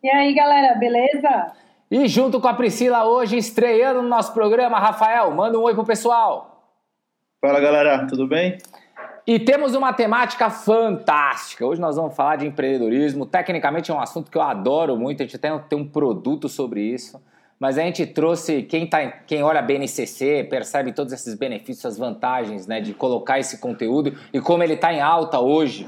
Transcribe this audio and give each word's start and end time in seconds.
E 0.01 0.09
aí, 0.09 0.33
galera, 0.33 0.75
beleza? 0.75 1.51
E 1.91 2.07
junto 2.07 2.39
com 2.39 2.47
a 2.47 2.53
Priscila 2.53 3.03
hoje, 3.03 3.37
estreando 3.37 4.01
no 4.01 4.07
nosso 4.07 4.33
programa, 4.33 4.79
Rafael, 4.79 5.29
manda 5.31 5.59
um 5.59 5.63
oi 5.63 5.73
pro 5.73 5.83
pessoal. 5.83 6.73
Fala, 7.41 7.59
galera, 7.59 8.07
tudo 8.07 8.25
bem? 8.25 8.57
E 9.27 9.37
temos 9.39 9.75
uma 9.75 9.91
temática 9.91 10.49
fantástica. 10.49 11.65
Hoje 11.65 11.81
nós 11.81 11.97
vamos 11.97 12.15
falar 12.15 12.37
de 12.37 12.47
empreendedorismo. 12.47 13.25
Tecnicamente 13.25 13.91
é 13.91 13.93
um 13.93 13.99
assunto 13.99 14.31
que 14.31 14.37
eu 14.37 14.41
adoro 14.41 14.95
muito, 14.95 15.21
a 15.21 15.25
gente 15.25 15.35
até 15.35 15.55
tem 15.67 15.77
um 15.77 15.87
produto 15.87 16.47
sobre 16.47 16.81
isso. 16.81 17.21
Mas 17.59 17.77
a 17.77 17.81
gente 17.81 18.05
trouxe, 18.05 18.63
quem, 18.63 18.87
tá, 18.87 19.05
quem 19.05 19.43
olha 19.43 19.59
a 19.59 19.61
BNCC 19.61 20.47
percebe 20.49 20.93
todos 20.93 21.11
esses 21.11 21.35
benefícios, 21.35 21.85
as 21.85 21.97
vantagens 21.97 22.65
né, 22.65 22.79
de 22.79 22.93
colocar 22.93 23.37
esse 23.37 23.57
conteúdo 23.57 24.17
e 24.31 24.39
como 24.39 24.63
ele 24.63 24.75
está 24.75 24.93
em 24.93 25.01
alta 25.01 25.41
hoje, 25.41 25.85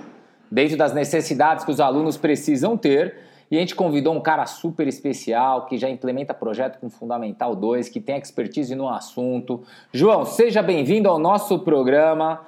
dentro 0.52 0.76
das 0.76 0.94
necessidades 0.94 1.64
que 1.64 1.72
os 1.72 1.80
alunos 1.80 2.18
precisam 2.18 2.76
ter. 2.76 3.31
E 3.52 3.58
a 3.58 3.60
gente 3.60 3.76
convidou 3.76 4.16
um 4.16 4.22
cara 4.22 4.46
super 4.46 4.88
especial 4.88 5.66
que 5.66 5.78
já 5.78 5.90
implementa 5.90 6.34
projeto 6.34 6.80
com 6.80 6.90
Fundamental 6.90 7.54
2, 7.54 7.90
que 7.90 8.00
tem 8.00 8.18
expertise 8.18 8.74
no 8.74 8.88
assunto. 8.88 9.62
João, 9.92 10.24
seja 10.24 10.64
bem-vindo 10.64 11.10
ao 11.10 11.20
nosso 11.20 11.60
programa. 11.60 12.40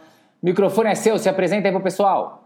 O 0.41 0.45
microfone 0.45 0.89
é 0.89 0.95
seu, 0.95 1.19
se 1.19 1.27
apresenta 1.27 1.67
aí 1.67 1.73
para 1.73 1.81
o 1.81 1.83
pessoal. 1.83 2.45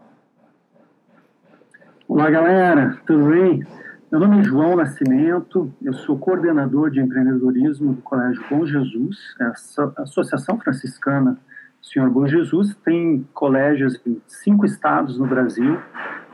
Olá, 2.08 2.28
galera, 2.28 2.98
tudo 3.06 3.28
bem? 3.28 3.64
Meu 4.10 4.20
nome 4.20 4.40
é 4.40 4.42
João 4.42 4.74
Nascimento, 4.74 5.72
eu 5.80 5.92
sou 5.92 6.18
coordenador 6.18 6.90
de 6.90 6.98
empreendedorismo 6.98 7.92
do 7.92 8.02
Colégio 8.02 8.42
Bom 8.50 8.66
Jesus, 8.66 9.16
é 9.40 9.44
a 9.44 10.02
Associação 10.02 10.58
Franciscana 10.58 11.38
Senhor 11.82 12.10
Bom 12.10 12.26
Jesus 12.26 12.74
tem 12.84 13.26
colégios 13.32 13.98
em 14.06 14.20
cinco 14.26 14.66
estados 14.66 15.18
no 15.18 15.26
Brasil, 15.26 15.80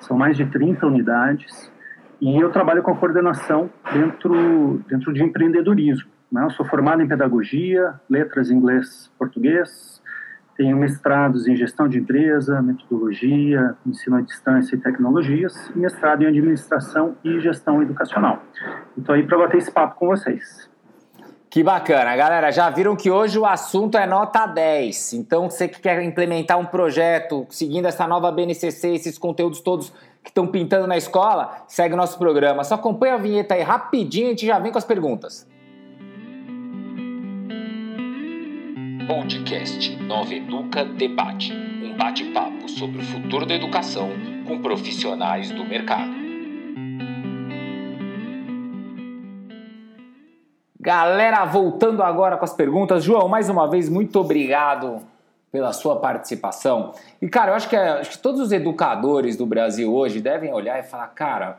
são 0.01 0.17
mais 0.17 0.37
de 0.37 0.47
30 0.47 0.87
unidades. 0.87 1.71
E 2.25 2.41
eu 2.41 2.51
trabalho 2.51 2.83
com 2.83 2.91
a 2.91 2.97
coordenação 2.97 3.69
dentro, 3.93 4.83
dentro 4.89 5.13
de 5.13 5.23
empreendedorismo. 5.23 6.09
Né? 6.33 6.43
Eu 6.43 6.51
sou 6.53 6.65
formado 6.65 7.03
em 7.03 7.07
pedagogia, 7.07 8.01
letras 8.09 8.51
inglês, 8.51 9.13
português, 9.19 10.01
tenho 10.57 10.75
mestrados 10.75 11.47
em 11.47 11.55
gestão 11.55 11.87
de 11.87 11.99
empresa, 11.99 12.63
metodologia, 12.63 13.77
ensino 13.87 14.17
à 14.17 14.21
distância 14.23 14.75
e 14.75 14.79
tecnologias, 14.79 15.53
e 15.77 15.79
mestrado 15.79 16.23
em 16.23 16.27
administração 16.27 17.15
e 17.23 17.41
gestão 17.41 17.83
educacional. 17.83 18.43
Estou 18.97 19.15
aí 19.15 19.27
para 19.27 19.37
bater 19.37 19.59
esse 19.59 19.71
papo 19.71 19.97
com 19.97 20.07
vocês. 20.07 20.71
Que 21.51 21.63
bacana, 21.63 22.17
galera. 22.17 22.51
Já 22.51 22.71
viram 22.71 22.97
que 22.97 23.11
hoje 23.11 23.39
o 23.39 23.45
assunto 23.45 23.99
é 23.99 24.07
nota 24.07 24.47
10. 24.47 25.13
Então, 25.13 25.51
você 25.51 25.69
que 25.69 25.79
quer 25.79 26.03
implementar 26.03 26.59
um 26.59 26.65
projeto 26.65 27.47
seguindo 27.51 27.87
essa 27.87 28.09
nova 28.09 28.33
BNCC, 28.33 28.95
esses 28.95 29.19
conteúdos 29.19 29.61
todos 29.61 29.93
que 30.25 30.31
estão 30.31 30.47
pintando 30.47 30.87
na 30.87 30.97
escola, 30.97 31.65
segue 31.69 31.93
o 31.93 31.97
nosso 31.97 32.19
programa. 32.19 32.65
Só 32.65 32.77
acompanha 32.77 33.15
a 33.15 33.19
vinheta 33.19 33.55
aí 33.55 33.63
rapidinho 33.63 34.25
e 34.25 34.27
a 34.29 34.31
gente 34.31 34.47
já 34.47 34.59
vem 34.59 34.73
com 34.73 34.79
as 34.79 34.85
perguntas. 34.85 35.47
Podcast 39.07 39.97
Nova 39.97 40.33
Educa 40.33 40.83
Debate 40.83 41.53
um 41.53 41.95
bate-papo 41.95 42.69
sobre 42.69 43.03
o 43.03 43.05
futuro 43.05 43.45
da 43.45 43.55
educação 43.55 44.09
com 44.49 44.63
profissionais 44.63 45.51
do 45.51 45.63
mercado. 45.65 46.25
Galera, 50.81 51.45
voltando 51.45 52.03
agora 52.03 52.37
com 52.39 52.45
as 52.45 52.53
perguntas. 52.55 53.05
João, 53.05 53.29
mais 53.29 53.51
uma 53.51 53.69
vez, 53.69 53.89
muito 53.89 54.19
obrigado 54.19 55.14
pela 55.55 55.73
sua 55.73 56.01
participação. 56.01 56.95
E, 57.23 57.29
cara, 57.29 57.53
eu 57.53 57.55
acho 57.55 57.69
que, 57.69 57.77
acho 57.77 58.11
que 58.11 58.19
todos 58.19 58.41
os 58.41 58.51
educadores 58.51 59.37
do 59.37 59.47
Brasil 59.47 59.95
hoje 59.95 60.21
devem 60.21 60.53
olhar 60.53 60.81
e 60.81 60.83
falar, 60.83 61.07
cara, 61.07 61.59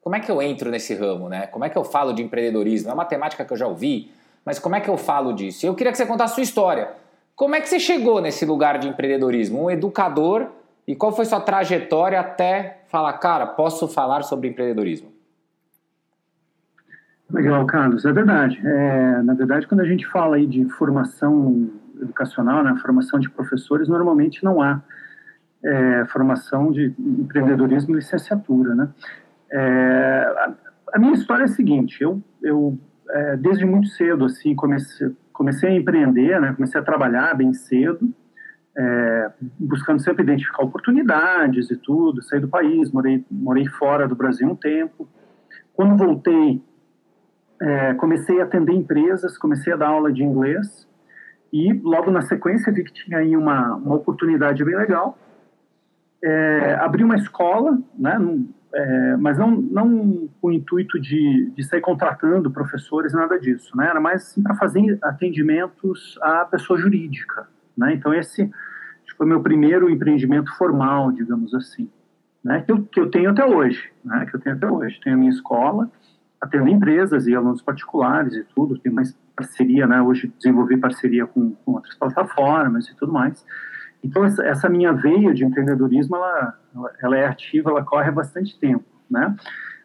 como 0.00 0.16
é 0.16 0.18
que 0.18 0.28
eu 0.28 0.42
entro 0.42 0.72
nesse 0.72 0.92
ramo, 0.92 1.28
né? 1.28 1.46
Como 1.46 1.64
é 1.64 1.68
que 1.68 1.78
eu 1.78 1.84
falo 1.84 2.12
de 2.12 2.20
empreendedorismo? 2.24 2.90
É 2.90 2.92
uma 2.92 3.04
temática 3.04 3.44
que 3.44 3.52
eu 3.52 3.56
já 3.56 3.68
ouvi, 3.68 4.10
mas 4.44 4.58
como 4.58 4.74
é 4.74 4.80
que 4.80 4.90
eu 4.90 4.96
falo 4.96 5.32
disso? 5.32 5.64
Eu 5.64 5.76
queria 5.76 5.92
que 5.92 5.98
você 5.98 6.04
contasse 6.04 6.32
a 6.32 6.34
sua 6.34 6.42
história. 6.42 6.88
Como 7.36 7.54
é 7.54 7.60
que 7.60 7.68
você 7.68 7.78
chegou 7.78 8.20
nesse 8.20 8.44
lugar 8.44 8.76
de 8.76 8.88
empreendedorismo? 8.88 9.66
Um 9.66 9.70
educador 9.70 10.48
e 10.84 10.96
qual 10.96 11.14
foi 11.14 11.26
sua 11.26 11.40
trajetória 11.40 12.18
até 12.18 12.78
falar, 12.88 13.12
cara, 13.18 13.46
posso 13.46 13.86
falar 13.86 14.22
sobre 14.22 14.48
empreendedorismo? 14.48 15.12
Legal, 17.30 17.64
Carlos, 17.66 18.04
é 18.04 18.12
verdade. 18.12 18.60
É, 18.64 19.22
na 19.22 19.34
verdade, 19.34 19.68
quando 19.68 19.82
a 19.82 19.86
gente 19.86 20.04
fala 20.08 20.34
aí 20.34 20.46
de 20.46 20.64
formação 20.70 21.70
educacional, 22.00 22.62
né, 22.62 22.76
formação 22.80 23.18
de 23.18 23.30
professores, 23.30 23.88
normalmente 23.88 24.44
não 24.44 24.62
há 24.62 24.82
é, 25.64 26.04
formação 26.06 26.70
de 26.70 26.94
empreendedorismo 26.98 27.94
e 27.94 27.96
licenciatura, 27.96 28.74
né? 28.74 28.88
É, 29.50 30.34
a, 30.38 30.54
a, 30.94 30.98
minha 30.98 31.14
história 31.14 31.42
é 31.42 31.44
a 31.44 31.48
seguinte, 31.48 32.02
eu, 32.02 32.22
eu 32.42 32.78
é, 33.08 33.36
desde 33.36 33.64
muito 33.64 33.88
cedo, 33.88 34.24
assim, 34.24 34.54
comecei, 34.54 35.14
comecei 35.32 35.70
a 35.70 35.74
empreender, 35.76 36.40
né, 36.40 36.52
comecei 36.52 36.80
a 36.80 36.84
trabalhar 36.84 37.34
bem 37.34 37.52
cedo, 37.52 38.12
é, 38.76 39.30
buscando 39.58 40.02
sempre 40.02 40.22
identificar 40.22 40.62
oportunidades 40.62 41.70
e 41.70 41.76
tudo, 41.76 42.22
saí 42.22 42.40
do 42.40 42.48
país, 42.48 42.90
morei, 42.92 43.24
morei 43.30 43.66
fora 43.66 44.06
do 44.06 44.14
Brasil 44.14 44.48
um 44.48 44.56
tempo. 44.56 45.08
Quando 45.72 45.96
voltei, 45.96 46.62
é, 47.60 47.94
comecei 47.94 48.40
a 48.40 48.44
atender 48.44 48.72
empresas, 48.72 49.38
comecei 49.38 49.72
a 49.72 49.76
dar 49.76 49.88
aula 49.88 50.12
de 50.12 50.22
inglês 50.22 50.86
e 51.52 51.72
logo 51.72 52.10
na 52.10 52.22
sequência 52.22 52.72
vi 52.72 52.84
que 52.84 52.92
tinha 52.92 53.18
aí 53.18 53.36
uma, 53.36 53.74
uma 53.76 53.94
oportunidade 53.94 54.64
bem 54.64 54.76
legal. 54.76 55.18
É, 56.22 56.74
abri 56.80 57.04
uma 57.04 57.16
escola, 57.16 57.78
né, 57.96 58.18
num, 58.18 58.48
é, 58.74 59.16
mas 59.16 59.38
não, 59.38 59.50
não 59.50 60.28
com 60.40 60.48
o 60.48 60.52
intuito 60.52 61.00
de, 61.00 61.50
de 61.54 61.64
sair 61.64 61.80
contratando 61.80 62.50
professores, 62.50 63.12
nada 63.12 63.38
disso. 63.38 63.76
Né, 63.76 63.88
era 63.88 64.00
mais 64.00 64.22
assim, 64.22 64.42
para 64.42 64.54
fazer 64.54 64.98
atendimentos 65.02 66.18
à 66.20 66.44
pessoa 66.44 66.78
jurídica. 66.78 67.48
Né, 67.76 67.94
então, 67.94 68.12
esse 68.12 68.50
foi 69.16 69.26
meu 69.26 69.40
primeiro 69.40 69.88
empreendimento 69.88 70.54
formal, 70.56 71.10
digamos 71.10 71.54
assim, 71.54 71.88
né, 72.44 72.62
que, 72.62 72.72
eu, 72.72 72.82
que 72.82 73.00
eu 73.00 73.10
tenho 73.10 73.30
até 73.30 73.44
hoje. 73.44 73.90
Né, 74.04 74.26
que 74.26 74.36
eu 74.36 74.40
tenho 74.40 74.56
até 74.56 74.70
hoje. 74.70 75.00
Tenho 75.02 75.16
a 75.16 75.18
minha 75.18 75.30
escola, 75.30 75.90
atendo 76.40 76.68
empresas 76.68 77.26
e 77.26 77.34
alunos 77.34 77.62
particulares 77.62 78.34
e 78.34 78.44
tudo, 78.54 78.78
tem 78.78 78.92
mais 78.92 79.16
parceria, 79.36 79.86
né? 79.86 80.00
Hoje 80.00 80.32
desenvolvi 80.36 80.76
parceria 80.78 81.26
com, 81.26 81.52
com 81.64 81.72
outras 81.72 81.94
plataformas 81.94 82.88
e 82.88 82.96
tudo 82.96 83.12
mais. 83.12 83.44
Então 84.02 84.24
essa, 84.24 84.68
minha 84.68 84.92
veia 84.92 85.34
de 85.34 85.44
empreendedorismo, 85.44 86.16
ela, 86.16 86.58
ela 87.02 87.16
é 87.16 87.26
ativa, 87.26 87.70
ela 87.70 87.84
corre 87.84 88.08
há 88.08 88.12
bastante 88.12 88.58
tempo, 88.58 88.84
né? 89.10 89.34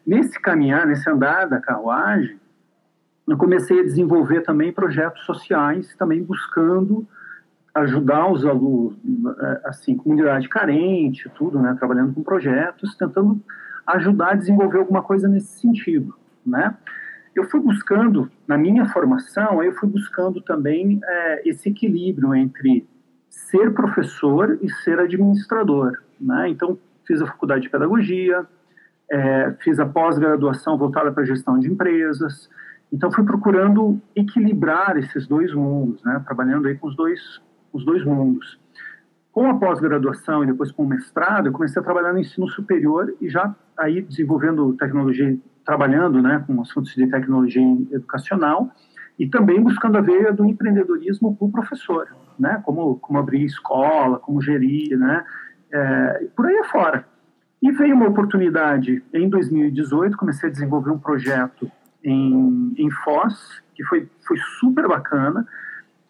Nesse 0.06 0.40
caminhar, 0.40 0.86
nesse 0.86 1.08
andar 1.08 1.46
da 1.48 1.60
carruagem, 1.60 2.40
eu 3.28 3.36
comecei 3.36 3.80
a 3.80 3.84
desenvolver 3.84 4.40
também 4.40 4.72
projetos 4.72 5.24
sociais, 5.24 5.94
também 5.96 6.22
buscando 6.22 7.06
ajudar 7.74 8.30
os 8.30 8.44
alunos, 8.44 8.96
assim, 9.64 9.96
comunidade 9.96 10.48
carente, 10.48 11.30
tudo, 11.34 11.58
né? 11.58 11.74
Trabalhando 11.78 12.12
com 12.12 12.22
projetos, 12.22 12.96
tentando 12.96 13.40
ajudar 13.86 14.32
a 14.32 14.36
desenvolver 14.36 14.78
alguma 14.78 15.02
coisa 15.02 15.28
nesse 15.28 15.60
sentido, 15.60 16.14
né? 16.44 16.76
Eu 17.34 17.44
fui 17.44 17.60
buscando, 17.60 18.30
na 18.46 18.58
minha 18.58 18.86
formação, 18.86 19.62
eu 19.62 19.72
fui 19.74 19.88
buscando 19.88 20.40
também 20.40 21.00
é, 21.02 21.48
esse 21.48 21.68
equilíbrio 21.68 22.34
entre 22.34 22.86
ser 23.28 23.72
professor 23.72 24.58
e 24.60 24.68
ser 24.68 24.98
administrador. 24.98 26.02
Né? 26.20 26.50
Então, 26.50 26.78
fiz 27.06 27.22
a 27.22 27.26
faculdade 27.26 27.62
de 27.62 27.70
pedagogia, 27.70 28.46
é, 29.10 29.52
fiz 29.60 29.80
a 29.80 29.86
pós-graduação 29.86 30.76
voltada 30.76 31.10
para 31.10 31.24
gestão 31.24 31.58
de 31.58 31.68
empresas. 31.68 32.50
Então, 32.92 33.10
fui 33.10 33.24
procurando 33.24 34.00
equilibrar 34.14 34.98
esses 34.98 35.26
dois 35.26 35.54
mundos, 35.54 36.02
né? 36.04 36.22
trabalhando 36.26 36.68
aí 36.68 36.76
com 36.76 36.88
os 36.88 36.96
dois, 36.96 37.40
os 37.72 37.84
dois 37.84 38.04
mundos. 38.04 38.60
Com 39.32 39.48
a 39.48 39.58
pós-graduação 39.58 40.44
e 40.44 40.46
depois 40.46 40.70
com 40.70 40.82
o 40.82 40.86
mestrado, 40.86 41.46
eu 41.46 41.52
comecei 41.52 41.80
a 41.80 41.84
trabalhar 41.84 42.12
no 42.12 42.18
ensino 42.18 42.46
superior 42.48 43.14
e 43.18 43.30
já 43.30 43.54
aí 43.78 44.02
desenvolvendo 44.02 44.74
tecnologia, 44.74 45.38
trabalhando 45.64 46.20
né, 46.20 46.42
com 46.46 46.60
assuntos 46.60 46.94
de 46.94 47.06
tecnologia 47.06 47.62
educacional 47.90 48.70
e 49.18 49.28
também 49.28 49.62
buscando 49.62 49.98
a 49.98 50.00
veia 50.00 50.32
do 50.32 50.44
empreendedorismo 50.44 51.36
para 51.36 51.46
o 51.46 51.52
professor, 51.52 52.08
né, 52.38 52.60
como, 52.64 52.96
como 52.98 53.18
abrir 53.18 53.44
escola, 53.44 54.18
como 54.18 54.40
gerir, 54.40 54.98
né, 54.98 55.24
é, 55.72 56.28
por 56.34 56.46
aí 56.46 56.58
afora. 56.58 57.06
E 57.62 57.70
veio 57.70 57.94
uma 57.94 58.08
oportunidade 58.08 59.02
em 59.14 59.28
2018, 59.28 60.16
comecei 60.16 60.48
a 60.48 60.52
desenvolver 60.52 60.90
um 60.90 60.98
projeto 60.98 61.70
em, 62.02 62.74
em 62.76 62.90
Foz, 62.90 63.62
que 63.74 63.84
foi, 63.84 64.08
foi 64.26 64.36
super 64.58 64.88
bacana. 64.88 65.46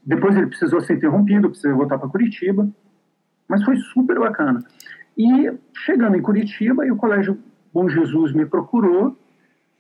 Depois 0.05 0.35
ele 0.37 0.47
precisou 0.47 0.81
ser 0.81 0.95
interrompido, 0.95 1.51
precisou 1.51 1.77
voltar 1.77 1.99
para 1.99 2.09
Curitiba, 2.09 2.67
mas 3.47 3.63
foi 3.63 3.77
super 3.77 4.19
bacana. 4.19 4.65
E 5.17 5.53
chegando 5.75 6.17
em 6.17 6.23
Curitiba, 6.23 6.85
o 6.87 6.97
Colégio 6.97 7.39
Bom 7.73 7.89
Jesus 7.89 8.33
me 8.33 8.45
procurou, 8.45 9.17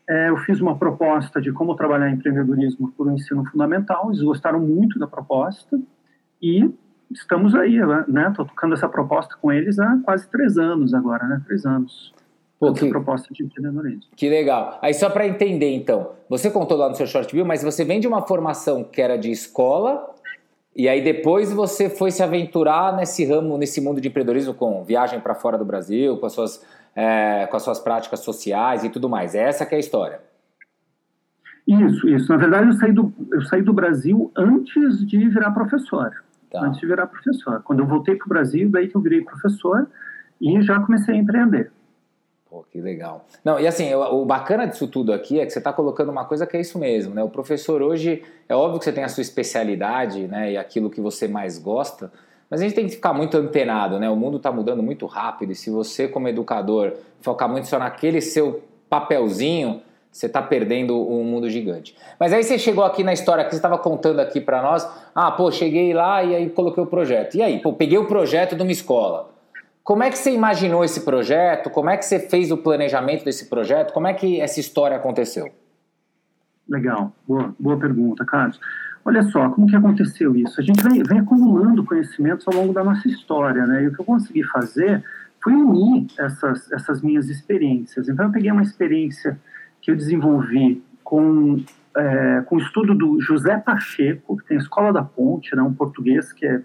é, 0.09 0.31
eu 0.31 0.37
fiz 0.39 0.61
uma 0.61 0.77
proposta 0.77 1.41
de 1.41 1.53
como 1.53 1.75
trabalhar 1.75 2.11
empreendedorismo 2.11 2.93
por 2.93 3.07
um 3.07 3.15
ensino 3.15 3.45
fundamental, 3.45 4.09
eles 4.09 4.23
gostaram 4.23 4.61
muito 4.61 4.99
da 4.99 5.07
proposta, 5.07 5.81
e 6.41 6.69
estamos 7.11 7.55
aí, 7.55 7.79
né? 8.09 8.29
Estou 8.31 8.45
tocando 8.45 8.75
essa 8.75 8.89
proposta 8.89 9.37
com 9.41 9.53
eles 9.53 9.79
há 9.79 10.01
quase 10.05 10.29
três 10.29 10.59
anos 10.59 10.93
agora, 10.93 11.27
né? 11.27 11.41
Três 11.47 11.65
anos. 11.65 12.13
Pô, 12.59 12.73
que, 12.73 12.89
proposta 12.89 13.33
de 13.33 13.45
empreendedorismo. 13.45 14.11
Que 14.17 14.29
legal. 14.29 14.79
Aí 14.81 14.95
só 14.95 15.11
para 15.11 15.27
entender, 15.27 15.75
então, 15.75 16.13
você 16.29 16.51
contou 16.51 16.77
lá 16.77 16.89
no 16.89 16.95
seu 16.95 17.07
short 17.07 17.33
view, 17.35 17.45
mas 17.45 17.63
você 17.63 17.85
vem 17.85 17.99
de 17.99 18.07
uma 18.07 18.23
formação 18.23 18.85
que 18.85 19.03
era 19.03 19.17
de 19.17 19.31
escola 19.31 20.13
e 20.75 20.89
aí 20.89 21.03
depois 21.03 21.53
você 21.53 21.91
foi 21.91 22.11
se 22.11 22.23
aventurar 22.23 22.97
nesse 22.97 23.25
ramo, 23.27 23.59
nesse 23.59 23.81
mundo 23.81 24.01
de 24.01 24.09
empreendedorismo 24.09 24.55
com 24.55 24.83
viagem 24.85 25.21
para 25.21 25.35
fora 25.35 25.59
do 25.59 25.65
Brasil, 25.65 26.17
com 26.17 26.25
as 26.25 26.33
suas 26.33 26.65
é, 26.95 27.47
com 27.47 27.57
as 27.57 27.63
suas 27.63 27.79
práticas 27.79 28.21
sociais 28.21 28.85
e 28.85 28.89
tudo 28.89 29.09
mais. 29.09 29.35
É 29.35 29.41
essa 29.41 29.67
que 29.67 29.75
é 29.75 29.79
a 29.79 29.81
história. 29.81 30.21
Isso, 31.67 32.09
isso. 32.09 32.29
Na 32.31 32.37
verdade, 32.37 32.69
eu 32.69 32.73
saí 32.75 32.93
do, 32.93 33.13
eu 33.31 33.43
saí 33.43 33.63
do 33.63 33.73
Brasil 33.73 34.31
antes 34.37 35.07
de 35.07 35.29
virar 35.29 35.53
professor. 35.53 36.13
Tá. 36.51 36.61
Antes 36.61 36.81
de 36.81 36.87
virar 36.87 37.07
professor. 37.07 37.63
Quando 37.63 37.81
eu 37.81 37.87
voltei 37.87 38.17
para 38.17 38.27
o 38.27 38.29
Brasil, 38.29 38.69
daí 38.71 38.89
que 38.89 38.97
eu 38.97 39.01
virei 39.01 39.23
professor 39.23 39.87
e 40.41 40.61
já 40.61 40.81
comecei 40.81 41.15
a 41.15 41.19
empreender. 41.19 41.71
Pô, 42.51 42.67
que 42.71 42.81
legal. 42.81 43.27
Não, 43.43 43.59
e 43.59 43.67
assim, 43.67 43.95
o, 43.95 44.23
o 44.23 44.27
bacana 44.27 44.67
disso 44.67 44.87
tudo 44.87 45.13
aqui 45.13 45.41
é 45.41 45.47
que 45.47 45.53
você 45.53 45.59
está 45.59 45.73
colocando 45.73 46.11
uma 46.11 46.27
coisa 46.27 46.47
que 46.47 46.57
é 46.57 46.61
isso 46.61 46.79
mesmo, 46.79 47.15
né? 47.15 47.23
O 47.23 47.31
professor 47.31 47.81
hoje, 47.81 48.23
é 48.47 48.55
óbvio 48.55 48.79
que 48.79 48.85
você 48.85 48.93
tem 48.93 49.05
a 49.05 49.09
sua 49.09 49.23
especialidade, 49.23 50.27
né? 50.27 50.53
E 50.53 50.59
aquilo 50.59 50.91
que 50.91 51.01
você 51.01 51.27
mais 51.27 51.59
gosta, 51.59 52.13
mas 52.53 52.61
a 52.61 52.65
gente 52.65 52.75
tem 52.75 52.85
que 52.85 52.93
ficar 52.93 53.15
muito 53.15 53.35
antenado, 53.35 53.99
né? 53.99 54.11
O 54.11 54.15
mundo 54.15 54.37
está 54.37 54.53
mudando 54.53 54.83
muito 54.83 55.07
rápido 55.07 55.53
e 55.53 55.55
se 55.55 55.71
você, 55.71 56.07
como 56.07 56.29
educador, 56.29 56.93
focar 57.23 57.49
muito 57.49 57.67
só 57.67 57.79
naquele 57.79 58.21
seu 58.21 58.63
papelzinho, 58.91 59.81
você 60.11 60.27
está 60.27 60.43
perdendo 60.43 60.95
um 60.95 61.25
mundo 61.25 61.49
gigante. 61.49 61.97
Mas 62.21 62.31
aí 62.31 62.45
você 62.45 62.59
chegou 62.59 62.85
aqui 62.85 63.03
na 63.03 63.15
história 63.15 63.43
que 63.43 63.53
você 63.53 63.57
estava 63.57 63.79
contando 63.79 64.21
aqui 64.21 64.39
para 64.39 64.61
nós. 64.61 64.87
Ah, 65.15 65.31
pô, 65.31 65.51
cheguei 65.51 65.95
lá 65.95 66.23
e 66.23 66.37
aí 66.37 66.51
coloquei 66.51 66.83
o 66.83 66.87
projeto. 66.87 67.37
E 67.37 67.43
aí, 67.43 67.59
pô, 67.59 67.73
peguei 67.73 67.97
o 67.97 68.05
projeto 68.05 68.55
de 68.55 68.61
uma 68.61 68.71
escola. 68.71 69.31
Como 69.83 70.03
é 70.03 70.11
que 70.11 70.19
você 70.19 70.31
imaginou 70.31 70.85
esse 70.85 71.01
projeto? 71.01 71.71
Como 71.71 71.89
é 71.89 71.97
que 71.97 72.05
você 72.05 72.19
fez 72.19 72.53
o 72.53 72.59
planejamento 72.59 73.25
desse 73.25 73.47
projeto? 73.47 73.95
Como 73.95 74.07
é 74.07 74.13
que 74.13 74.43
essa 74.43 74.61
história 74.61 74.99
aconteceu? 74.99 75.51
Legal, 76.69 77.13
boa, 77.27 77.55
boa 77.59 77.79
pergunta, 77.79 78.27
Carlos. 78.27 78.61
Olha 79.05 79.23
só, 79.25 79.49
como 79.51 79.67
que 79.67 79.75
aconteceu 79.75 80.35
isso? 80.37 80.61
A 80.61 80.63
gente 80.63 80.83
vem, 80.83 81.03
vem, 81.03 81.19
acumulando 81.19 81.85
conhecimentos 81.85 82.47
ao 82.47 82.55
longo 82.55 82.73
da 82.73 82.85
nossa 82.85 83.09
história, 83.09 83.67
né? 83.67 83.83
E 83.83 83.89
o 83.89 83.93
que 83.93 84.01
eu 84.01 84.05
consegui 84.05 84.45
fazer 84.45 85.03
foi 85.43 85.55
unir 85.55 86.07
essas, 86.19 86.71
essas 86.71 87.03
minhas 87.03 87.29
experiências. 87.29 88.09
Então, 88.09 88.27
eu 88.27 88.33
peguei 88.33 88.53
uma 88.53 88.63
experiência 88.63 89.39
que 89.81 89.91
eu 89.91 89.97
desenvolvi 89.97 90.83
com, 91.03 91.63
é, 91.97 92.43
com 92.47 92.57
o 92.57 92.59
estudo 92.61 92.95
do 92.95 93.21
José 93.21 93.59
Pacheco, 93.59 94.37
que 94.37 94.47
tem 94.47 94.57
a 94.57 94.61
Escola 94.61 94.93
da 94.93 95.03
Ponte, 95.03 95.55
né? 95.57 95.63
um 95.63 95.75
português 95.75 96.33
que 96.33 96.47
é, 96.47 96.63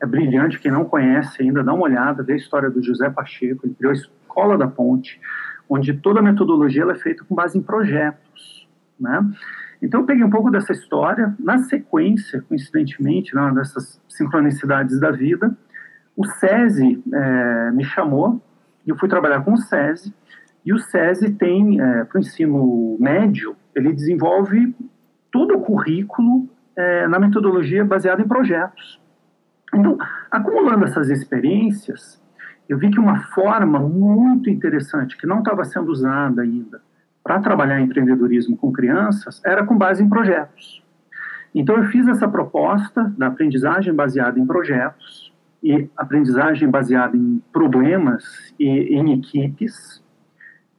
é 0.00 0.06
brilhante, 0.06 0.58
quem 0.58 0.72
não 0.72 0.86
conhece 0.86 1.42
ainda, 1.42 1.62
dá 1.62 1.74
uma 1.74 1.84
olhada, 1.84 2.22
vê 2.22 2.32
a 2.32 2.36
história 2.36 2.70
do 2.70 2.82
José 2.82 3.10
Pacheco, 3.10 3.66
ele 3.66 3.74
criou 3.74 3.90
a 3.90 3.94
Escola 3.94 4.56
da 4.56 4.66
Ponte, 4.66 5.20
onde 5.68 5.92
toda 5.92 6.20
a 6.20 6.22
metodologia 6.22 6.84
é 6.84 6.94
feita 6.94 7.22
com 7.24 7.34
base 7.34 7.58
em 7.58 7.62
projetos, 7.62 8.66
né? 8.98 9.20
Então, 9.80 10.00
eu 10.00 10.06
peguei 10.06 10.24
um 10.24 10.30
pouco 10.30 10.50
dessa 10.50 10.72
história. 10.72 11.34
Na 11.38 11.58
sequência, 11.58 12.42
coincidentemente, 12.48 13.34
né, 13.34 13.52
dessas 13.54 14.00
sincronicidades 14.08 14.98
da 15.00 15.10
vida, 15.10 15.56
o 16.16 16.26
SESI 16.26 17.02
é, 17.12 17.70
me 17.70 17.84
chamou 17.84 18.42
e 18.84 18.90
eu 18.90 18.96
fui 18.96 19.08
trabalhar 19.08 19.42
com 19.42 19.52
o 19.52 19.56
SESI. 19.56 20.12
E 20.64 20.72
o 20.72 20.78
SESI 20.78 21.34
tem, 21.34 21.80
é, 21.80 22.04
para 22.04 22.18
o 22.18 22.20
ensino 22.20 22.96
médio, 22.98 23.56
ele 23.74 23.92
desenvolve 23.92 24.74
todo 25.30 25.56
o 25.56 25.60
currículo 25.60 26.48
é, 26.76 27.06
na 27.06 27.18
metodologia 27.18 27.84
baseada 27.84 28.20
em 28.20 28.28
projetos. 28.28 29.00
Então, 29.74 29.96
acumulando 30.30 30.84
essas 30.84 31.10
experiências, 31.10 32.20
eu 32.68 32.78
vi 32.78 32.90
que 32.90 32.98
uma 32.98 33.20
forma 33.28 33.78
muito 33.78 34.50
interessante, 34.50 35.16
que 35.16 35.26
não 35.26 35.38
estava 35.38 35.64
sendo 35.64 35.90
usada 35.90 36.42
ainda, 36.42 36.80
para 37.28 37.40
trabalhar 37.40 37.78
empreendedorismo 37.78 38.56
com 38.56 38.72
crianças 38.72 39.38
era 39.44 39.62
com 39.62 39.76
base 39.76 40.02
em 40.02 40.08
projetos. 40.08 40.82
Então 41.54 41.76
eu 41.76 41.84
fiz 41.84 42.08
essa 42.08 42.26
proposta 42.26 43.12
da 43.18 43.26
aprendizagem 43.26 43.92
baseada 43.92 44.38
em 44.38 44.46
projetos 44.46 45.30
e 45.62 45.90
aprendizagem 45.94 46.70
baseada 46.70 47.18
em 47.18 47.42
problemas 47.52 48.24
e 48.58 48.66
em 48.66 49.12
equipes. 49.12 50.02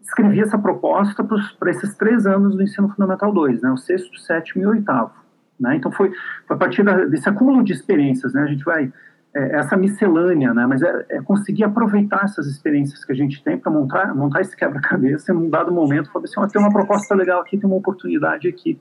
Escrevi 0.01 0.41
essa 0.41 0.57
proposta 0.57 1.23
para 1.23 1.69
esses 1.69 1.95
três 1.95 2.25
anos 2.25 2.55
do 2.55 2.63
ensino 2.63 2.89
fundamental 2.89 3.31
2, 3.31 3.61
né, 3.61 3.69
o 3.69 3.77
sexto, 3.77 4.19
sétimo 4.19 4.63
e 4.63 4.65
oitavo. 4.65 5.13
Né? 5.59 5.75
Então 5.75 5.91
foi, 5.91 6.11
foi 6.47 6.55
a 6.55 6.59
partir 6.59 6.81
da, 6.81 7.05
desse 7.05 7.29
acúmulo 7.29 7.63
de 7.63 7.73
experiências, 7.73 8.33
né, 8.33 8.41
a 8.41 8.47
gente 8.47 8.63
vai 8.63 8.91
é, 9.35 9.57
essa 9.57 9.77
miscelânea, 9.77 10.53
né? 10.53 10.65
Mas 10.65 10.81
é, 10.81 11.05
é, 11.09 11.21
conseguir 11.21 11.63
aproveitar 11.63 12.23
essas 12.23 12.47
experiências 12.47 13.05
que 13.05 13.11
a 13.11 13.15
gente 13.15 13.43
tem 13.43 13.57
para 13.57 13.71
montar, 13.71 14.15
montar 14.15 14.41
esse 14.41 14.55
quebra-cabeça 14.55 15.31
em 15.31 15.35
um 15.35 15.49
dado 15.49 15.71
momento, 15.71 16.11
falar 16.11 16.25
assim, 16.25 16.39
oh, 16.39 16.47
tem 16.47 16.61
uma 16.61 16.71
proposta 16.71 17.13
legal 17.13 17.41
aqui, 17.41 17.57
tem 17.57 17.69
uma 17.69 17.77
oportunidade 17.77 18.47
aqui. 18.47 18.79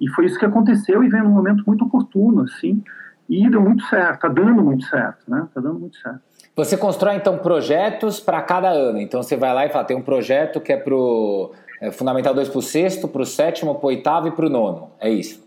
E 0.00 0.08
foi 0.08 0.26
isso 0.26 0.38
que 0.38 0.44
aconteceu 0.44 1.02
e 1.04 1.08
veio 1.08 1.24
num 1.24 1.30
momento 1.30 1.62
muito 1.66 1.84
oportuno, 1.84 2.42
assim, 2.42 2.82
e 3.28 3.48
deu 3.48 3.60
muito 3.60 3.84
certo, 3.84 4.20
tá 4.20 4.28
dando 4.28 4.62
muito 4.62 4.84
certo, 4.84 5.30
né? 5.30 5.46
Tá 5.54 5.60
dando 5.60 5.78
muito 5.78 5.96
certo. 5.96 6.20
Você 6.56 6.76
constrói, 6.76 7.16
então, 7.16 7.38
projetos 7.38 8.20
para 8.20 8.42
cada 8.42 8.70
ano. 8.70 8.98
Então, 8.98 9.22
você 9.22 9.36
vai 9.36 9.52
lá 9.54 9.66
e 9.66 9.70
fala, 9.70 9.84
tem 9.84 9.96
um 9.96 10.02
projeto 10.02 10.60
que 10.60 10.72
é 10.72 10.76
para 10.76 10.94
o 10.94 11.52
é, 11.80 11.90
Fundamental 11.90 12.34
2 12.34 12.48
para 12.48 12.58
o 12.58 12.62
sexto, 12.62 13.08
para 13.08 13.22
o 13.22 13.26
sétimo, 13.26 13.74
para 13.74 13.86
o 13.86 13.88
oitavo 13.88 14.28
e 14.28 14.30
para 14.30 14.46
o 14.46 14.48
nono. 14.48 14.90
É 15.00 15.10
isso? 15.10 15.43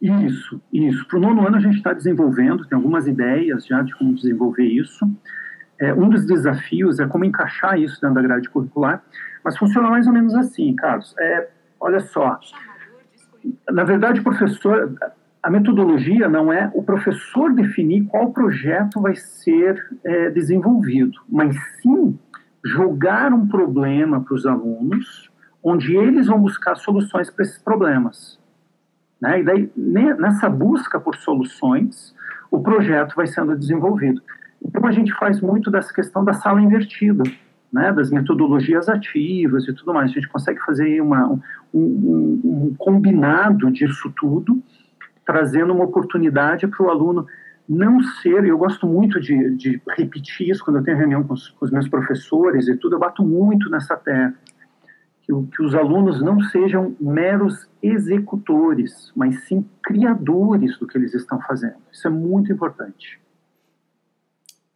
Isso, 0.00 0.60
isso. 0.72 1.06
Para 1.06 1.18
o 1.18 1.20
nono 1.20 1.46
ano 1.46 1.56
a 1.56 1.60
gente 1.60 1.76
está 1.76 1.92
desenvolvendo, 1.92 2.66
tem 2.66 2.76
algumas 2.76 3.06
ideias 3.06 3.66
já 3.66 3.82
de 3.82 3.94
como 3.96 4.14
desenvolver 4.14 4.64
isso. 4.64 5.08
É, 5.78 5.92
um 5.92 6.08
dos 6.08 6.26
desafios 6.26 6.98
é 7.00 7.06
como 7.06 7.24
encaixar 7.24 7.78
isso 7.78 8.00
dentro 8.00 8.16
da 8.16 8.22
grade 8.22 8.48
curricular, 8.48 9.02
mas 9.44 9.56
funciona 9.56 9.88
mais 9.88 10.06
ou 10.06 10.12
menos 10.12 10.34
assim, 10.34 10.74
Carlos. 10.74 11.14
É, 11.18 11.48
olha 11.80 12.00
só, 12.00 12.38
na 13.70 13.84
verdade, 13.84 14.20
professor, 14.22 14.94
a 15.42 15.50
metodologia 15.50 16.28
não 16.28 16.52
é 16.52 16.70
o 16.74 16.82
professor 16.82 17.52
definir 17.52 18.04
qual 18.06 18.32
projeto 18.32 19.00
vai 19.00 19.14
ser 19.14 19.84
é, 20.04 20.30
desenvolvido, 20.30 21.20
mas 21.28 21.56
sim 21.80 22.18
jogar 22.64 23.32
um 23.32 23.46
problema 23.46 24.20
para 24.20 24.34
os 24.34 24.46
alunos, 24.46 25.30
onde 25.62 25.96
eles 25.96 26.26
vão 26.26 26.40
buscar 26.40 26.74
soluções 26.76 27.30
para 27.30 27.44
esses 27.44 27.58
problemas. 27.58 28.38
Né? 29.20 29.40
E 29.40 29.42
daí, 29.42 29.72
nessa 29.76 30.48
busca 30.48 31.00
por 31.00 31.16
soluções, 31.16 32.14
o 32.50 32.60
projeto 32.60 33.14
vai 33.14 33.26
sendo 33.26 33.56
desenvolvido. 33.56 34.22
Então, 34.64 34.86
a 34.86 34.92
gente 34.92 35.12
faz 35.14 35.40
muito 35.40 35.70
dessa 35.70 35.92
questão 35.92 36.24
da 36.24 36.32
sala 36.32 36.60
invertida, 36.60 37.22
né? 37.72 37.92
das 37.92 38.10
metodologias 38.10 38.88
ativas 38.88 39.66
e 39.66 39.72
tudo 39.72 39.94
mais. 39.94 40.10
A 40.10 40.14
gente 40.14 40.28
consegue 40.28 40.60
fazer 40.60 41.00
uma, 41.00 41.28
um, 41.28 41.40
um, 41.74 42.40
um 42.44 42.74
combinado 42.76 43.70
disso 43.70 44.12
tudo, 44.16 44.62
trazendo 45.24 45.72
uma 45.72 45.84
oportunidade 45.84 46.66
para 46.66 46.84
o 46.84 46.90
aluno 46.90 47.26
não 47.68 48.00
ser, 48.00 48.44
eu 48.44 48.56
gosto 48.56 48.86
muito 48.86 49.20
de, 49.20 49.50
de, 49.56 49.82
repetir 49.96 50.50
isso 50.50 50.64
quando 50.64 50.76
eu 50.76 50.84
tenho 50.84 50.96
reunião 50.96 51.24
com 51.24 51.34
os, 51.34 51.48
com 51.48 51.64
os 51.64 51.72
meus 51.72 51.88
professores 51.88 52.68
e 52.68 52.76
tudo, 52.76 52.94
eu 52.94 53.00
bato 53.00 53.24
muito 53.24 53.68
nessa 53.68 53.96
tecla 53.96 54.32
que, 55.26 55.56
que 55.56 55.62
os 55.62 55.74
alunos 55.74 56.22
não 56.22 56.40
sejam 56.40 56.94
meros 57.00 57.68
executores, 57.82 59.12
mas 59.14 59.44
sim 59.44 59.68
criadores 59.82 60.78
do 60.78 60.86
que 60.86 60.96
eles 60.96 61.14
estão 61.14 61.40
fazendo. 61.40 61.76
Isso 61.92 62.06
é 62.06 62.10
muito 62.10 62.52
importante. 62.52 63.20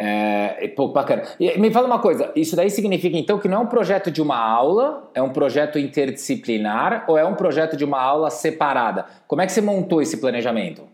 É, 0.02 0.66
pô, 0.69 0.88
bacana. 0.88 1.23
E 1.38 1.59
me 1.59 1.71
fala 1.71 1.87
uma 1.87 1.99
coisa, 1.99 2.33
isso 2.35 2.57
daí 2.57 2.71
significa 2.71 3.19
então 3.19 3.38
que 3.38 3.47
não 3.47 3.59
é 3.59 3.61
um 3.61 3.66
projeto 3.66 4.11
de 4.11 4.23
uma 4.23 4.38
aula, 4.38 5.11
é 5.14 5.21
um 5.21 5.28
projeto 5.28 5.78
interdisciplinar 5.78 7.04
ou 7.07 7.19
é 7.19 7.25
um 7.25 7.35
projeto 7.35 7.76
de 7.76 7.85
uma 7.85 8.00
aula 8.00 8.30
separada? 8.30 9.04
Como 9.28 9.42
é 9.42 9.47
que 9.47 9.52
você 9.52 9.61
montou 9.61 10.00
esse 10.00 10.19
planejamento? 10.19 10.85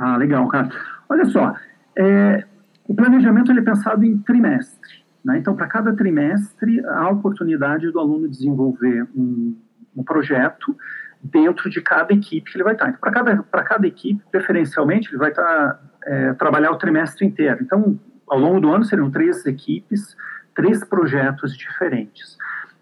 Ah, 0.00 0.16
legal, 0.16 0.48
cara. 0.48 0.68
Olha 1.08 1.24
só, 1.26 1.54
é, 1.96 2.44
o 2.88 2.94
planejamento 2.94 3.52
ele 3.52 3.60
é 3.60 3.64
pensado 3.64 4.04
em 4.04 4.18
trimestre. 4.18 5.05
Né? 5.26 5.38
Então, 5.38 5.56
para 5.56 5.66
cada 5.66 5.92
trimestre, 5.92 6.80
há 6.86 7.00
a 7.00 7.10
oportunidade 7.10 7.90
do 7.90 7.98
aluno 7.98 8.28
desenvolver 8.28 9.08
um, 9.14 9.56
um 9.96 10.04
projeto 10.04 10.76
dentro 11.20 11.68
de 11.68 11.80
cada 11.80 12.12
equipe 12.14 12.48
que 12.48 12.56
ele 12.56 12.62
vai 12.62 12.74
estar. 12.74 12.90
Então, 12.90 13.00
para 13.00 13.10
cada, 13.10 13.42
cada 13.64 13.84
equipe, 13.88 14.22
preferencialmente, 14.30 15.10
ele 15.10 15.18
vai 15.18 15.30
estar 15.30 15.82
é, 16.04 16.32
trabalhar 16.34 16.70
o 16.70 16.78
trimestre 16.78 17.26
inteiro. 17.26 17.58
Então, 17.60 17.98
ao 18.28 18.38
longo 18.38 18.60
do 18.60 18.72
ano 18.72 18.84
serão 18.84 19.10
três 19.10 19.44
equipes, 19.46 20.16
três 20.54 20.84
projetos 20.84 21.56
diferentes. 21.56 22.38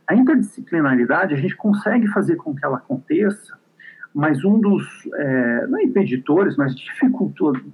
A 0.06 0.14
interdisciplinaridade 0.14 1.32
a 1.32 1.38
gente 1.38 1.56
consegue 1.56 2.06
fazer 2.08 2.36
com 2.36 2.54
que 2.54 2.62
ela 2.62 2.76
aconteça, 2.76 3.58
mas 4.14 4.44
um 4.44 4.60
dos 4.60 4.84
é, 5.14 5.66
não 5.66 5.78
é 5.78 5.84
impeditores, 5.84 6.58
mas 6.58 6.74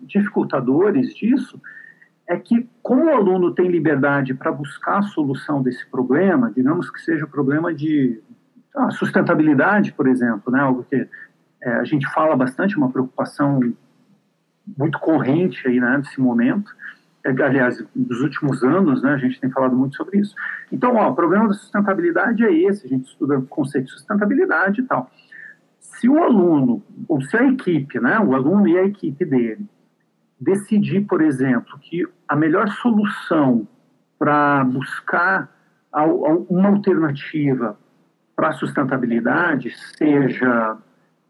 dificultadores 0.06 1.12
disso 1.12 1.60
é 2.30 2.36
que, 2.36 2.70
como 2.80 3.06
o 3.06 3.10
aluno 3.10 3.52
tem 3.52 3.66
liberdade 3.66 4.34
para 4.34 4.52
buscar 4.52 4.98
a 4.98 5.02
solução 5.02 5.60
desse 5.60 5.84
problema, 5.90 6.52
digamos 6.54 6.88
que 6.88 7.00
seja 7.00 7.24
o 7.24 7.28
problema 7.28 7.74
de 7.74 8.22
ah, 8.72 8.88
sustentabilidade, 8.92 9.92
por 9.92 10.06
exemplo, 10.06 10.52
né, 10.52 10.60
algo 10.60 10.86
que 10.88 11.08
é, 11.60 11.72
a 11.72 11.82
gente 11.82 12.06
fala 12.12 12.36
bastante, 12.36 12.76
uma 12.76 12.88
preocupação 12.88 13.58
muito 14.78 15.00
corrente 15.00 15.66
aí, 15.66 15.80
né, 15.80 15.98
nesse 15.98 16.20
momento, 16.20 16.72
é, 17.24 17.30
aliás, 17.30 17.84
nos 17.96 18.20
últimos 18.20 18.62
anos, 18.62 19.02
né, 19.02 19.12
a 19.12 19.18
gente 19.18 19.40
tem 19.40 19.50
falado 19.50 19.76
muito 19.76 19.96
sobre 19.96 20.20
isso. 20.20 20.32
Então, 20.70 20.94
ó, 20.94 21.10
o 21.10 21.16
problema 21.16 21.48
da 21.48 21.54
sustentabilidade 21.54 22.44
é 22.44 22.52
esse, 22.52 22.86
a 22.86 22.88
gente 22.88 23.08
estuda 23.08 23.40
o 23.40 23.46
conceito 23.46 23.86
de 23.86 23.90
sustentabilidade 23.90 24.82
e 24.82 24.84
tal. 24.84 25.10
Se 25.80 26.08
o 26.08 26.22
aluno, 26.22 26.80
ou 27.08 27.20
se 27.22 27.36
a 27.36 27.42
equipe, 27.42 27.98
né, 27.98 28.20
o 28.20 28.36
aluno 28.36 28.68
e 28.68 28.78
a 28.78 28.84
equipe 28.84 29.24
dele, 29.24 29.68
decidir, 30.40 31.02
por 31.02 31.20
exemplo, 31.20 31.78
que 31.78 32.06
a 32.26 32.34
melhor 32.34 32.68
solução 32.68 33.68
para 34.18 34.64
buscar 34.64 35.54
uma 36.48 36.68
alternativa 36.68 37.78
para 38.34 38.48
a 38.48 38.52
sustentabilidade 38.52 39.74
seja, 39.96 40.78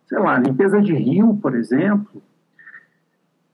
sei 0.07 0.19
lá, 0.19 0.39
limpeza 0.39 0.81
de 0.81 0.95
rio, 0.95 1.37
por 1.37 1.57
exemplo, 1.57 2.23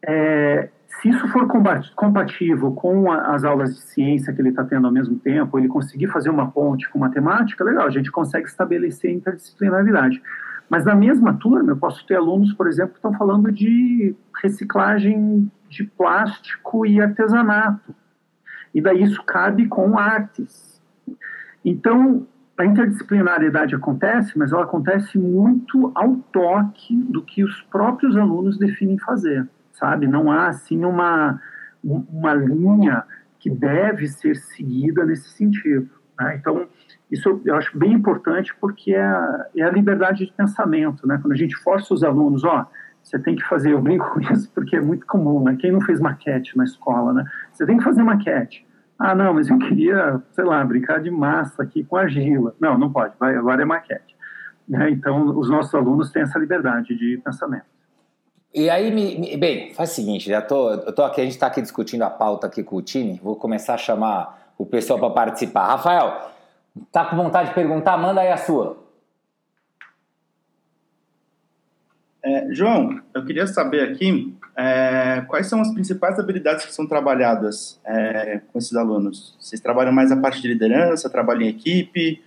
é, 0.05 0.69
se 1.01 1.09
isso 1.09 1.27
for 1.29 1.47
compatível 1.95 2.73
com 2.73 3.11
as 3.11 3.45
aulas 3.45 3.75
de 3.75 3.81
ciência 3.83 4.33
que 4.33 4.41
ele 4.41 4.51
está 4.51 4.65
tendo 4.65 4.87
ao 4.87 4.93
mesmo 4.93 5.17
tempo, 5.19 5.59
ele 5.59 5.69
conseguir 5.69 6.09
fazer 6.09 6.31
uma 6.31 6.51
ponte 6.51 6.89
com 6.91 6.99
matemática, 6.99 7.65
legal, 7.65 7.87
a 7.87 7.91
gente 7.91 8.11
consegue 8.11 8.47
estabelecer 8.47 9.11
interdisciplinaridade. 9.11 10.23
Mas 10.69 10.85
na 10.85 10.95
mesma 10.95 11.35
turma, 11.35 11.73
eu 11.73 11.77
posso 11.77 12.05
ter 12.07 12.17
alunos, 12.17 12.53
por 12.53 12.67
exemplo, 12.67 12.93
que 12.93 12.99
estão 12.99 13.15
falando 13.15 13.53
de 13.53 14.15
reciclagem 14.43 15.51
de 15.69 15.85
plástico 15.85 16.85
e 16.85 17.01
artesanato. 17.01 17.95
E 18.75 18.81
daí 18.81 19.03
isso 19.03 19.23
cabe 19.25 19.67
com 19.69 19.99
artes. 19.99 20.83
Então, 21.65 22.27
a 22.59 22.65
interdisciplinariedade 22.65 23.75
acontece, 23.75 24.37
mas 24.39 24.53
ela 24.53 24.65
acontece 24.65 25.19
muito 25.19 25.93
ao 25.95 26.17
toque 26.33 26.97
do 26.97 27.23
que 27.23 27.45
os 27.45 27.61
próprios 27.63 28.17
alunos 28.17 28.59
definem 28.59 28.99
fazer, 28.99 29.49
sabe? 29.73 30.07
Não 30.07 30.31
há, 30.31 30.49
assim, 30.49 30.85
uma, 30.85 31.41
uma 31.83 32.35
linha 32.35 33.05
que 33.39 33.51
deve 33.51 34.09
ser 34.09 34.37
seguida 34.37 35.05
nesse 35.05 35.29
sentido. 35.31 35.89
Né? 36.19 36.37
Então, 36.37 36.67
isso 37.11 37.41
eu 37.45 37.55
acho 37.55 37.77
bem 37.79 37.93
importante 37.93 38.55
porque 38.61 38.93
é 38.93 39.03
a, 39.03 39.47
é 39.57 39.63
a 39.63 39.71
liberdade 39.71 40.27
de 40.27 40.33
pensamento, 40.33 41.07
né? 41.07 41.19
Quando 41.21 41.33
a 41.33 41.37
gente 41.37 41.57
força 41.57 41.95
os 41.95 42.03
alunos, 42.03 42.45
ó, 42.45 42.67
você 43.03 43.19
tem 43.19 43.37
que 43.37 43.45
fazer, 43.45 43.73
eu 43.73 43.81
brinco 43.81 44.11
com 44.13 44.21
isso 44.21 44.51
porque 44.53 44.77
é 44.77 44.81
muito 44.81 45.07
comum, 45.07 45.43
né? 45.43 45.57
Quem 45.61 45.71
não 45.71 45.81
fez 45.81 46.01
maquete 46.01 46.57
na 46.57 46.65
escola, 46.65 47.13
né? 47.13 47.25
Você 47.53 47.65
tem 47.65 47.77
que 47.79 47.85
fazer 47.85 48.03
maquete. 48.03 48.67
Ah, 48.99 49.15
não, 49.15 49.35
mas 49.35 49.49
eu 49.49 49.59
queria, 49.59 50.21
sei 50.33 50.45
lá, 50.45 50.65
brincar 50.65 51.01
de 51.01 51.11
massa 51.11 51.63
aqui 51.63 51.85
com 51.85 51.97
argila. 51.97 52.55
Não, 52.59 52.79
não 52.79 52.91
pode, 52.91 53.15
vai, 53.19 53.37
agora 53.37 53.63
é 53.63 53.65
maquete. 53.65 54.17
Né? 54.67 54.91
Então, 54.91 55.39
os 55.39 55.49
nossos 55.49 55.75
alunos 55.75 56.11
têm 56.11 56.23
essa 56.23 56.39
liberdade 56.39 56.97
de 56.97 57.21
pensamento. 57.23 57.67
E 58.55 58.71
aí, 58.71 58.91
me, 58.91 59.19
me, 59.19 59.37
bem, 59.37 59.75
faz 59.75 59.93
o 59.93 59.95
seguinte, 59.95 60.31
já 60.31 60.41
tô, 60.41 60.71
eu 60.71 60.93
tô 60.93 61.03
aqui, 61.03 61.21
a 61.21 61.25
gente 61.25 61.35
está 61.35 61.47
aqui 61.47 61.61
discutindo 61.61 62.03
a 62.03 62.11
pauta 62.11 62.47
aqui 62.47 62.65
com 62.65 62.77
o 62.77 62.83
time, 62.83 63.21
vou 63.23 63.37
começar 63.37 63.75
a 63.75 63.79
chamar 63.79 64.55
o 64.57 64.65
pessoal 64.65 64.99
para 64.99 65.11
participar. 65.11 65.67
Rafael, 65.67 66.31
Tá 66.93 67.05
com 67.07 67.17
vontade 67.17 67.51
de 67.51 67.55
perguntar? 67.55 67.97
Manda 67.97 68.21
aí 68.21 68.31
a 68.31 68.37
sua. 68.37 68.85
É, 72.23 72.49
João, 72.53 73.01
eu 73.15 73.25
queria 73.25 73.47
saber 73.47 73.83
aqui 73.83 74.37
é, 74.57 75.25
quais 75.29 75.47
são 75.47 75.61
as 75.61 75.73
principais 75.73 76.19
habilidades 76.19 76.67
que 76.67 76.75
são 76.75 76.87
trabalhadas 76.87 77.81
é, 77.85 78.41
com 78.53 78.59
esses 78.59 78.75
alunos. 78.75 79.37
Vocês 79.39 79.61
trabalham 79.61 79.93
mais 79.93 80.11
a 80.11 80.17
parte 80.17 80.43
de 80.43 80.49
liderança, 80.49 81.09
trabalham 81.09 81.43
em 81.43 81.49
equipe? 81.49 82.23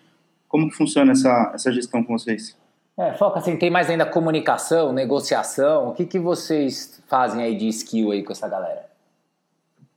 Como 0.47 0.69
que 0.69 0.75
funciona 0.75 1.11
essa, 1.11 1.51
essa 1.53 1.71
gestão 1.71 2.03
com 2.03 2.17
vocês? 2.17 2.57
É, 2.97 3.13
foca 3.13 3.39
assim, 3.39 3.57
tem 3.57 3.69
mais 3.69 3.89
ainda 3.89 4.05
comunicação, 4.05 4.93
negociação. 4.93 5.89
O 5.89 5.93
que, 5.93 6.05
que 6.05 6.19
vocês 6.19 7.01
fazem 7.07 7.43
aí 7.43 7.57
de 7.57 7.67
skill 7.67 8.11
aí 8.11 8.23
com 8.23 8.31
essa 8.31 8.47
galera? 8.47 8.85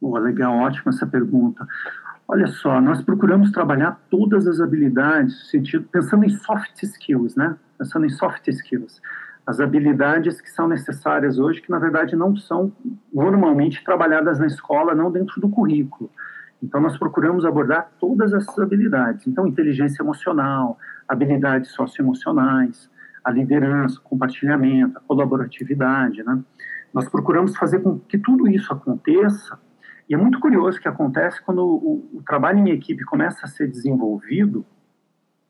Pô, 0.00 0.18
legal, 0.18 0.56
ótima 0.58 0.90
essa 0.90 1.06
pergunta. 1.06 1.64
Olha 2.32 2.46
só, 2.46 2.80
nós 2.80 3.02
procuramos 3.02 3.52
trabalhar 3.52 4.00
todas 4.08 4.46
as 4.46 4.58
habilidades, 4.58 5.50
sentido, 5.50 5.86
pensando 5.92 6.24
em 6.24 6.30
soft 6.30 6.82
skills, 6.82 7.36
né? 7.36 7.56
Pensando 7.76 8.06
em 8.06 8.08
soft 8.08 8.48
skills. 8.48 9.02
As 9.46 9.60
habilidades 9.60 10.40
que 10.40 10.50
são 10.50 10.66
necessárias 10.66 11.38
hoje, 11.38 11.60
que 11.60 11.70
na 11.70 11.78
verdade 11.78 12.16
não 12.16 12.34
são 12.34 12.72
normalmente 13.12 13.84
trabalhadas 13.84 14.38
na 14.38 14.46
escola, 14.46 14.94
não 14.94 15.12
dentro 15.12 15.42
do 15.42 15.48
currículo. 15.50 16.10
Então, 16.62 16.80
nós 16.80 16.96
procuramos 16.96 17.44
abordar 17.44 17.92
todas 18.00 18.32
essas 18.32 18.58
habilidades. 18.58 19.26
Então, 19.26 19.46
inteligência 19.46 20.02
emocional, 20.02 20.78
habilidades 21.06 21.72
socioemocionais, 21.72 22.88
a 23.22 23.30
liderança, 23.30 23.98
o 23.98 24.02
compartilhamento, 24.04 24.96
a 24.96 25.02
colaboratividade, 25.02 26.22
né? 26.22 26.42
Nós 26.94 27.06
procuramos 27.10 27.54
fazer 27.58 27.80
com 27.80 27.98
que 27.98 28.16
tudo 28.16 28.48
isso 28.48 28.72
aconteça 28.72 29.58
e 30.08 30.14
é 30.14 30.16
muito 30.16 30.40
curioso 30.40 30.80
que 30.80 30.88
acontece 30.88 31.40
quando 31.42 31.64
o, 31.64 32.18
o 32.18 32.22
trabalho 32.26 32.58
em 32.58 32.70
equipe 32.70 33.04
começa 33.04 33.44
a 33.44 33.48
ser 33.48 33.68
desenvolvido 33.68 34.64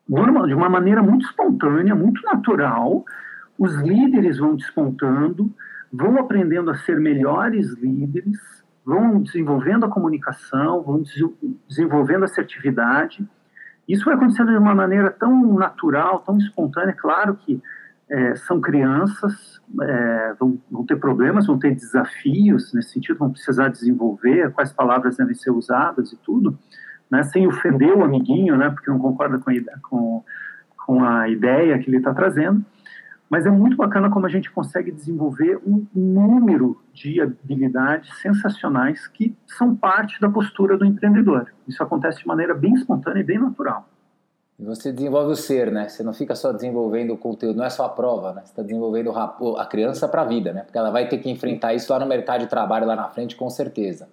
normal, 0.09 0.47
de 0.47 0.54
uma 0.54 0.68
maneira 0.68 1.02
muito 1.02 1.25
espontânea, 1.25 1.94
muito 1.94 2.23
natural. 2.23 3.04
Os 3.59 3.75
líderes 3.76 4.38
vão 4.38 4.54
despontando, 4.54 5.52
vão 5.92 6.18
aprendendo 6.18 6.71
a 6.71 6.76
ser 6.76 7.00
melhores 7.00 7.73
líderes, 7.75 8.38
vão 8.85 9.23
desenvolvendo 9.23 9.87
a 9.87 9.88
comunicação, 9.88 10.82
vão 10.82 11.02
desenvolvendo 11.68 12.23
a 12.23 12.26
assertividade. 12.26 13.26
Isso 13.88 14.04
vai 14.04 14.14
acontecendo 14.14 14.50
de 14.50 14.59
uma 14.59 14.75
maneira 14.75 15.11
tão 15.11 15.54
natural, 15.54 16.21
tão 16.21 16.37
espontânea. 16.38 16.94
Claro 16.94 17.37
que 17.37 17.61
é, 18.12 18.37
são 18.37 18.61
crianças, 18.61 19.59
é, 19.81 20.35
vão, 20.38 20.61
vão, 20.71 20.85
ter 20.85 20.97
problemas, 20.97 21.47
vão 21.47 21.59
ter 21.59 21.75
desafios 21.75 22.73
nesse 22.75 22.90
sentido, 22.90 23.19
vão 23.19 23.33
precisar 23.33 23.69
desenvolver 23.69 24.52
quais 24.52 24.71
palavras 24.71 25.16
devem 25.16 25.35
ser 25.35 25.50
usadas 25.50 26.12
e 26.12 26.16
tudo, 26.19 26.59
né, 27.11 27.23
sem 27.23 27.47
ofender 27.47 27.97
o 27.97 28.04
amiguinho, 28.04 28.54
né, 28.57 28.69
porque 28.69 28.90
não 28.90 28.99
concorda 28.99 29.38
com 29.38 29.50
a, 29.50 29.54
com, 29.83 30.25
com 30.85 31.02
a 31.02 31.26
ideia 31.31 31.78
que 31.78 31.88
ele 31.88 31.97
está 31.97 32.12
trazendo. 32.12 32.62
Mas 33.31 33.47
é 33.47 33.50
muito 33.50 33.78
bacana 33.78 34.11
como 34.11 34.26
a 34.26 34.28
gente 34.28 34.50
consegue 34.50 34.92
desenvolver 34.92 35.59
um 35.64 35.87
número 35.95 36.78
de 36.92 37.19
habilidades 37.19 38.14
sensacionais 38.21 39.07
que 39.07 39.35
são 39.47 39.75
parte 39.75 40.21
da 40.21 40.28
postura 40.28 40.76
do 40.76 40.85
empreendedor. 40.85 41.50
Isso 41.66 41.83
acontece 41.83 42.19
de 42.19 42.26
maneira 42.26 42.52
bem 42.52 42.75
espontânea 42.75 43.23
e 43.23 43.25
bem 43.25 43.38
natural. 43.38 43.88
Você 44.64 44.92
desenvolve 44.92 45.33
o 45.33 45.37
ser, 45.37 45.71
né? 45.73 45.88
Você 45.88 46.02
não 46.02 46.12
fica 46.12 46.35
só 46.35 46.52
desenvolvendo 46.52 47.12
o 47.12 47.19
conteúdo, 47.19 47.57
não 47.57 47.64
é 47.64 47.71
só 47.71 47.85
a 47.85 47.88
prova, 47.88 48.33
né? 48.33 48.42
Você 48.45 48.52
está 48.52 48.62
desenvolvendo 48.62 49.12
a 49.12 49.66
criança 49.66 50.09
para 50.09 50.23
a 50.23 50.25
vida, 50.25 50.52
né? 50.52 50.62
Porque 50.62 50.78
ela 50.78 50.90
vai 50.90 51.09
ter 51.09 51.19
que 51.19 51.28
enfrentar 51.28 51.75
isso 51.75 51.92
lá 51.92 51.99
no 51.99 52.07
mercado 52.07 52.42
de 52.42 52.47
trabalho, 52.47 52.87
lá 52.87 52.95
na 52.95 53.09
frente, 53.09 53.35
com 53.35 53.50
certeza. 53.50 54.09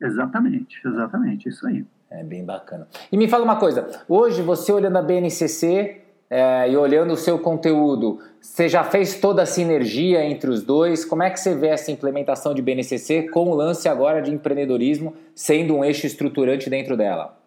Exatamente, 0.00 0.80
exatamente, 0.86 1.48
isso 1.48 1.66
aí. 1.66 1.84
É 2.10 2.22
bem 2.22 2.44
bacana. 2.44 2.86
E 3.10 3.16
me 3.16 3.26
fala 3.26 3.44
uma 3.44 3.56
coisa, 3.56 3.88
hoje 4.08 4.40
você 4.42 4.72
olhando 4.72 4.96
a 4.96 5.02
BNCC 5.02 6.02
é, 6.30 6.70
e 6.70 6.76
olhando 6.76 7.12
o 7.12 7.16
seu 7.16 7.38
conteúdo, 7.38 8.20
você 8.40 8.68
já 8.68 8.84
fez 8.84 9.18
toda 9.18 9.42
a 9.42 9.46
sinergia 9.46 10.24
entre 10.24 10.50
os 10.50 10.62
dois? 10.62 11.04
Como 11.04 11.22
é 11.22 11.30
que 11.30 11.40
você 11.40 11.54
vê 11.54 11.68
essa 11.68 11.90
implementação 11.90 12.54
de 12.54 12.62
BNCC 12.62 13.24
com 13.30 13.48
o 13.48 13.54
lance 13.54 13.88
agora 13.88 14.22
de 14.22 14.30
empreendedorismo 14.30 15.14
sendo 15.34 15.74
um 15.74 15.84
eixo 15.84 16.06
estruturante 16.06 16.70
dentro 16.70 16.96
dela? 16.96 17.43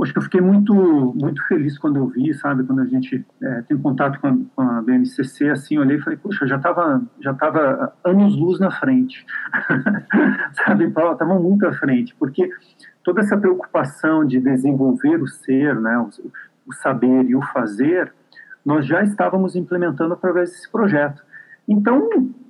Poxa, 0.00 0.14
eu 0.16 0.22
fiquei 0.22 0.40
muito, 0.40 0.72
muito 1.14 1.46
feliz 1.46 1.76
quando 1.76 1.96
eu 1.96 2.06
vi, 2.06 2.32
sabe, 2.32 2.64
quando 2.64 2.80
a 2.80 2.86
gente 2.86 3.22
é, 3.42 3.62
tem 3.68 3.76
contato 3.76 4.18
com 4.18 4.28
a, 4.28 4.38
com 4.56 4.62
a, 4.62 4.82
assim, 5.52 5.76
olhei 5.76 5.98
e 5.98 6.00
falei, 6.00 6.18
poxa, 6.18 6.46
já 6.46 6.56
estava 6.56 7.02
já 7.20 7.34
tava 7.34 7.92
anos-luz 8.02 8.58
na 8.58 8.70
frente, 8.70 9.26
sabe, 10.64 10.86
estava 10.86 11.38
muito 11.38 11.66
à 11.66 11.74
frente, 11.74 12.16
porque 12.18 12.48
toda 13.04 13.20
essa 13.20 13.36
preocupação 13.36 14.24
de 14.24 14.40
desenvolver 14.40 15.20
o 15.22 15.26
ser, 15.26 15.78
né, 15.78 15.98
o, 15.98 16.08
o 16.66 16.72
saber 16.72 17.26
e 17.26 17.36
o 17.36 17.42
fazer, 17.42 18.10
nós 18.64 18.86
já 18.86 19.02
estávamos 19.02 19.54
implementando 19.54 20.14
através 20.14 20.48
desse 20.48 20.72
projeto. 20.72 21.22
Então, 21.68 22.08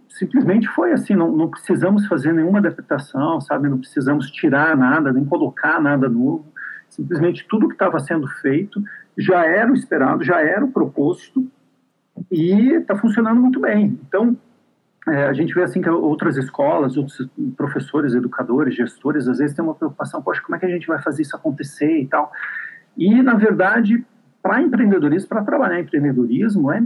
simplesmente 0.08 0.68
foi 0.68 0.92
assim, 0.92 1.16
não, 1.16 1.32
não 1.32 1.48
precisamos 1.48 2.06
fazer 2.06 2.32
nenhuma 2.32 2.60
adaptação, 2.60 3.40
sabe, 3.40 3.68
não 3.68 3.78
precisamos 3.78 4.30
tirar 4.30 4.76
nada, 4.76 5.12
nem 5.12 5.24
colocar 5.24 5.80
nada 5.80 6.08
novo, 6.08 6.46
Simplesmente 6.90 7.46
tudo 7.48 7.68
que 7.68 7.74
estava 7.74 7.98
sendo 8.00 8.26
feito 8.26 8.82
já 9.16 9.46
era 9.46 9.70
o 9.70 9.74
esperado, 9.74 10.22
já 10.24 10.40
era 10.40 10.64
o 10.64 10.72
proposto 10.72 11.46
e 12.30 12.74
está 12.74 12.96
funcionando 12.96 13.40
muito 13.40 13.60
bem. 13.60 13.98
Então, 14.06 14.36
é, 15.08 15.24
a 15.24 15.32
gente 15.32 15.54
vê 15.54 15.62
assim 15.62 15.80
que 15.80 15.88
outras 15.88 16.36
escolas, 16.36 16.96
outros 16.96 17.26
professores, 17.56 18.14
educadores, 18.14 18.74
gestores, 18.74 19.26
às 19.28 19.38
vezes 19.38 19.54
têm 19.54 19.64
uma 19.64 19.74
preocupação, 19.74 20.20
poxa, 20.20 20.42
como 20.42 20.56
é 20.56 20.58
que 20.58 20.66
a 20.66 20.70
gente 20.70 20.86
vai 20.86 21.00
fazer 21.00 21.22
isso 21.22 21.34
acontecer 21.34 22.00
e 22.00 22.06
tal. 22.06 22.30
E, 22.96 23.22
na 23.22 23.34
verdade, 23.34 24.04
para 24.42 24.60
empreendedorismo, 24.60 25.28
para 25.28 25.44
trabalhar 25.44 25.78
em 25.78 25.82
empreendedorismo, 25.82 26.72
é, 26.72 26.82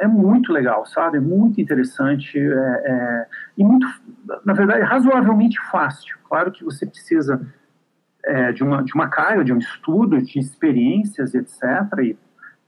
é 0.00 0.06
muito 0.06 0.52
legal, 0.52 0.84
sabe? 0.86 1.18
É 1.18 1.20
muito 1.20 1.60
interessante 1.60 2.38
é, 2.38 2.82
é, 2.84 3.26
e 3.56 3.64
muito, 3.64 3.86
na 4.44 4.52
verdade, 4.52 4.82
razoavelmente 4.82 5.58
fácil. 5.70 6.16
Claro 6.28 6.52
que 6.52 6.64
você 6.64 6.84
precisa 6.84 7.40
é, 8.26 8.52
de, 8.52 8.62
uma, 8.62 8.82
de 8.82 8.94
uma 8.94 9.08
carga, 9.08 9.44
de 9.44 9.52
um 9.52 9.58
estudo, 9.58 10.20
de 10.20 10.38
experiências, 10.38 11.34
etc. 11.34 11.62
E, 12.02 12.16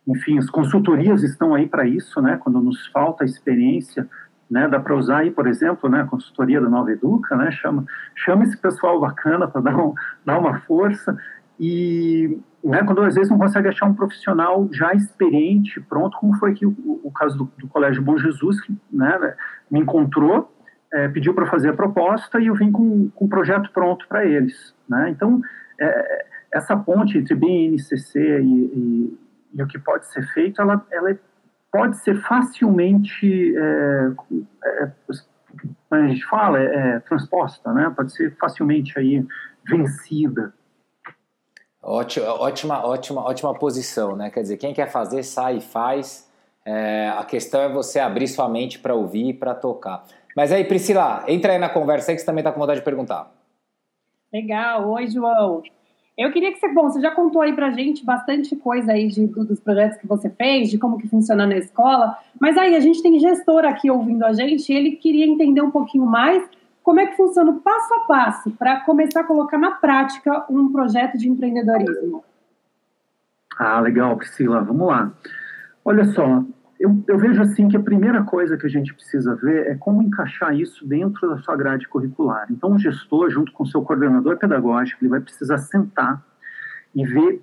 enfim, 0.07 0.39
as 0.39 0.49
consultorias 0.49 1.23
estão 1.23 1.55
aí 1.55 1.67
para 1.67 1.87
isso, 1.87 2.21
né? 2.23 2.39
Quando 2.43 2.61
nos 2.61 2.87
falta 2.89 3.25
experiência, 3.25 4.09
né? 4.51 4.69
Dá 4.69 4.79
para 4.81 4.97
usar 4.97 5.19
aí, 5.19 5.31
por 5.31 5.47
exemplo, 5.47 5.91
né? 5.91 6.03
A 6.03 6.07
consultoria 6.07 6.61
da 6.61 6.69
Nova 6.69 6.93
Educa, 6.93 7.37
né? 7.37 7.51
Chama, 7.51 7.85
chama 8.15 8.45
esse 8.45 8.57
pessoal 8.57 9.01
bacana 9.01 9.49
para 9.49 9.61
dar, 9.61 9.77
um, 9.77 9.95
dar 10.25 10.39
uma 10.39 10.61
força 10.61 11.17
e 11.61 12.39
né, 12.63 12.83
quando 12.85 13.03
às 13.03 13.15
vezes 13.15 13.31
não 13.31 13.39
consegue 13.39 13.69
achar 13.69 13.87
um 13.87 13.95
profissional 13.95 14.69
já 14.73 14.93
experiente, 14.93 15.81
pronto, 15.81 16.17
como 16.19 16.37
foi 16.37 16.53
aqui 16.53 16.67
o, 16.67 17.01
o 17.03 17.11
caso 17.11 17.37
do, 17.37 17.53
do, 17.59 17.69
Colégio 17.69 18.03
Bom 18.03 18.17
Jesus, 18.17 18.61
que 18.61 18.77
né, 18.93 19.35
me 19.71 19.81
encontrou 19.81 20.53
é, 20.93 21.09
pediu 21.09 21.35
para 21.35 21.47
fazer 21.47 21.71
a 21.71 21.75
proposta 21.75 22.41
e 22.41 22.47
eu 22.47 22.55
vim 22.55 22.73
com, 22.73 23.11
com 23.11 23.25
um 23.25 23.29
projeto 23.29 23.71
pronto 23.73 24.07
para 24.09 24.25
eles. 24.25 24.75
Né? 24.89 25.11
Então, 25.11 25.41
é, 25.81 26.27
essa 26.53 26.77
ponte 26.77 27.19
entre 27.19 27.35
BNCC 27.35 28.19
e, 28.19 28.45
e, 28.45 29.19
e, 29.55 29.63
o 29.63 29.67
que 29.67 29.79
pode 29.79 30.07
ser 30.07 30.27
feito, 30.33 30.61
ela, 30.61 30.85
ela 30.91 31.19
pode 31.71 31.99
ser 31.99 32.17
facilmente, 32.23 33.55
é, 33.57 34.11
é, 34.65 34.93
a 35.91 36.07
gente 36.07 36.25
fala, 36.27 36.59
é, 36.59 36.97
é, 36.97 37.01
transposta, 37.01 37.73
né? 37.73 37.93
pode 37.95 38.13
ser 38.13 38.35
facilmente 38.39 38.99
aí 38.99 39.25
vencida. 39.67 40.53
Ótima, 41.83 42.27
ótima, 42.27 42.85
ótima, 42.85 43.23
ótima 43.23 43.55
posição, 43.55 44.17
né? 44.17 44.31
Quer 44.31 44.43
dizer, 44.43 44.57
quem 44.57 44.75
quer 44.75 44.91
fazer, 44.91 45.23
sai 45.23 45.59
e 45.59 45.61
faz. 45.61 46.29
É, 46.65 47.09
a 47.17 47.25
questão 47.25 47.61
é 47.63 47.69
você 47.69 48.01
abrir 48.01 48.27
sua 48.27 48.49
mente 48.49 48.79
para 48.79 48.95
ouvir 48.95 49.29
e 49.29 49.33
para 49.33 49.55
tocar. 49.55 50.05
Mas 50.39 50.53
aí, 50.53 50.63
Priscila, 50.63 51.25
entra 51.27 51.55
aí 51.55 51.59
na 51.59 51.69
conversa 51.69 52.13
aí 52.13 52.15
que 52.15 52.21
você 52.21 52.27
também 52.27 52.43
está 52.43 52.53
com 52.53 52.61
vontade 52.61 52.79
de 52.79 52.85
perguntar. 52.85 53.29
Legal. 54.33 54.89
Oi, 54.91 55.09
João. 55.09 55.65
Eu 56.17 56.31
queria 56.31 56.53
que 56.53 56.61
você, 56.61 56.69
bom, 56.69 56.89
você 56.89 57.01
já 57.01 57.11
contou 57.11 57.43
aí 57.43 57.53
pra 57.53 57.73
gente 57.73 58.05
bastante 58.05 58.55
coisa 58.55 58.93
aí 58.93 59.09
de, 59.09 59.27
dos 59.27 59.59
projetos 59.59 59.99
que 59.99 60.07
você 60.07 60.31
fez, 60.31 60.71
de 60.71 60.79
como 60.79 60.97
que 60.97 61.09
funciona 61.09 61.45
na 61.45 61.57
escola, 61.57 62.17
mas 62.41 62.57
aí 62.57 62.77
a 62.77 62.79
gente 62.79 63.03
tem 63.03 63.19
gestor 63.19 63.65
aqui 63.65 63.91
ouvindo 63.91 64.25
a 64.25 64.33
gente 64.33 64.73
e 64.73 64.77
ele 64.77 64.93
queria 64.93 65.27
entender 65.27 65.61
um 65.61 65.73
pouquinho 65.73 66.07
mais 66.07 66.49
como 66.85 67.01
é 67.01 67.07
que 67.09 67.17
funciona 67.17 67.51
o 67.51 67.59
passo 67.59 67.95
a 67.95 68.01
passo 68.07 68.51
para 68.53 68.79
começar 68.83 69.23
a 69.23 69.25
colocar 69.25 69.59
na 69.59 69.73
prática 69.73 70.47
um 70.49 70.71
projeto 70.71 71.19
de 71.19 71.29
empreendedorismo. 71.29 72.23
Ah, 73.59 73.81
legal, 73.81 74.17
Priscila, 74.17 74.61
vamos 74.61 74.87
lá. 74.87 75.11
Olha 75.85 76.05
só, 76.05 76.45
eu, 76.79 77.05
eu, 77.09 77.19
vejo 77.19 77.43
assim 77.43 77.69
que 77.69 77.77
a 77.77 77.83
primeira 77.83 78.23
coisa 78.23 78.57
que 78.57 78.67
a 78.67 78.71
gente 78.71 78.95
precisa 78.95 79.35
ver 79.35 79.67
é 79.67 79.75
como 79.75 80.01
encaixar 80.01 80.55
isso 80.55 80.87
dentro 80.87 81.29
da 81.29 81.37
sua 81.39 81.57
grade 81.57 81.89
curricular. 81.89 82.47
Então, 82.51 82.73
o 82.73 82.79
gestor, 82.79 83.31
junto 83.31 83.53
com 83.53 83.65
o 83.65 83.67
seu 83.67 83.83
coordenador 83.83 84.37
pedagógico, 84.37 85.03
ele 85.03 85.11
vai 85.11 85.21
precisar 85.21 85.59
sentar 85.59 86.23
e 86.95 87.05
ver 87.05 87.43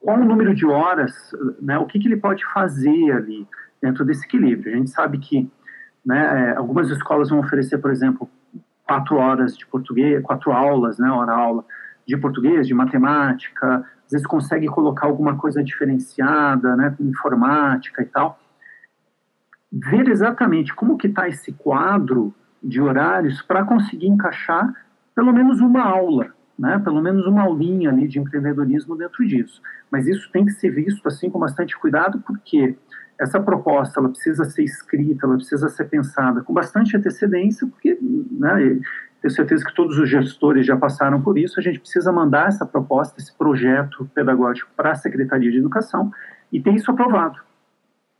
qual 0.00 0.18
o 0.18 0.24
número 0.24 0.54
de 0.54 0.64
horas, 0.64 1.12
né, 1.60 1.78
o 1.78 1.84
que, 1.84 1.98
que 1.98 2.08
ele 2.08 2.16
pode 2.16 2.42
fazer 2.54 3.12
ali 3.12 3.46
dentro 3.82 4.02
desse 4.02 4.24
equilíbrio. 4.24 4.72
A 4.72 4.76
gente 4.76 4.90
sabe 4.90 5.18
que 5.18 5.50
né, 6.04 6.52
é, 6.52 6.56
algumas 6.56 6.88
escolas 6.88 7.28
vão 7.28 7.40
oferecer, 7.40 7.76
por 7.76 7.90
exemplo, 7.90 8.30
quatro 8.86 9.16
horas 9.16 9.54
de 9.58 9.66
português, 9.66 10.22
quatro 10.22 10.52
aulas, 10.52 10.98
né, 10.98 11.10
hora 11.10 11.32
aula 11.32 11.64
de 12.08 12.16
português, 12.16 12.66
de 12.66 12.72
matemática, 12.72 13.84
às 14.06 14.12
vezes 14.12 14.26
consegue 14.26 14.66
colocar 14.68 15.06
alguma 15.06 15.36
coisa 15.36 15.62
diferenciada, 15.62 16.74
né, 16.76 16.96
informática 16.98 18.00
e 18.00 18.06
tal 18.06 18.40
ver 19.72 20.08
exatamente 20.08 20.74
como 20.74 20.96
que 20.96 21.06
está 21.06 21.28
esse 21.28 21.52
quadro 21.52 22.34
de 22.62 22.80
horários 22.80 23.40
para 23.42 23.64
conseguir 23.64 24.08
encaixar 24.08 24.72
pelo 25.14 25.32
menos 25.32 25.60
uma 25.60 25.82
aula, 25.82 26.32
né? 26.58 26.78
Pelo 26.78 27.00
menos 27.00 27.26
uma 27.26 27.42
aulinha 27.42 27.90
ali 27.90 28.06
de 28.06 28.18
empreendedorismo 28.18 28.96
dentro 28.96 29.26
disso. 29.26 29.60
Mas 29.90 30.06
isso 30.06 30.30
tem 30.32 30.44
que 30.44 30.52
ser 30.52 30.70
visto 30.70 31.06
assim 31.06 31.30
com 31.30 31.38
bastante 31.38 31.78
cuidado, 31.78 32.20
porque 32.26 32.76
essa 33.18 33.40
proposta 33.40 34.00
ela 34.00 34.08
precisa 34.08 34.44
ser 34.44 34.62
escrita, 34.62 35.26
ela 35.26 35.36
precisa 35.36 35.68
ser 35.68 35.84
pensada 35.84 36.42
com 36.42 36.52
bastante 36.52 36.96
antecedência, 36.96 37.66
porque 37.66 37.98
né, 38.00 38.80
tenho 39.20 39.34
certeza 39.34 39.64
que 39.64 39.74
todos 39.74 39.98
os 39.98 40.08
gestores 40.08 40.64
já 40.64 40.76
passaram 40.76 41.20
por 41.20 41.36
isso. 41.36 41.60
A 41.60 41.62
gente 41.62 41.78
precisa 41.80 42.10
mandar 42.10 42.48
essa 42.48 42.64
proposta, 42.64 43.20
esse 43.20 43.36
projeto 43.36 44.08
pedagógico 44.14 44.70
para 44.76 44.92
a 44.92 44.94
Secretaria 44.94 45.50
de 45.50 45.58
Educação 45.58 46.10
e 46.50 46.60
ter 46.60 46.74
isso 46.74 46.90
aprovado. 46.90 47.38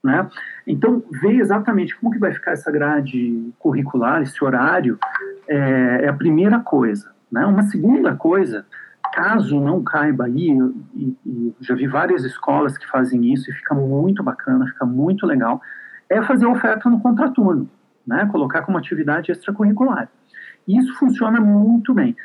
Né? 0.03 0.29
Então, 0.67 1.03
ver 1.11 1.37
exatamente 1.37 1.97
como 1.97 2.13
que 2.13 2.19
vai 2.19 2.33
ficar 2.33 2.53
essa 2.53 2.71
grade 2.71 3.53
curricular, 3.59 4.23
esse 4.23 4.43
horário, 4.43 4.99
é, 5.47 6.05
é 6.05 6.09
a 6.09 6.15
primeira 6.15 6.59
coisa. 6.61 7.13
Né? 7.31 7.45
Uma 7.45 7.63
segunda 7.65 8.17
coisa, 8.17 8.65
caso 9.13 9.61
não 9.61 9.83
caiba 9.83 10.25
aí, 10.25 10.59
e, 10.95 11.17
e 11.27 11.55
já 11.61 11.75
vi 11.75 11.87
várias 11.87 12.25
escolas 12.25 12.79
que 12.79 12.89
fazem 12.89 13.33
isso 13.33 13.51
e 13.51 13.55
fica 13.55 13.75
muito 13.75 14.23
bacana, 14.23 14.67
fica 14.67 14.87
muito 14.87 15.27
legal, 15.27 15.61
é 16.09 16.23
fazer 16.23 16.47
oferta 16.47 16.89
no 16.89 17.01
contraturno, 17.01 17.69
né? 18.07 18.27
colocar 18.33 18.63
como 18.63 18.79
atividade 18.79 19.31
extracurricular. 19.31 20.09
E 20.67 20.79
isso 20.79 20.95
funciona 20.95 21.41
muito 21.41 21.93
bem. 21.93 22.17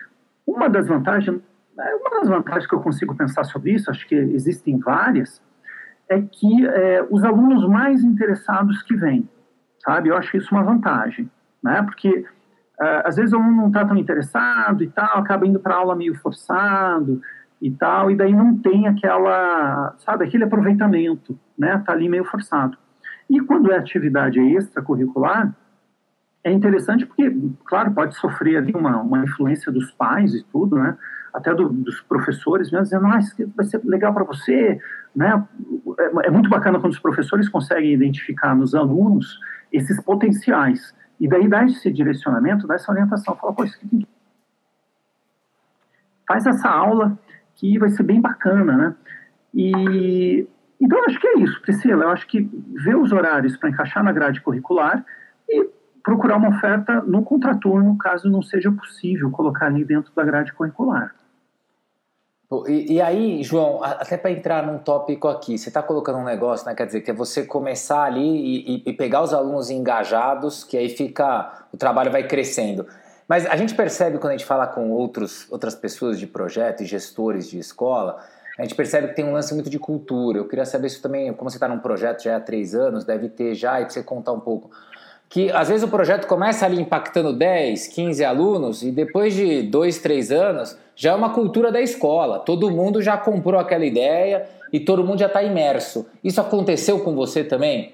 Uma 0.47 0.69
das 0.69 0.87
vantagens, 0.87 1.41
é, 1.77 1.95
uma 1.95 2.09
das 2.19 2.29
vantagens 2.29 2.67
que 2.67 2.73
eu 2.73 2.79
consigo 2.79 3.15
pensar 3.15 3.43
sobre 3.43 3.71
isso, 3.71 3.89
acho 3.91 4.07
que 4.07 4.15
existem 4.15 4.77
várias, 4.79 5.41
é 6.09 6.21
que 6.21 6.65
é, 6.67 7.05
os 7.09 7.23
alunos 7.23 7.67
mais 7.67 8.03
interessados 8.03 8.81
que 8.83 8.95
vêm, 8.95 9.27
sabe? 9.79 10.09
Eu 10.09 10.17
acho 10.17 10.37
isso 10.37 10.53
uma 10.53 10.63
vantagem, 10.63 11.29
né? 11.63 11.81
Porque 11.81 12.25
é, 12.79 13.03
às 13.05 13.15
vezes 13.15 13.33
o 13.33 13.37
aluno 13.37 13.55
não 13.55 13.67
está 13.67 13.85
tão 13.85 13.97
interessado 13.97 14.83
e 14.83 14.89
tal, 14.89 15.17
acaba 15.17 15.47
indo 15.47 15.59
para 15.59 15.75
aula 15.75 15.95
meio 15.95 16.15
forçado 16.15 17.21
e 17.61 17.71
tal, 17.71 18.11
e 18.11 18.15
daí 18.15 18.33
não 18.33 18.57
tem 18.57 18.87
aquela, 18.87 19.95
sabe, 19.99 20.25
aquele 20.25 20.43
aproveitamento, 20.43 21.37
né? 21.57 21.81
Tá 21.85 21.93
ali 21.93 22.07
meio 22.09 22.25
forçado. 22.25 22.77
E 23.29 23.39
quando 23.41 23.71
é 23.71 23.77
atividade 23.77 24.39
extracurricular, 24.39 25.55
é 26.43 26.51
interessante 26.51 27.07
porque, 27.07 27.35
claro, 27.65 27.91
pode 27.91 28.15
sofrer 28.15 28.57
ali 28.57 28.71
uma, 28.75 29.01
uma 29.01 29.23
influência 29.23 29.71
dos 29.71 29.91
pais 29.91 30.35
e 30.35 30.43
tudo, 30.43 30.75
né? 30.75 30.95
Até 31.35 31.53
do, 31.53 31.67
dos 31.67 31.99
professores 32.01 32.71
mesmo, 32.71 32.83
dizendo, 32.83 33.07
ah, 33.07 33.19
isso 33.19 33.35
vai 33.55 33.65
ser 33.65 33.81
legal 33.83 34.13
para 34.13 34.23
você, 34.23 34.79
né? 35.13 35.45
É, 35.99 36.27
é, 36.27 36.31
muito 36.31 36.49
bacana 36.49 36.79
quando 36.79 36.93
os 36.93 36.99
professores 36.99 37.49
conseguem 37.49 37.93
identificar 37.93 38.55
nos 38.55 38.73
alunos 38.73 39.37
esses 39.71 40.01
potenciais, 40.01 40.95
e 41.19 41.27
daí 41.27 41.47
dá 41.47 41.65
esse 41.65 41.91
direcionamento, 41.91 42.65
dá 42.65 42.75
essa 42.75 42.91
orientação, 42.91 43.35
fala, 43.35 43.53
pô, 43.53 43.65
isso 43.65 43.75
aqui 43.75 43.87
tem 43.87 43.99
que... 43.99 44.07
Faz 46.27 46.45
essa 46.45 46.69
aula 46.69 47.19
que 47.55 47.77
vai 47.77 47.89
ser 47.89 48.03
bem 48.03 48.21
bacana, 48.21 48.77
né? 48.77 48.95
E, 49.53 50.47
então, 50.79 50.97
eu 50.99 51.05
acho 51.05 51.19
que 51.19 51.27
é 51.27 51.39
isso, 51.39 51.61
Priscila, 51.61 52.05
eu 52.05 52.09
acho 52.09 52.27
que 52.27 52.49
ver 52.73 52.95
os 52.95 53.11
horários 53.11 53.57
para 53.57 53.69
encaixar 53.69 54.03
na 54.03 54.11
grade 54.11 54.41
curricular 54.41 55.05
e 55.49 55.69
procurar 56.01 56.37
uma 56.37 56.49
oferta 56.49 57.01
no 57.01 57.23
contraturno, 57.23 57.97
caso 57.97 58.29
não 58.29 58.41
seja 58.41 58.71
possível 58.71 59.29
colocar 59.31 59.65
ali 59.65 59.83
dentro 59.83 60.13
da 60.15 60.23
grade 60.23 60.53
curricular. 60.53 61.13
E, 62.67 62.93
e, 62.93 63.01
aí, 63.01 63.43
João, 63.43 63.83
até 63.83 64.17
para 64.17 64.31
entrar 64.31 64.65
num 64.65 64.77
tópico 64.77 65.27
aqui, 65.27 65.57
você 65.57 65.69
está 65.69 65.81
colocando 65.81 66.19
um 66.19 66.23
negócio, 66.23 66.65
né? 66.65 66.75
Quer 66.75 66.85
dizer, 66.85 67.01
que 67.01 67.11
é 67.11 67.13
você 67.13 67.43
começar 67.43 68.03
ali 68.03 68.21
e, 68.21 68.83
e, 68.85 68.93
pegar 68.93 69.21
os 69.21 69.33
alunos 69.33 69.69
engajados, 69.69 70.63
que 70.63 70.77
aí 70.77 70.89
fica. 70.89 71.65
o 71.73 71.77
trabalho 71.77 72.11
vai 72.11 72.27
crescendo. 72.27 72.85
Mas 73.27 73.45
a 73.45 73.55
gente 73.55 73.73
percebe 73.73 74.17
quando 74.17 74.33
a 74.33 74.37
gente 74.37 74.45
fala 74.45 74.67
com 74.67 74.91
outros, 74.91 75.51
outras 75.51 75.73
pessoas 75.73 76.19
de 76.19 76.27
projeto 76.27 76.83
e 76.83 76.85
gestores 76.85 77.49
de 77.49 77.57
escola, 77.57 78.19
a 78.57 78.61
gente 78.61 78.75
percebe 78.75 79.09
que 79.09 79.15
tem 79.15 79.25
um 79.25 79.33
lance 79.33 79.53
muito 79.53 79.69
de 79.69 79.79
cultura. 79.79 80.37
Eu 80.37 80.47
queria 80.47 80.65
saber 80.65 80.89
se 80.89 81.01
também, 81.01 81.33
como 81.33 81.49
você 81.49 81.57
está 81.57 81.67
num 81.67 81.79
projeto 81.79 82.23
já 82.23 82.37
há 82.37 82.39
três 82.39 82.73
anos, 82.75 83.03
deve 83.03 83.27
ter 83.29 83.55
já, 83.55 83.81
e 83.81 83.83
para 83.83 83.93
você 83.93 84.03
contar 84.03 84.31
um 84.31 84.39
pouco. 84.39 84.69
Que 85.29 85.51
às 85.51 85.69
vezes 85.69 85.83
o 85.83 85.89
projeto 85.89 86.27
começa 86.27 86.65
ali 86.65 86.79
impactando 86.79 87.33
10, 87.33 87.87
15 87.87 88.23
alunos, 88.23 88.83
e 88.83 88.91
depois 88.91 89.33
de 89.33 89.63
dois, 89.63 89.99
três 89.99 90.31
anos, 90.31 90.77
já 90.95 91.11
é 91.11 91.15
uma 91.15 91.31
cultura 91.31 91.71
da 91.71 91.81
escola. 91.81 92.39
Todo 92.39 92.71
mundo 92.71 93.01
já 93.01 93.17
comprou 93.17 93.59
aquela 93.59 93.85
ideia 93.85 94.47
e 94.71 94.79
todo 94.79 95.03
mundo 95.03 95.19
já 95.19 95.27
está 95.27 95.43
imerso. 95.43 96.07
Isso 96.23 96.39
aconteceu 96.39 96.99
com 96.99 97.15
você 97.15 97.43
também? 97.43 97.93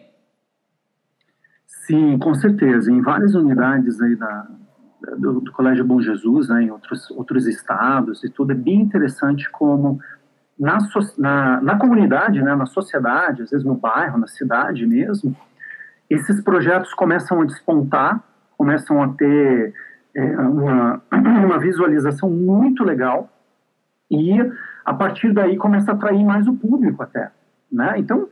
Sim, 1.87 2.17
com 2.19 2.33
certeza. 2.35 2.91
Em 2.91 3.01
várias 3.01 3.33
unidades 3.33 3.99
aí 4.01 4.15
da, 4.15 4.47
do, 5.17 5.41
do 5.41 5.51
Colégio 5.51 5.83
Bom 5.83 5.99
Jesus, 5.99 6.49
né, 6.49 6.63
em 6.63 6.71
outros, 6.71 7.09
outros 7.11 7.47
estados 7.47 8.23
e 8.23 8.29
tudo, 8.29 8.51
é 8.51 8.55
bem 8.55 8.81
interessante 8.81 9.49
como 9.49 9.99
na, 10.57 10.77
na, 11.17 11.61
na 11.61 11.79
comunidade, 11.79 12.41
né, 12.41 12.55
na 12.55 12.65
sociedade, 12.65 13.41
às 13.41 13.49
vezes 13.49 13.65
no 13.65 13.75
bairro, 13.75 14.17
na 14.19 14.27
cidade 14.27 14.85
mesmo, 14.85 15.35
esses 16.13 16.41
projetos 16.41 16.93
começam 16.93 17.41
a 17.41 17.45
despontar, 17.45 18.21
começam 18.57 19.01
a 19.01 19.07
ter 19.09 19.73
é, 20.13 20.37
uma, 20.39 21.01
uma 21.11 21.57
visualização 21.57 22.29
muito 22.29 22.83
legal 22.83 23.29
e 24.09 24.37
a 24.83 24.93
partir 24.93 25.31
daí 25.31 25.55
começa 25.55 25.91
a 25.91 25.95
atrair 25.95 26.23
mais 26.25 26.47
o 26.47 26.53
público 26.53 27.01
até, 27.01 27.31
né? 27.71 27.93
Então, 27.97 28.27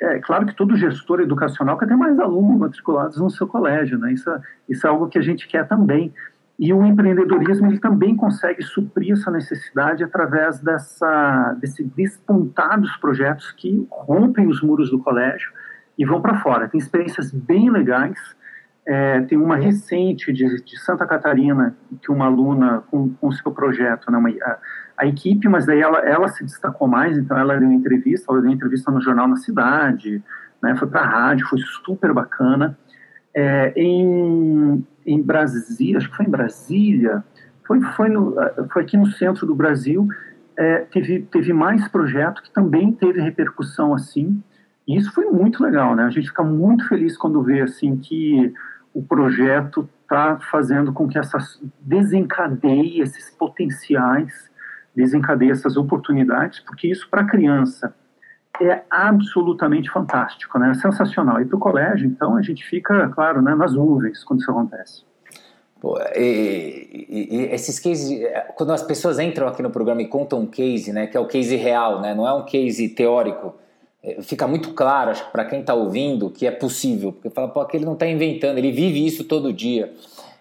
é 0.00 0.18
claro 0.18 0.44
que 0.44 0.56
todo 0.56 0.76
gestor 0.76 1.20
educacional 1.20 1.78
quer 1.78 1.86
ter 1.86 1.94
mais 1.94 2.18
alunos 2.18 2.58
matriculados 2.58 3.18
no 3.18 3.30
seu 3.30 3.46
colégio, 3.46 3.96
né? 3.96 4.12
Isso, 4.12 4.28
é, 4.28 4.40
isso 4.68 4.86
é 4.86 4.90
algo 4.90 5.08
que 5.08 5.18
a 5.18 5.22
gente 5.22 5.46
quer 5.46 5.68
também. 5.68 6.12
E 6.58 6.74
o 6.74 6.84
empreendedorismo 6.84 7.68
ele 7.68 7.78
também 7.78 8.16
consegue 8.16 8.62
suprir 8.62 9.12
essa 9.12 9.30
necessidade 9.30 10.02
através 10.02 10.58
dessa, 10.60 11.56
desse 11.60 11.84
despontar 11.84 12.78
dos 12.80 12.96
projetos 12.96 13.52
que 13.52 13.86
rompem 13.88 14.48
os 14.48 14.60
muros 14.60 14.90
do 14.90 14.98
colégio 14.98 15.50
e 15.98 16.04
vão 16.04 16.20
para 16.20 16.40
fora. 16.40 16.68
Tem 16.68 16.78
experiências 16.78 17.32
bem 17.32 17.70
legais. 17.70 18.18
É, 18.86 19.20
tem 19.22 19.36
uma 19.36 19.56
recente 19.56 20.32
de, 20.32 20.62
de, 20.64 20.80
Santa 20.80 21.06
Catarina 21.06 21.76
que 22.00 22.10
uma 22.10 22.24
aluna 22.26 22.82
com 22.90 23.14
o 23.20 23.30
seu 23.32 23.52
projeto, 23.52 24.10
né, 24.10 24.16
uma, 24.16 24.30
a, 24.30 24.58
a, 24.96 25.06
equipe, 25.06 25.48
mas 25.48 25.66
daí 25.66 25.80
ela, 25.80 25.98
ela 25.98 26.28
se 26.28 26.42
destacou 26.42 26.88
mais, 26.88 27.16
então 27.18 27.36
ela 27.36 27.58
deu 27.58 27.70
entrevista, 27.70 28.32
ela 28.32 28.40
deu 28.40 28.50
entrevista 28.50 28.90
no 28.90 29.00
jornal 29.00 29.28
na 29.28 29.36
cidade, 29.36 30.22
né, 30.62 30.74
foi 30.76 30.88
para 30.88 31.02
a 31.02 31.06
rádio, 31.06 31.46
foi 31.46 31.60
super 31.84 32.12
bacana. 32.14 32.76
É, 33.34 33.72
em, 33.76 34.84
em 35.06 35.22
Brasília, 35.22 35.98
acho 35.98 36.10
que 36.10 36.16
foi 36.16 36.26
em 36.26 36.30
Brasília, 36.30 37.22
foi, 37.66 37.80
foi, 37.82 38.08
no, 38.08 38.34
foi 38.72 38.82
aqui 38.82 38.96
no 38.96 39.06
centro 39.06 39.46
do 39.46 39.54
Brasil, 39.54 40.08
é, 40.60 40.78
teve, 40.92 41.22
teve 41.22 41.52
mais 41.52 41.86
projeto 41.88 42.42
que 42.42 42.50
também 42.50 42.92
teve 42.92 43.20
repercussão 43.20 43.94
assim, 43.94 44.42
e 44.86 44.96
isso 44.96 45.12
foi 45.12 45.26
muito 45.26 45.62
legal, 45.62 45.94
né? 45.94 46.04
A 46.04 46.10
gente 46.10 46.28
fica 46.28 46.42
muito 46.42 46.86
feliz 46.88 47.16
quando 47.16 47.42
vê 47.42 47.60
assim 47.60 47.96
que 47.96 48.52
o 48.92 49.02
projeto 49.02 49.88
está 50.02 50.38
fazendo 50.50 50.92
com 50.92 51.08
que 51.08 51.18
essas 51.18 51.60
desencadeie 51.80 53.00
esses 53.00 53.30
potenciais, 53.30 54.50
desencadeie 54.94 55.50
essas 55.50 55.76
oportunidades, 55.76 56.60
porque 56.60 56.88
isso 56.88 57.08
para 57.08 57.22
a 57.22 57.26
criança 57.26 57.94
é 58.60 58.82
absolutamente 58.90 59.90
fantástico, 59.90 60.58
né? 60.58 60.74
Sensacional. 60.74 61.40
E 61.40 61.46
para 61.46 61.56
o 61.56 61.60
colégio, 61.60 62.06
então, 62.06 62.36
a 62.36 62.42
gente 62.42 62.64
fica, 62.64 63.08
claro, 63.08 63.40
né, 63.40 63.54
nas 63.54 63.72
nuvens 63.74 64.22
quando 64.24 64.40
isso 64.40 64.50
acontece. 64.50 65.04
Pô, 65.80 65.98
e, 66.14 67.06
e, 67.08 67.48
esses 67.52 67.78
cases, 67.78 68.20
é, 68.20 68.52
quando 68.54 68.70
as 68.72 68.82
pessoas 68.82 69.18
entram 69.18 69.48
aqui 69.48 69.62
no 69.62 69.70
programa 69.70 70.02
e 70.02 70.08
contam 70.08 70.40
um 70.40 70.46
case, 70.46 70.92
né, 70.92 71.06
que 71.06 71.16
é 71.16 71.20
o 71.20 71.26
case 71.26 71.56
real, 71.56 72.02
né, 72.02 72.14
não 72.14 72.28
é 72.28 72.34
um 72.34 72.44
case 72.44 72.90
teórico, 72.90 73.46
é, 73.48 73.54
fica 74.22 74.46
muito 74.46 74.72
claro, 74.72 75.10
acho 75.10 75.26
que 75.26 75.32
para 75.32 75.44
quem 75.44 75.60
está 75.60 75.74
ouvindo, 75.74 76.30
que 76.30 76.46
é 76.46 76.50
possível, 76.50 77.12
porque 77.12 77.28
fala, 77.28 77.48
pô, 77.48 77.60
aquele 77.60 77.84
não 77.84 77.92
está 77.92 78.06
inventando, 78.06 78.58
ele 78.58 78.72
vive 78.72 79.04
isso 79.06 79.24
todo 79.24 79.52
dia. 79.52 79.92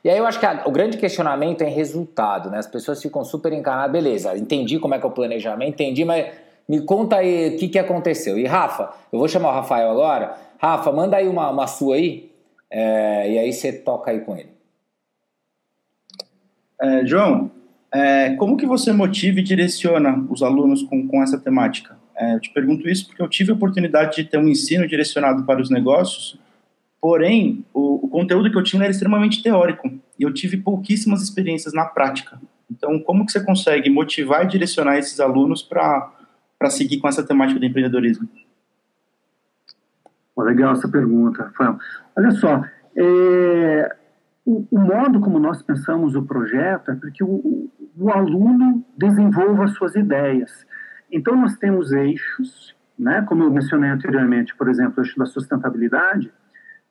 E 0.03 0.09
aí 0.09 0.17
eu 0.17 0.25
acho 0.25 0.39
que 0.39 0.45
a, 0.45 0.63
o 0.65 0.71
grande 0.71 0.97
questionamento 0.97 1.61
é 1.61 1.67
resultado, 1.67 2.49
né? 2.49 2.57
As 2.57 2.67
pessoas 2.67 3.01
ficam 3.01 3.23
super 3.25 3.51
encanadas, 3.51 3.91
beleza, 3.91 4.37
entendi 4.37 4.79
como 4.79 4.95
é 4.95 4.99
que 4.99 5.05
é 5.05 5.09
o 5.09 5.11
planejamento, 5.11 5.69
entendi, 5.69 6.05
mas 6.05 6.27
me 6.67 6.81
conta 6.81 7.17
aí 7.17 7.55
o 7.55 7.57
que, 7.57 7.67
que 7.67 7.79
aconteceu. 7.79 8.37
E 8.37 8.45
Rafa, 8.45 8.93
eu 9.11 9.19
vou 9.19 9.27
chamar 9.27 9.49
o 9.49 9.53
Rafael 9.53 9.91
agora. 9.91 10.37
Rafa, 10.57 10.91
manda 10.91 11.17
aí 11.17 11.27
uma, 11.27 11.49
uma 11.49 11.67
sua 11.67 11.95
aí, 11.95 12.31
é, 12.71 13.31
e 13.31 13.39
aí 13.39 13.51
você 13.51 13.73
toca 13.73 14.11
aí 14.11 14.21
com 14.21 14.37
ele. 14.37 14.49
É, 16.81 17.05
João, 17.05 17.51
é, 17.93 18.35
como 18.35 18.55
que 18.55 18.65
você 18.65 18.93
motiva 18.93 19.39
e 19.39 19.43
direciona 19.43 20.25
os 20.29 20.41
alunos 20.41 20.81
com, 20.83 21.05
com 21.07 21.21
essa 21.21 21.37
temática? 21.37 21.98
É, 22.19 22.35
eu 22.35 22.39
te 22.39 22.51
pergunto 22.51 22.89
isso 22.89 23.07
porque 23.07 23.21
eu 23.21 23.29
tive 23.29 23.51
a 23.51 23.55
oportunidade 23.55 24.17
de 24.17 24.25
ter 24.25 24.37
um 24.37 24.47
ensino 24.47 24.85
direcionado 24.85 25.43
para 25.43 25.61
os 25.61 25.69
negócios, 25.69 26.37
porém, 26.99 27.63
o, 27.73 28.05
o 28.05 28.09
conteúdo 28.09 28.51
que 28.51 28.57
eu 28.57 28.63
tinha 28.63 28.83
era 28.83 28.91
extremamente 28.91 29.41
teórico, 29.41 29.87
e 30.19 30.23
eu 30.23 30.33
tive 30.33 30.57
pouquíssimas 30.57 31.21
experiências 31.21 31.73
na 31.73 31.85
prática. 31.85 32.39
Então, 32.69 32.99
como 32.99 33.25
que 33.25 33.31
você 33.31 33.43
consegue 33.43 33.89
motivar 33.89 34.43
e 34.43 34.47
direcionar 34.47 34.97
esses 34.97 35.19
alunos 35.19 35.63
para 35.63 36.11
seguir 36.69 36.99
com 36.99 37.07
essa 37.07 37.23
temática 37.23 37.59
do 37.59 37.65
empreendedorismo? 37.65 38.27
legal 40.43 40.73
essa 40.73 40.87
pergunta, 40.87 41.43
Rafael. 41.43 41.77
Olha 42.15 42.31
só, 42.31 42.63
é, 42.95 43.95
o, 44.45 44.65
o, 44.71 44.79
modo 44.79 45.19
como 45.19 45.39
nós 45.39 45.61
pensamos 45.61 46.15
o 46.15 46.23
projeto 46.23 46.91
é 46.91 46.95
porque 46.95 47.23
o, 47.23 47.69
o 47.97 48.09
aluno 48.09 48.83
desenvolva 48.97 49.67
suas 49.67 49.95
ideias. 49.95 50.65
Então, 51.11 51.35
nós 51.35 51.57
temos 51.57 51.91
eixos, 51.91 52.75
né, 52.97 53.21
como 53.27 53.43
eu 53.43 53.51
mencionei 53.51 53.89
anteriormente, 53.89 54.55
por 54.55 54.69
exemplo, 54.69 54.95
o 54.97 55.01
eixo 55.01 55.17
da 55.17 55.25
sustentabilidade, 55.25 56.31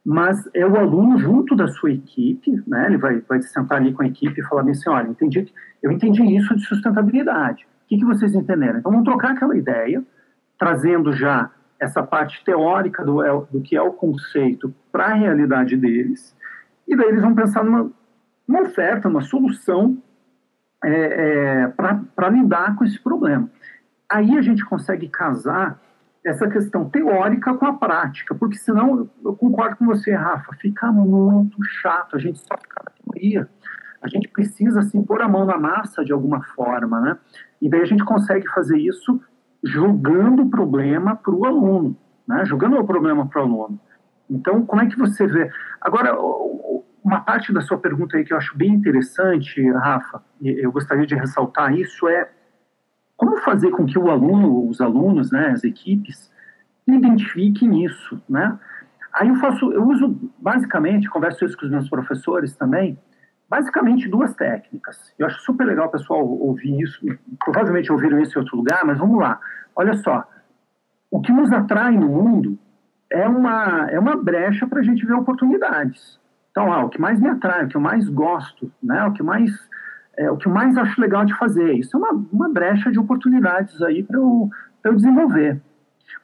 mas 0.04 0.48
é 0.54 0.66
o 0.66 0.76
aluno 0.76 1.18
junto 1.18 1.54
da 1.54 1.68
sua 1.68 1.92
equipe, 1.92 2.62
né, 2.66 2.86
ele 2.86 2.98
vai, 2.98 3.20
vai 3.20 3.42
sentar 3.42 3.78
ali 3.78 3.92
com 3.92 4.02
a 4.02 4.06
equipe 4.06 4.40
e 4.40 4.44
falar 4.44 4.68
assim, 4.68 4.88
olha, 4.88 5.08
entendi, 5.08 5.52
eu 5.82 5.92
entendi 5.92 6.22
isso 6.36 6.54
de 6.56 6.64
sustentabilidade 6.64 7.66
que, 7.88 7.96
que 7.96 8.04
vocês 8.04 8.34
entenderam? 8.34 8.78
Então, 8.78 8.92
vamos 8.92 9.06
trocar 9.06 9.32
aquela 9.32 9.56
ideia, 9.56 10.04
trazendo 10.58 11.12
já 11.12 11.50
essa 11.80 12.02
parte 12.02 12.44
teórica 12.44 13.04
do, 13.04 13.22
é 13.22 13.30
do 13.50 13.60
que 13.62 13.74
é 13.74 13.82
o 13.82 13.92
conceito 13.92 14.74
para 14.92 15.06
a 15.06 15.14
realidade 15.14 15.76
deles, 15.76 16.36
e 16.86 16.94
daí 16.94 17.08
eles 17.08 17.22
vão 17.22 17.34
pensar 17.34 17.64
numa, 17.64 17.90
numa 18.46 18.62
oferta, 18.62 19.08
uma 19.08 19.22
solução 19.22 19.96
é, 20.84 20.90
é, 20.90 21.68
para 21.68 22.28
lidar 22.28 22.76
com 22.76 22.84
esse 22.84 22.98
problema. 23.02 23.48
Aí 24.10 24.36
a 24.36 24.42
gente 24.42 24.64
consegue 24.64 25.08
casar 25.08 25.78
essa 26.24 26.48
questão 26.48 26.88
teórica 26.88 27.54
com 27.54 27.66
a 27.66 27.72
prática, 27.74 28.34
porque 28.34 28.56
senão, 28.56 29.08
eu 29.24 29.36
concordo 29.36 29.76
com 29.76 29.86
você, 29.86 30.12
Rafa, 30.12 30.52
fica 30.54 30.90
muito 30.90 31.62
chato, 31.64 32.16
a 32.16 32.18
gente 32.18 32.38
só 32.38 32.56
fica 32.60 32.82
na 32.84 32.90
teoria. 32.90 33.48
A 34.02 34.08
gente 34.08 34.28
precisa, 34.28 34.80
assim, 34.80 35.02
pôr 35.02 35.20
a 35.22 35.28
mão 35.28 35.44
na 35.44 35.58
massa 35.58 36.04
de 36.04 36.12
alguma 36.12 36.42
forma, 36.54 37.00
né? 37.00 37.18
E 37.60 37.68
daí 37.68 37.82
a 37.82 37.86
gente 37.86 38.04
consegue 38.04 38.48
fazer 38.48 38.78
isso 38.78 39.20
jogando 39.62 40.42
o 40.42 40.50
problema 40.50 41.16
para 41.16 41.34
o 41.34 41.44
aluno, 41.44 41.96
né? 42.26 42.44
jogando 42.44 42.78
o 42.78 42.86
problema 42.86 43.26
para 43.26 43.40
o 43.40 43.44
aluno. 43.44 43.80
Então, 44.30 44.64
como 44.64 44.82
é 44.82 44.86
que 44.86 44.96
você 44.96 45.26
vê? 45.26 45.50
Agora, 45.80 46.16
uma 47.02 47.20
parte 47.20 47.52
da 47.52 47.60
sua 47.60 47.78
pergunta 47.78 48.16
aí 48.16 48.24
que 48.24 48.32
eu 48.32 48.36
acho 48.36 48.56
bem 48.56 48.74
interessante, 48.74 49.68
Rafa, 49.72 50.22
eu 50.40 50.70
gostaria 50.70 51.06
de 51.06 51.14
ressaltar 51.14 51.72
isso, 51.72 52.06
é 52.06 52.30
como 53.18 53.36
fazer 53.38 53.72
com 53.72 53.84
que 53.84 53.98
o 53.98 54.08
aluno, 54.08 54.68
os 54.68 54.80
alunos, 54.80 55.32
né, 55.32 55.48
as 55.48 55.64
equipes, 55.64 56.30
identifiquem 56.86 57.84
isso, 57.84 58.22
né? 58.28 58.58
Aí 59.12 59.28
eu 59.28 59.34
faço, 59.36 59.72
eu 59.72 59.84
uso 59.86 60.16
basicamente, 60.38 61.10
converso 61.10 61.44
isso 61.44 61.58
com 61.58 61.66
os 61.66 61.70
meus 61.70 61.88
professores 61.90 62.54
também, 62.54 62.96
basicamente 63.50 64.08
duas 64.08 64.34
técnicas. 64.36 65.12
Eu 65.18 65.26
acho 65.26 65.40
super 65.40 65.66
legal 65.66 65.88
o 65.88 65.90
pessoal 65.90 66.24
ouvir 66.24 66.80
isso, 66.80 67.00
provavelmente 67.44 67.90
ouviram 67.90 68.20
isso 68.20 68.38
em 68.38 68.42
outro 68.42 68.56
lugar, 68.56 68.84
mas 68.84 68.98
vamos 68.98 69.18
lá. 69.18 69.40
Olha 69.74 69.94
só, 69.94 70.24
o 71.10 71.20
que 71.20 71.32
nos 71.32 71.52
atrai 71.52 71.96
no 71.96 72.08
mundo 72.08 72.56
é 73.10 73.26
uma, 73.26 73.90
é 73.90 73.98
uma 73.98 74.16
brecha 74.16 74.64
para 74.66 74.78
a 74.78 74.84
gente 74.84 75.04
ver 75.04 75.14
oportunidades. 75.14 76.20
Então, 76.52 76.72
ah, 76.72 76.84
o 76.84 76.88
que 76.88 77.00
mais 77.00 77.18
me 77.20 77.28
atrai, 77.28 77.64
o 77.64 77.68
que 77.68 77.76
eu 77.76 77.80
mais 77.80 78.08
gosto, 78.08 78.70
né, 78.80 79.04
o 79.04 79.12
que 79.12 79.24
mais 79.24 79.50
é, 80.18 80.30
o 80.30 80.36
que 80.36 80.48
eu 80.48 80.52
mais 80.52 80.76
acho 80.76 81.00
legal 81.00 81.24
de 81.24 81.36
fazer, 81.38 81.74
isso 81.74 81.96
é 81.96 81.98
uma, 81.98 82.12
uma 82.32 82.48
brecha 82.48 82.90
de 82.90 82.98
oportunidades 82.98 83.80
aí 83.82 84.02
para 84.02 84.18
eu, 84.18 84.50
eu 84.84 84.94
desenvolver. 84.94 85.60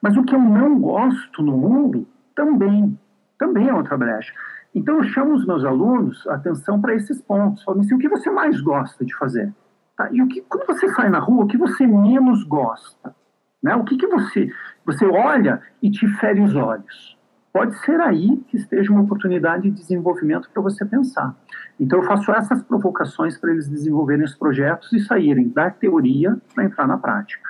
Mas 0.02 0.16
o 0.16 0.24
que 0.24 0.34
eu 0.34 0.40
não 0.40 0.78
gosto 0.80 1.42
no 1.42 1.56
mundo 1.56 2.06
também, 2.34 2.98
também 3.38 3.68
é 3.68 3.74
outra 3.74 3.96
brecha. 3.96 4.32
Então, 4.74 4.96
eu 4.96 5.04
chamo 5.04 5.34
os 5.34 5.46
meus 5.46 5.64
alunos 5.64 6.26
a 6.26 6.34
atenção 6.34 6.80
para 6.80 6.94
esses 6.94 7.22
pontos. 7.22 7.62
Falo 7.62 7.80
assim, 7.80 7.94
o 7.94 7.98
que 7.98 8.08
você 8.08 8.28
mais 8.28 8.60
gosta 8.60 9.04
de 9.04 9.14
fazer? 9.16 9.52
Tá? 9.96 10.08
E 10.10 10.20
o 10.20 10.26
que, 10.26 10.40
quando 10.42 10.66
você 10.66 10.88
sai 10.88 11.08
na 11.08 11.20
rua, 11.20 11.44
o 11.44 11.46
que 11.46 11.56
você 11.56 11.86
menos 11.86 12.42
gosta? 12.42 13.14
Né? 13.62 13.76
O 13.76 13.84
que, 13.84 13.96
que 13.96 14.08
você, 14.08 14.50
você 14.84 15.06
olha 15.06 15.62
e 15.80 15.90
te 15.90 16.08
fere 16.16 16.40
os 16.40 16.56
olhos? 16.56 17.13
Pode 17.54 17.78
ser 17.84 18.00
aí 18.00 18.36
que 18.48 18.56
esteja 18.56 18.90
uma 18.90 19.02
oportunidade 19.02 19.70
de 19.70 19.70
desenvolvimento 19.70 20.50
para 20.52 20.60
você 20.60 20.84
pensar. 20.84 21.36
Então, 21.78 22.00
eu 22.00 22.04
faço 22.04 22.32
essas 22.32 22.60
provocações 22.64 23.38
para 23.38 23.52
eles 23.52 23.68
desenvolverem 23.68 24.24
os 24.24 24.34
projetos 24.34 24.92
e 24.92 24.98
saírem 24.98 25.48
da 25.50 25.70
teoria 25.70 26.36
para 26.52 26.64
entrar 26.64 26.88
na 26.88 26.98
prática. 26.98 27.48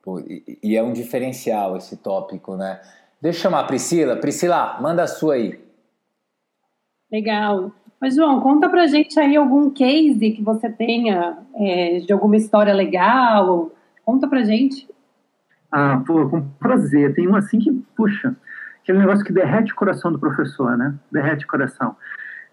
Pô, 0.00 0.20
e, 0.20 0.56
e 0.62 0.76
é 0.76 0.82
um 0.84 0.92
diferencial 0.92 1.76
esse 1.76 1.96
tópico, 1.96 2.56
né? 2.56 2.80
Deixa 3.20 3.40
eu 3.40 3.42
chamar 3.42 3.60
a 3.62 3.64
Priscila. 3.64 4.16
Priscila, 4.16 4.78
manda 4.80 5.02
a 5.02 5.08
sua 5.08 5.34
aí. 5.34 5.58
Legal. 7.10 7.72
Mas, 8.00 8.14
João, 8.14 8.40
conta 8.40 8.68
pra 8.68 8.86
gente 8.86 9.18
aí 9.18 9.34
algum 9.34 9.68
case 9.70 10.30
que 10.30 10.44
você 10.44 10.70
tenha 10.70 11.38
é, 11.56 11.98
de 11.98 12.12
alguma 12.12 12.36
história 12.36 12.72
legal. 12.72 13.72
Conta 14.04 14.28
pra 14.28 14.44
gente. 14.44 14.88
Ah, 15.72 16.00
pô, 16.06 16.28
com 16.28 16.48
prazer. 16.60 17.16
Tem 17.16 17.26
um 17.26 17.34
assim 17.34 17.58
que, 17.58 17.72
puxa, 17.96 18.36
aquele 18.82 18.98
negócio 18.98 19.24
que 19.24 19.32
derrete 19.32 19.72
o 19.72 19.76
coração 19.76 20.12
do 20.12 20.18
professor, 20.18 20.76
né? 20.76 20.94
Derrete 21.10 21.44
o 21.44 21.48
coração. 21.48 21.96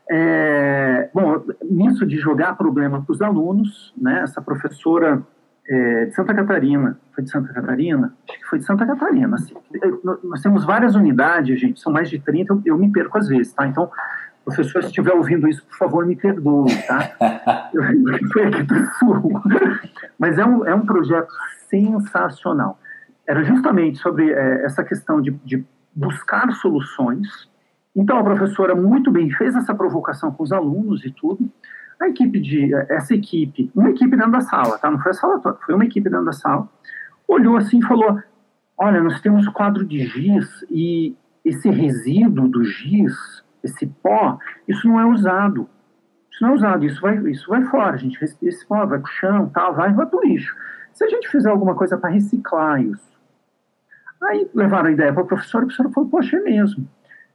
É, 0.09 1.09
bom, 1.13 1.43
nisso 1.69 2.05
de 2.05 2.17
jogar 2.17 2.55
problema 2.55 3.03
para 3.03 3.11
os 3.11 3.21
alunos, 3.21 3.93
né? 3.97 4.21
Essa 4.21 4.41
professora 4.41 5.21
é, 5.69 6.05
de 6.05 6.15
Santa 6.15 6.33
Catarina, 6.33 6.97
foi 7.13 7.23
de 7.23 7.29
Santa 7.29 7.53
Catarina? 7.53 8.13
Acho 8.29 8.39
que 8.39 8.45
foi 8.45 8.59
de 8.59 8.65
Santa 8.65 8.85
Catarina. 8.85 9.35
Assim. 9.35 9.53
Nós 10.23 10.41
temos 10.41 10.63
várias 10.63 10.95
unidades, 10.95 11.59
gente, 11.59 11.79
são 11.79 11.91
mais 11.91 12.09
de 12.09 12.19
30, 12.19 12.53
eu, 12.53 12.61
eu 12.65 12.77
me 12.77 12.91
perco 12.91 13.17
às 13.17 13.27
vezes, 13.27 13.53
tá? 13.53 13.67
Então, 13.67 13.91
professor, 14.45 14.81
se 14.81 14.87
estiver 14.87 15.13
ouvindo 15.13 15.47
isso, 15.47 15.65
por 15.65 15.77
favor, 15.77 16.05
me 16.05 16.15
perdoe, 16.15 16.73
tá? 16.87 17.69
foi 18.31 18.45
aqui 18.45 18.63
do 18.63 18.75
Sul. 18.97 19.41
Mas 20.17 20.37
é 20.37 20.45
um, 20.45 20.65
é 20.65 20.73
um 20.73 20.85
projeto 20.85 21.33
sensacional. 21.69 22.79
Era 23.27 23.43
justamente 23.43 23.97
sobre 23.97 24.31
é, 24.31 24.63
essa 24.63 24.85
questão 24.85 25.21
de, 25.21 25.31
de 25.43 25.65
buscar 25.97 26.51
soluções. 26.53 27.49
Então, 27.95 28.19
a 28.19 28.23
professora 28.23 28.75
muito 28.75 29.09
bem 29.09 29.31
fez 29.31 29.55
essa 29.55 29.73
provocação 29.73 30.31
com 30.31 30.43
os 30.43 30.51
alunos 30.51 31.03
e 31.03 31.11
tudo, 31.11 31.49
a 31.99 32.07
equipe 32.07 32.39
de 32.39 32.71
essa 32.89 33.15
equipe, 33.15 33.71
uma 33.73 33.89
equipe 33.89 34.15
dentro 34.15 34.31
da 34.31 34.41
sala, 34.41 34.77
tá? 34.77 34.91
Não 34.91 34.99
foi 34.99 35.11
a 35.11 35.15
sala 35.15 35.39
toda, 35.39 35.57
foi 35.65 35.73
uma 35.73 35.85
equipe 35.85 36.07
dentro 36.07 36.25
da 36.25 36.31
sala. 36.31 36.69
Olhou 37.27 37.57
assim 37.57 37.79
e 37.79 37.85
falou: 37.85 38.21
"Olha, 38.77 39.01
nós 39.01 39.19
temos 39.19 39.47
quadro 39.47 39.83
de 39.83 40.05
giz 40.05 40.63
e 40.69 41.15
esse 41.43 41.67
resíduo 41.71 42.47
do 42.47 42.63
giz, 42.63 43.43
esse 43.63 43.87
pó, 43.87 44.37
isso 44.67 44.87
não 44.87 44.99
é 44.99 45.05
usado. 45.07 45.67
Isso 46.29 46.43
não 46.43 46.51
é 46.51 46.53
usado, 46.53 46.85
isso 46.85 47.01
vai, 47.01 47.17
isso 47.31 47.49
vai 47.49 47.63
fora, 47.65 47.95
a 47.95 47.97
gente 47.97 48.19
respira 48.19 48.51
esse 48.51 48.63
pó, 48.67 48.85
vai 48.85 48.99
pro 48.99 49.11
chão, 49.11 49.49
tal, 49.49 49.73
vai, 49.73 49.91
vai 49.91 50.05
pro 50.05 50.23
lixo. 50.23 50.55
Se 50.93 51.03
a 51.03 51.09
gente 51.09 51.27
fizer 51.29 51.49
alguma 51.49 51.73
coisa 51.73 51.97
para 51.97 52.11
reciclar 52.11 52.79
isso, 52.79 53.16
Aí 54.23 54.49
levaram 54.53 54.89
a 54.89 54.91
ideia 54.91 55.13
para 55.13 55.23
o 55.23 55.27
professor, 55.27 55.61
e 55.61 55.65
o 55.65 55.67
professor 55.67 55.91
falou: 55.91 56.09
Poxa, 56.09 56.37
é 56.37 56.41
mesmo. 56.41 56.87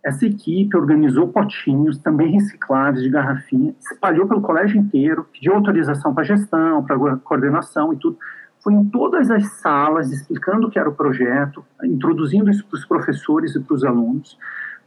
Essa 0.05 0.27
equipe 0.27 0.77
organizou 0.77 1.29
potinhos, 1.29 1.97
também 1.99 2.33
recicláveis 2.33 3.05
de 3.05 3.09
garrafinha, 3.09 3.73
espalhou 3.79 4.27
pelo 4.27 4.41
colégio 4.41 4.81
inteiro, 4.81 5.29
pediu 5.33 5.55
autorização 5.55 6.13
para 6.13 6.25
gestão, 6.25 6.85
para 6.85 7.17
coordenação 7.19 7.93
e 7.93 7.97
tudo. 7.97 8.19
Foi 8.59 8.73
em 8.75 8.85
todas 8.85 9.31
as 9.31 9.45
salas, 9.61 10.11
explicando 10.11 10.67
o 10.67 10.71
que 10.71 10.79
era 10.79 10.89
o 10.89 10.95
projeto, 10.95 11.65
introduzindo 11.85 12.51
isso 12.51 12.67
para 12.67 12.77
os 12.77 12.85
professores 12.85 13.55
e 13.55 13.61
para 13.61 13.75
os 13.75 13.85
alunos, 13.85 14.37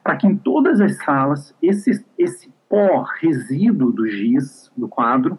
para 0.04 0.18
que 0.18 0.28
em 0.28 0.36
todas 0.36 0.82
as 0.82 0.98
salas 0.98 1.56
esse, 1.62 2.06
esse 2.18 2.54
pó, 2.70 3.06
resíduo 3.20 3.92
do 3.92 4.08
giz, 4.08 4.72
do 4.76 4.88
quadro, 4.88 5.38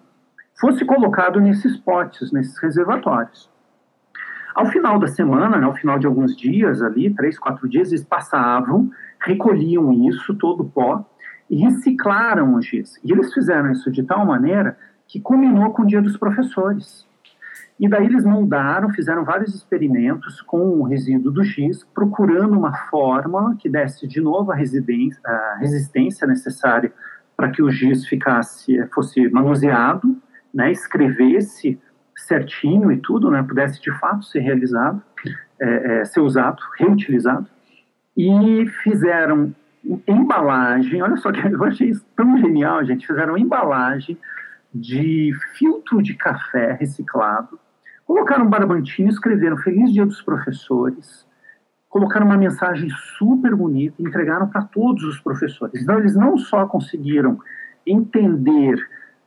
fosse 0.59 0.85
colocado 0.85 1.41
nesses 1.41 1.77
potes, 1.77 2.33
nesses 2.33 2.59
reservatórios. 2.59 3.51
Ao 4.57 4.65
final 4.65 4.99
da 4.99 5.07
semana, 5.07 5.59
né, 5.59 5.67
ao 5.67 5.75
final 5.75 5.99
de 5.99 6.07
alguns 6.07 6.35
dias 6.35 6.81
ali, 6.81 7.13
três, 7.13 7.39
quatro 7.39 7.69
dias, 7.69 7.89
eles 7.93 8.03
passavam, 8.03 8.91
recolhiam 9.21 9.93
isso, 10.09 10.35
todo 10.35 10.63
o 10.63 10.65
pó, 10.71 11.05
e 11.51 11.57
reciclaram 11.57 12.55
o 12.55 12.63
giz. 12.63 12.99
E 13.05 13.13
eles 13.13 13.35
fizeram 13.35 13.71
isso 13.71 13.91
de 13.93 14.03
tal 14.03 14.25
maneira 14.25 14.79
que 15.07 15.21
culminou 15.21 15.75
com 15.75 15.83
o 15.83 15.87
dia 15.87 16.01
dos 16.01 16.17
professores. 16.17 17.07
E 17.79 17.87
daí 17.87 18.07
eles 18.07 18.25
moldaram, 18.25 18.89
fizeram 18.89 19.27
vários 19.27 19.55
experimentos 19.55 20.41
com 20.41 20.81
o 20.81 20.85
resíduo 20.85 21.31
do 21.31 21.45
giz, 21.45 21.85
procurando 21.95 22.59
uma 22.59 22.73
fórmula 22.89 23.55
que 23.59 23.69
desse 23.69 24.09
de 24.09 24.23
novo 24.23 24.53
a, 24.53 24.55
a 24.55 25.57
resistência 25.59 26.27
necessária 26.27 26.91
para 27.37 27.51
que 27.51 27.63
o 27.63 27.71
giz 27.71 28.07
ficasse, 28.07 28.83
fosse 28.95 29.29
manuseado, 29.29 30.17
né, 30.55 30.73
escrevesse 30.73 31.79
certinho 32.17 32.91
e 32.91 32.97
tudo, 32.97 33.31
né, 33.31 33.43
pudesse 33.43 33.81
de 33.81 33.93
fato 33.99 34.25
ser 34.25 34.41
realizado, 34.41 35.03
é, 35.61 36.01
é, 36.01 36.05
ser 36.05 36.21
usado, 36.21 36.63
reutilizado, 36.79 37.47
e 38.17 38.67
fizeram 38.83 39.55
embalagem, 40.09 41.03
olha 41.03 41.17
só 41.17 41.31
que 41.31 41.41
eu 41.47 41.63
achei 41.65 41.91
isso 41.91 42.05
tão 42.17 42.37
genial, 42.39 42.85
gente, 42.85 43.07
fizeram 43.07 43.37
embalagem 43.37 44.19
de 44.75 45.33
filtro 45.55 46.03
de 46.03 46.15
café 46.15 46.73
reciclado, 46.73 47.59
colocaram 48.07 48.47
um 48.47 48.51
barbantinho, 48.51 49.09
escreveram 49.09 49.57
Feliz 49.59 49.93
Dia 49.93 50.07
dos 50.07 50.23
Professores, 50.23 51.27
colocaram 51.89 52.27
uma 52.27 52.37
mensagem 52.37 52.91
super 53.19 53.55
bonita, 53.55 54.03
entregaram 54.03 54.49
para 54.49 54.63
todos 54.63 55.03
os 55.05 55.19
professores. 55.21 55.83
Então, 55.83 55.99
eles 55.99 56.15
não 56.15 56.37
só 56.37 56.67
conseguiram 56.67 57.39
entender 57.87 58.77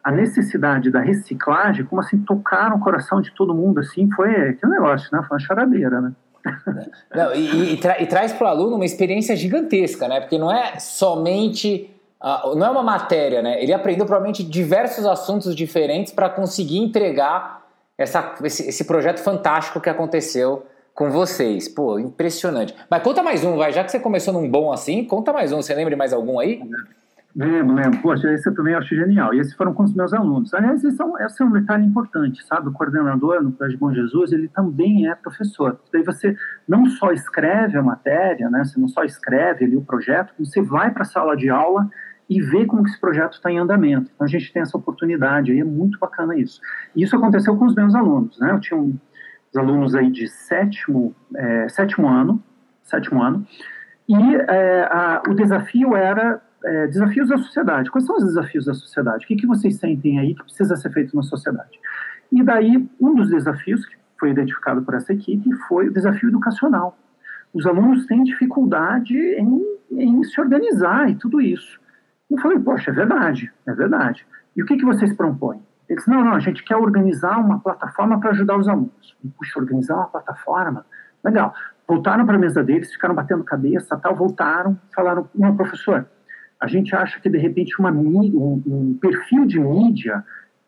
a 0.09 0.11
necessidade 0.11 0.89
da 0.89 1.01
reciclagem, 1.01 1.85
como 1.85 2.01
assim, 2.01 2.17
tocar 2.23 2.73
o 2.73 2.79
coração 2.79 3.21
de 3.21 3.31
todo 3.31 3.53
mundo, 3.53 3.79
assim, 3.79 4.09
foi 4.09 4.49
aquele 4.49 4.71
negócio, 4.71 5.07
né? 5.11 5.23
Foi 5.27 5.37
uma 5.37 5.39
charadeira, 5.39 6.01
né? 6.01 6.11
Não, 7.13 7.35
e, 7.35 7.73
e, 7.73 7.77
tra 7.77 8.01
e 8.01 8.07
traz 8.07 8.33
para 8.33 8.47
o 8.47 8.49
aluno 8.49 8.75
uma 8.77 8.85
experiência 8.85 9.35
gigantesca, 9.35 10.07
né? 10.07 10.19
Porque 10.19 10.37
não 10.39 10.51
é 10.51 10.79
somente. 10.79 11.93
Uh, 12.19 12.55
não 12.55 12.65
é 12.65 12.69
uma 12.71 12.81
matéria, 12.81 13.41
né? 13.41 13.61
Ele 13.61 13.71
aprendeu 13.71 14.05
provavelmente 14.05 14.43
diversos 14.43 15.05
assuntos 15.05 15.55
diferentes 15.55 16.11
para 16.11 16.27
conseguir 16.27 16.79
entregar 16.79 17.61
essa, 17.97 18.35
esse, 18.43 18.67
esse, 18.67 18.85
projeto 18.85 19.19
fantástico 19.19 19.79
que 19.79 19.89
aconteceu 19.89 20.65
com 20.93 21.11
vocês. 21.11 21.67
Pô, 21.67 21.99
impressionante. 21.99 22.73
Mas 22.89 23.03
conta 23.03 23.21
mais 23.21 23.43
um, 23.43 23.57
vai. 23.57 23.71
Já 23.71 23.83
que 23.83 23.91
você 23.91 23.99
começou 23.99 24.33
num 24.33 24.49
bom 24.49 24.71
assim, 24.71 25.03
conta 25.03 25.31
mais 25.31 25.51
um. 25.51 25.61
Você 25.61 25.75
lembra 25.75 25.91
de 25.91 25.97
mais 25.97 26.13
algum 26.13 26.39
aí? 26.39 26.61
Lembro, 27.35 27.75
lembro. 27.75 28.01
Poxa, 28.01 28.31
esse 28.33 28.49
eu 28.49 28.55
também 28.55 28.73
acho 28.73 28.95
genial. 28.95 29.33
E 29.33 29.39
esses 29.39 29.53
foram 29.53 29.73
com 29.73 29.83
os 29.83 29.93
meus 29.93 30.13
alunos. 30.13 30.53
Aliás, 30.53 30.83
esse 30.83 31.01
é 31.01 31.05
um, 31.05 31.17
esse 31.19 31.41
é 31.41 31.45
um 31.45 31.51
detalhe 31.51 31.85
importante, 31.85 32.43
sabe? 32.45 32.69
O 32.69 32.71
coordenador 32.71 33.41
no 33.43 33.51
Colégio 33.51 33.77
Bom 33.77 33.93
Jesus, 33.93 34.31
ele 34.31 34.47
também 34.47 35.07
é 35.07 35.15
professor. 35.15 35.79
Daí 35.93 36.03
você 36.03 36.35
não 36.67 36.85
só 36.87 37.11
escreve 37.11 37.77
a 37.77 37.83
matéria, 37.83 38.49
né? 38.49 38.63
Você 38.63 38.79
não 38.79 38.87
só 38.87 39.03
escreve 39.03 39.65
ali 39.65 39.77
o 39.77 39.81
projeto, 39.81 40.33
você 40.39 40.61
vai 40.61 40.91
para 40.91 41.03
a 41.03 41.05
sala 41.05 41.37
de 41.37 41.49
aula 41.49 41.89
e 42.29 42.41
vê 42.41 42.65
como 42.65 42.83
que 42.83 42.89
esse 42.89 42.99
projeto 42.99 43.33
está 43.33 43.51
em 43.51 43.57
andamento. 43.57 44.11
Então 44.13 44.25
a 44.25 44.29
gente 44.29 44.51
tem 44.51 44.61
essa 44.61 44.77
oportunidade 44.77 45.51
aí, 45.51 45.59
é 45.59 45.63
muito 45.63 45.97
bacana 45.99 46.35
isso. 46.35 46.59
E 46.95 47.03
isso 47.03 47.15
aconteceu 47.15 47.55
com 47.57 47.65
os 47.65 47.75
meus 47.75 47.95
alunos, 47.95 48.39
né? 48.39 48.51
Eu 48.51 48.59
tinha 48.59 48.79
um, 48.79 48.95
os 49.51 49.57
alunos 49.57 49.95
aí 49.95 50.11
de 50.11 50.27
sétimo, 50.27 51.15
é, 51.35 51.69
sétimo 51.69 52.07
ano, 52.07 52.41
sétimo 52.83 53.21
ano, 53.21 53.45
e 54.07 54.35
é, 54.35 54.83
a, 54.83 55.21
o 55.27 55.33
desafio 55.33 55.95
era 55.95 56.41
é, 56.63 56.87
desafios 56.87 57.29
da 57.29 57.37
sociedade. 57.37 57.89
Quais 57.89 58.05
são 58.05 58.17
os 58.17 58.25
desafios 58.25 58.65
da 58.65 58.73
sociedade? 58.73 59.25
O 59.25 59.27
que, 59.27 59.35
que 59.35 59.47
vocês 59.47 59.77
sentem 59.77 60.19
aí 60.19 60.35
que 60.35 60.43
precisa 60.43 60.75
ser 60.75 60.91
feito 60.91 61.15
na 61.15 61.23
sociedade? 61.23 61.79
E 62.31 62.43
daí, 62.43 62.87
um 62.99 63.15
dos 63.15 63.29
desafios 63.29 63.85
que 63.85 63.95
foi 64.19 64.31
identificado 64.31 64.81
por 64.81 64.93
essa 64.93 65.13
equipe 65.13 65.51
foi 65.67 65.87
o 65.87 65.93
desafio 65.93 66.29
educacional. 66.29 66.97
Os 67.53 67.65
alunos 67.65 68.05
têm 68.05 68.23
dificuldade 68.23 69.17
em, 69.17 69.61
em 69.91 70.23
se 70.23 70.39
organizar 70.39 71.09
e 71.09 71.15
tudo 71.15 71.41
isso. 71.41 71.79
Eu 72.29 72.37
falei, 72.37 72.59
poxa, 72.59 72.91
é 72.91 72.93
verdade, 72.93 73.51
é 73.65 73.73
verdade. 73.73 74.25
E 74.55 74.61
o 74.61 74.65
que, 74.65 74.77
que 74.77 74.85
vocês 74.85 75.11
propõem? 75.13 75.61
Eles 75.89 76.05
não, 76.05 76.23
não, 76.23 76.33
a 76.33 76.39
gente 76.39 76.63
quer 76.63 76.75
organizar 76.75 77.39
uma 77.39 77.59
plataforma 77.59 78.19
para 78.19 78.29
ajudar 78.29 78.57
os 78.57 78.67
alunos. 78.67 79.17
Puxa, 79.35 79.59
organizar 79.59 79.95
uma 79.95 80.07
plataforma? 80.07 80.85
Legal. 81.23 81.53
Voltaram 81.87 82.25
para 82.25 82.35
a 82.35 82.39
mesa 82.39 82.63
deles, 82.63 82.93
ficaram 82.93 83.15
batendo 83.15 83.43
cabeça, 83.43 83.97
tal, 83.97 84.15
voltaram, 84.15 84.79
falaram, 84.93 85.27
não, 85.33 85.55
professor, 85.57 86.05
a 86.59 86.67
gente 86.67 86.93
acha 86.95 87.19
que 87.19 87.29
de 87.29 87.37
repente 87.37 87.79
uma, 87.79 87.91
um, 87.91 88.61
um 88.65 88.97
perfil 88.99 89.45
de 89.45 89.59
mídia 89.59 90.23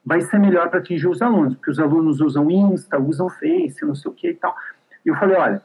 vai 0.06 0.22
ser 0.22 0.40
melhor 0.40 0.70
para 0.70 0.80
atingir 0.80 1.08
os 1.08 1.22
alunos, 1.22 1.56
porque 1.56 1.72
os 1.72 1.80
alunos 1.80 2.22
usam 2.22 2.50
Insta, 2.50 2.98
usam 2.98 3.30
Face, 3.30 3.86
não 3.86 3.94
sei 3.94 4.10
o 4.12 4.14
que 4.14 4.30
e 4.30 4.36
tal. 4.36 4.56
E 5.06 5.10
eu 5.10 5.16
falei, 5.16 5.36
olha, 5.36 5.62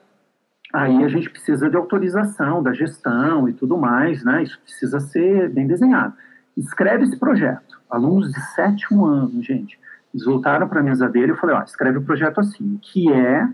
aí 0.72 1.04
a 1.04 1.08
gente 1.08 1.30
precisa 1.30 1.70
de 1.70 1.76
autorização 1.76 2.62
da 2.62 2.72
gestão 2.72 3.48
e 3.48 3.52
tudo 3.52 3.78
mais, 3.78 4.24
né? 4.24 4.42
Isso 4.42 4.60
precisa 4.60 5.00
ser 5.00 5.48
bem 5.48 5.66
desenhado. 5.66 6.14
Escreve 6.56 7.04
esse 7.04 7.18
projeto. 7.18 7.80
Alunos 7.88 8.32
de 8.32 8.40
sétimo 8.54 9.06
ano, 9.06 9.42
gente, 9.42 9.78
eles 10.12 10.24
voltaram 10.24 10.68
para 10.68 10.80
a 10.80 10.82
mesa 10.82 11.08
dele 11.08 11.28
e 11.28 11.30
eu 11.30 11.36
falei, 11.36 11.56
ó, 11.56 11.62
escreve 11.62 11.98
o 11.98 12.02
projeto 12.02 12.40
assim, 12.40 12.78
que 12.82 13.10
é 13.12 13.48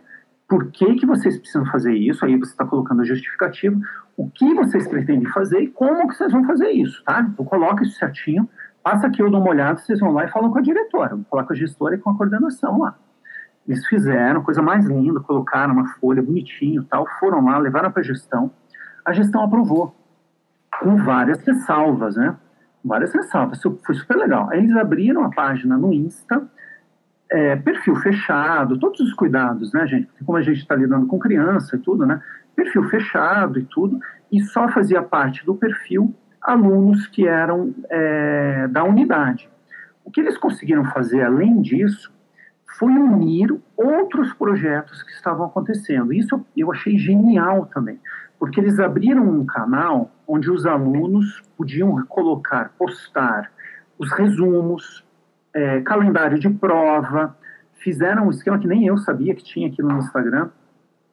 por 0.53 0.67
que, 0.67 0.97
que 0.97 1.07
vocês 1.07 1.39
precisam 1.39 1.65
fazer 1.65 1.95
isso, 1.95 2.23
aí 2.27 2.37
você 2.37 2.51
está 2.51 2.67
colocando 2.67 3.01
a 3.01 3.05
justificativa, 3.07 3.75
o 4.15 4.29
que 4.29 4.53
vocês 4.53 4.87
pretendem 4.87 5.27
fazer 5.29 5.61
e 5.61 5.69
como 5.69 6.07
que 6.07 6.15
vocês 6.15 6.31
vão 6.31 6.45
fazer 6.45 6.69
isso, 6.73 7.03
tá? 7.05 7.23
Então 7.23 7.43
coloca 7.43 7.83
isso 7.83 7.99
certinho, 7.99 8.47
passa 8.83 9.07
aqui 9.07 9.23
eu 9.23 9.31
dou 9.31 9.41
uma 9.41 9.49
olhada, 9.49 9.79
vocês 9.79 9.99
vão 9.99 10.13
lá 10.13 10.27
e 10.27 10.31
falam 10.31 10.51
com 10.53 10.59
a 10.59 10.61
diretora, 10.61 11.17
vou 11.17 11.25
falar 11.31 11.45
com 11.45 11.55
a 11.55 11.57
gestora 11.57 11.95
e 11.95 11.99
com 11.99 12.11
a 12.11 12.15
coordenação 12.19 12.81
lá. 12.81 12.99
Eles 13.67 13.87
fizeram, 13.87 14.43
coisa 14.43 14.61
mais 14.61 14.85
linda, 14.85 15.21
colocaram 15.21 15.73
uma 15.73 15.89
folha 15.95 16.21
bonitinho 16.21 16.85
tal, 16.85 17.07
foram 17.19 17.43
lá, 17.47 17.57
levaram 17.57 17.91
para 17.91 18.01
a 18.01 18.05
gestão, 18.05 18.51
a 19.07 19.15
gestão 19.15 19.43
aprovou, 19.43 19.97
com 20.83 20.97
várias 20.97 21.41
ressalvas, 21.47 22.17
né? 22.17 22.37
Várias 22.85 23.15
ressalvas, 23.15 23.59
foi 23.63 23.95
super 23.95 24.19
legal. 24.19 24.51
Aí 24.51 24.59
eles 24.59 24.77
abriram 24.77 25.25
a 25.25 25.31
página 25.31 25.79
no 25.79 25.95
Insta, 25.95 26.47
é, 27.33 27.57
perfil 27.57 27.97
fechado, 27.97 28.79
todos 28.79 29.01
os 29.01 29.15
cuidados, 29.15 29.73
né, 29.73 29.87
gente? 29.87 30.09
Como 30.25 30.37
a 30.37 30.43
gente 30.43 30.59
está 30.59 30.75
lidando 30.75 31.07
com 31.07 31.19
criança 31.19 31.77
e 31.77 31.79
tudo, 31.79 32.05
né? 32.05 32.21
Perfil 32.55 32.85
fechado 32.85 33.59
e 33.59 33.65
tudo, 33.65 33.99
e 34.31 34.43
só 34.43 34.69
fazia 34.69 35.03
parte 35.03 35.45
do 35.45 35.55
perfil 35.55 36.15
alunos 36.43 37.07
que 37.07 37.27
eram 37.27 37.75
é, 37.89 38.69
da 38.69 38.85
unidade. 38.85 39.49
O 40.05 40.11
que 40.11 40.21
eles 40.21 40.37
conseguiram 40.37 40.85
fazer, 40.85 41.23
além 41.23 41.63
disso, 41.63 42.13
foi 42.79 42.93
unir 42.93 43.57
outros 43.77 44.33
projetos 44.35 45.03
que 45.03 45.13
estavam 45.13 45.47
acontecendo. 45.47 46.13
Isso 46.13 46.45
eu 46.55 46.71
achei 46.71 46.99
genial 46.99 47.65
também, 47.73 47.99
porque 48.39 48.61
eles 48.61 48.79
abriram 48.79 49.27
um 49.27 49.47
canal 49.47 50.11
onde 50.29 50.51
os 50.51 50.67
alunos 50.67 51.43
podiam 51.57 52.05
colocar, 52.07 52.73
postar 52.77 53.51
os 53.99 54.13
resumos, 54.13 55.03
é, 55.55 55.81
calendário 55.81 56.39
de 56.39 56.49
prova, 56.49 57.37
fizeram 57.75 58.27
um 58.27 58.31
esquema 58.31 58.59
que 58.59 58.67
nem 58.67 58.87
eu 58.87 58.97
sabia 58.99 59.35
que 59.35 59.43
tinha 59.43 59.69
aqui 59.69 59.83
no 59.83 59.99
Instagram, 59.99 60.51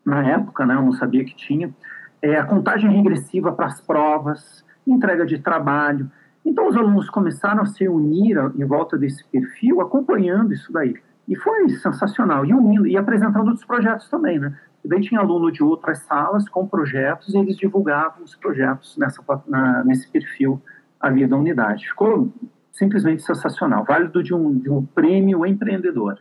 na 0.06 0.26
época, 0.28 0.66
né, 0.66 0.76
eu 0.76 0.82
não 0.82 0.94
sabia 0.94 1.24
que 1.24 1.36
tinha, 1.36 1.74
é, 2.22 2.38
a 2.38 2.46
contagem 2.46 2.90
regressiva 2.92 3.52
para 3.52 3.68
as 3.68 3.82
provas, 3.82 4.66
entrega 4.86 5.26
de 5.26 5.40
trabalho. 5.40 6.10
Então, 6.46 6.68
os 6.68 6.76
alunos 6.76 7.10
começaram 7.10 7.62
a 7.62 7.66
se 7.66 7.88
unir 7.88 8.38
em 8.56 8.66
volta 8.66 8.98
desse 8.98 9.24
perfil, 9.26 9.82
acompanhando 9.82 10.54
isso 10.54 10.72
daí. 10.72 10.96
E 11.28 11.36
foi 11.36 11.70
sensacional, 11.70 12.46
e 12.46 12.54
unindo, 12.54 12.88
e 12.88 12.98
apresentando 12.98 13.48
outros 13.48 13.66
projetos 13.66 14.10
também, 14.10 14.40
né? 14.40 14.58
E 14.84 14.88
daí 14.88 15.02
tinha 15.02 15.20
aluno 15.20 15.52
de 15.52 15.62
outras 15.62 16.00
salas 16.00 16.48
com 16.50 16.66
projetos, 16.66 17.34
e 17.34 17.38
eles 17.38 17.58
divulgavam 17.58 18.24
os 18.24 18.36
projetos 18.36 18.98
nessa, 18.98 19.22
na, 19.48 19.84
nesse 19.84 20.10
perfil 20.10 20.62
ali 21.00 21.28
da 21.28 21.38
unidade. 21.38 21.88
Ficou 21.88 22.32
simplesmente 22.80 23.22
sensacional, 23.22 23.84
válido 23.84 24.24
de 24.24 24.34
um, 24.34 24.58
de 24.58 24.70
um 24.72 24.84
prêmio 24.84 25.46
empreendedor. 25.46 26.18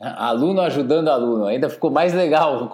Aluno 0.00 0.62
ajudando 0.62 1.08
aluno, 1.08 1.44
ainda 1.44 1.68
ficou 1.68 1.90
mais 1.90 2.14
legal, 2.14 2.70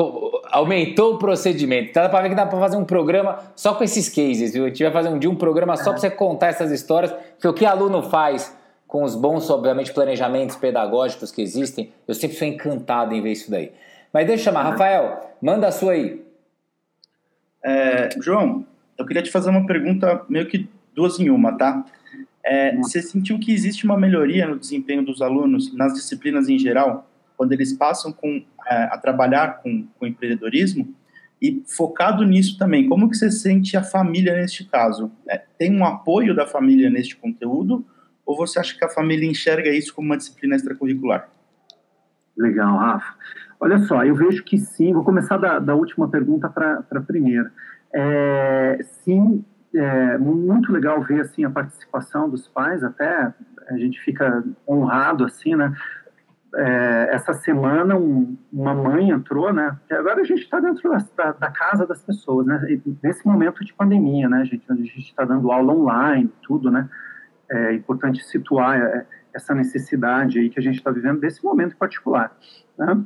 aumentou 0.53 1.15
o 1.15 1.19
procedimento. 1.19 1.91
Então 1.91 2.05
dá 2.05 2.09
para 2.09 2.23
ver 2.23 2.29
que 2.29 2.35
dá 2.37 2.47
para 2.47 2.61
fazer 2.61 2.77
um 2.77 2.85
programa 2.85 3.41
só 3.57 3.75
com 3.75 3.83
esses 3.83 4.09
cases, 4.09 4.53
viu? 4.53 4.65
A 4.65 4.69
gente 4.69 4.81
vai 4.85 4.93
fazer 4.93 5.09
um 5.09 5.19
dia 5.19 5.29
um 5.29 5.35
programa 5.35 5.77
só 5.77 5.91
para 5.91 5.99
você 5.99 6.09
contar 6.09 6.47
essas 6.47 6.71
histórias, 6.71 7.13
que 7.41 7.49
o 7.49 7.53
que 7.53 7.67
aluno 7.67 8.01
faz 8.01 8.57
com 8.87 9.03
os 9.03 9.17
bons, 9.17 9.51
obviamente, 9.51 9.93
planejamentos 9.93 10.55
pedagógicos 10.55 11.33
que 11.33 11.43
existem, 11.43 11.93
eu 12.07 12.15
sempre 12.15 12.37
sou 12.37 12.47
encantado 12.47 13.13
em 13.13 13.21
ver 13.21 13.33
isso 13.33 13.51
daí. 13.51 13.73
Mas 14.13 14.25
deixa 14.25 14.43
eu 14.43 14.45
chamar, 14.45 14.71
Rafael, 14.71 15.35
manda 15.43 15.67
a 15.67 15.73
sua 15.73 15.93
aí. 15.93 16.25
É, 17.65 18.09
João, 18.23 18.65
eu 18.97 19.05
queria 19.05 19.23
te 19.23 19.33
fazer 19.33 19.51
uma 19.51 19.67
pergunta 19.67 20.25
meio 20.29 20.47
que 20.47 20.69
duas 20.95 21.19
em 21.19 21.29
uma, 21.29 21.59
tá? 21.59 21.85
É, 22.49 22.77
você 22.77 23.03
sentiu 23.03 23.41
que 23.41 23.53
existe 23.53 23.85
uma 23.85 23.99
melhoria 23.99 24.47
no 24.47 24.57
desempenho 24.57 25.05
dos 25.05 25.21
alunos 25.21 25.75
nas 25.75 25.95
disciplinas 25.95 26.49
em 26.49 26.57
geral, 26.57 27.11
quando 27.37 27.51
eles 27.51 27.73
passam 27.73 28.13
com, 28.13 28.41
é, 28.65 28.85
a 28.85 28.97
trabalhar 28.97 29.61
com, 29.61 29.85
com 29.99 30.07
empreendedorismo? 30.07 30.95
E 31.43 31.63
focado 31.67 32.25
nisso 32.25 32.57
também, 32.57 32.89
como 32.89 33.11
que 33.11 33.17
você 33.17 33.33
sente 33.33 33.77
a 33.77 33.83
família 33.83 34.33
neste 34.33 34.65
caso? 34.65 35.11
É, 35.29 35.37
tem 35.59 35.77
um 35.77 35.85
apoio 35.85 36.37
da 36.37 36.47
família 36.47 36.89
neste 36.89 37.17
conteúdo? 37.17 37.85
Ou 38.25 38.37
você 38.37 38.61
acha 38.61 38.79
que 38.79 38.85
a 38.85 38.89
família 38.89 39.29
enxerga 39.29 39.69
isso 39.69 39.93
como 39.93 40.07
uma 40.07 40.17
disciplina 40.17 40.55
extracurricular? 40.55 41.29
Legal, 42.37 42.77
Rafa. 42.77 43.15
Olha 43.59 43.79
só, 43.81 44.05
eu 44.05 44.15
vejo 44.15 44.45
que 44.45 44.57
sim. 44.57 44.93
Vou 44.93 45.03
começar 45.03 45.37
da, 45.37 45.59
da 45.59 45.75
última 45.75 46.09
pergunta 46.09 46.49
para 46.49 46.85
a 46.91 47.01
primeira. 47.01 47.53
É, 47.93 48.79
sim, 49.03 49.45
é 49.79 50.19
muito 50.19 50.73
legal 50.73 51.03
ver 51.03 51.21
assim 51.21 51.45
a 51.45 51.51
participação 51.51 52.29
dos 52.29 52.49
pais, 52.49 52.83
até 52.83 53.33
a 53.69 53.77
gente 53.77 54.01
fica 54.01 54.45
honrado 54.69 55.25
assim, 55.25 55.55
né? 55.55 55.73
É, 56.55 57.09
essa 57.13 57.35
semana 57.35 57.97
um, 57.97 58.37
uma 58.53 58.75
mãe 58.75 59.11
entrou, 59.11 59.53
né? 59.53 59.77
Agora 59.91 60.21
a 60.21 60.25
gente 60.25 60.43
está 60.43 60.59
dentro 60.59 60.91
da, 61.17 61.33
da, 61.33 61.51
casa 61.51 61.87
das 61.87 62.03
pessoas, 62.03 62.47
né? 62.47 62.81
Nesse 63.03 63.27
momento 63.27 63.65
de 63.65 63.75
pandemia, 63.75 64.29
né? 64.29 64.41
A 64.41 64.45
gente 64.45 64.99
está 64.99 65.25
dando 65.25 65.51
aula 65.51 65.75
online, 65.75 66.33
tudo, 66.43 66.71
né? 66.71 66.89
É 67.51 67.75
importante 67.75 68.25
situar 68.25 68.81
é, 68.81 69.07
essa 69.35 69.55
necessidade 69.55 70.39
aí 70.39 70.49
que 70.49 70.59
a 70.59 70.63
gente 70.63 70.77
está 70.77 70.91
vivendo 70.91 71.21
desse 71.21 71.45
momento 71.45 71.77
particular, 71.77 72.35
né? 72.79 73.05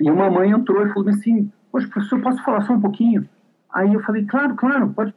E 0.00 0.10
uma 0.10 0.30
mãe 0.30 0.50
entrou 0.50 0.84
e 0.84 0.92
falou 0.92 1.08
assim: 1.08 1.50
Poxa, 1.70 1.88
professor, 1.88 2.20
posso 2.20 2.42
falar 2.42 2.62
só 2.62 2.72
um 2.72 2.80
pouquinho? 2.80 3.28
Aí 3.72 3.92
eu 3.94 4.00
falei: 4.00 4.24
Claro, 4.26 4.54
claro, 4.56 4.88
pode, 4.92 5.14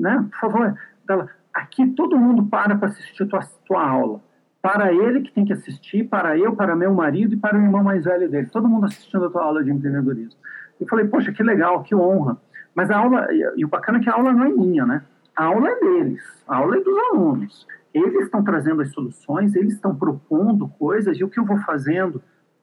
né? 0.00 0.26
Por 0.30 0.40
favor. 0.40 0.74
Ela, 1.08 1.28
aqui 1.52 1.86
todo 1.88 2.18
mundo 2.18 2.46
para 2.46 2.76
para 2.76 2.88
assistir 2.88 3.26
tua, 3.26 3.40
tua 3.66 3.88
aula. 3.88 4.20
Para 4.62 4.92
ele 4.92 5.22
que 5.22 5.32
tem 5.32 5.44
que 5.44 5.52
assistir, 5.52 6.04
para 6.04 6.36
eu, 6.36 6.54
para 6.54 6.76
meu 6.76 6.92
marido 6.92 7.34
e 7.34 7.36
para 7.36 7.56
o 7.56 7.62
irmão 7.62 7.82
mais 7.82 8.04
velho 8.04 8.28
dele. 8.30 8.48
Todo 8.52 8.68
mundo 8.68 8.86
assistindo 8.86 9.24
a 9.24 9.30
tua 9.30 9.42
aula 9.42 9.64
de 9.64 9.70
empreendedorismo. 9.70 10.38
Eu 10.80 10.86
falei, 10.86 11.06
poxa, 11.06 11.32
que 11.32 11.42
legal, 11.42 11.82
que 11.82 11.94
honra. 11.94 12.36
Mas 12.74 12.90
a 12.90 12.98
aula, 12.98 13.26
e 13.56 13.64
o 13.64 13.68
bacana 13.68 13.98
é 13.98 14.00
que 14.02 14.10
a 14.10 14.14
aula 14.14 14.32
não 14.32 14.44
é 14.44 14.48
minha, 14.48 14.86
né? 14.86 15.02
A 15.36 15.44
aula 15.44 15.68
é 15.68 15.80
deles, 15.80 16.22
a 16.46 16.56
aula 16.56 16.76
é 16.76 16.80
dos 16.80 16.98
alunos. 17.10 17.66
Eles 17.92 18.24
estão 18.24 18.44
trazendo 18.44 18.82
as 18.82 18.90
soluções, 18.92 19.54
eles 19.54 19.74
estão 19.74 19.94
propondo 19.94 20.68
coisas, 20.68 21.18
e 21.18 21.24
o 21.24 21.28
que 21.28 21.40
eu 21.40 21.44
vou 21.44 21.58
fazendo 21.58 22.22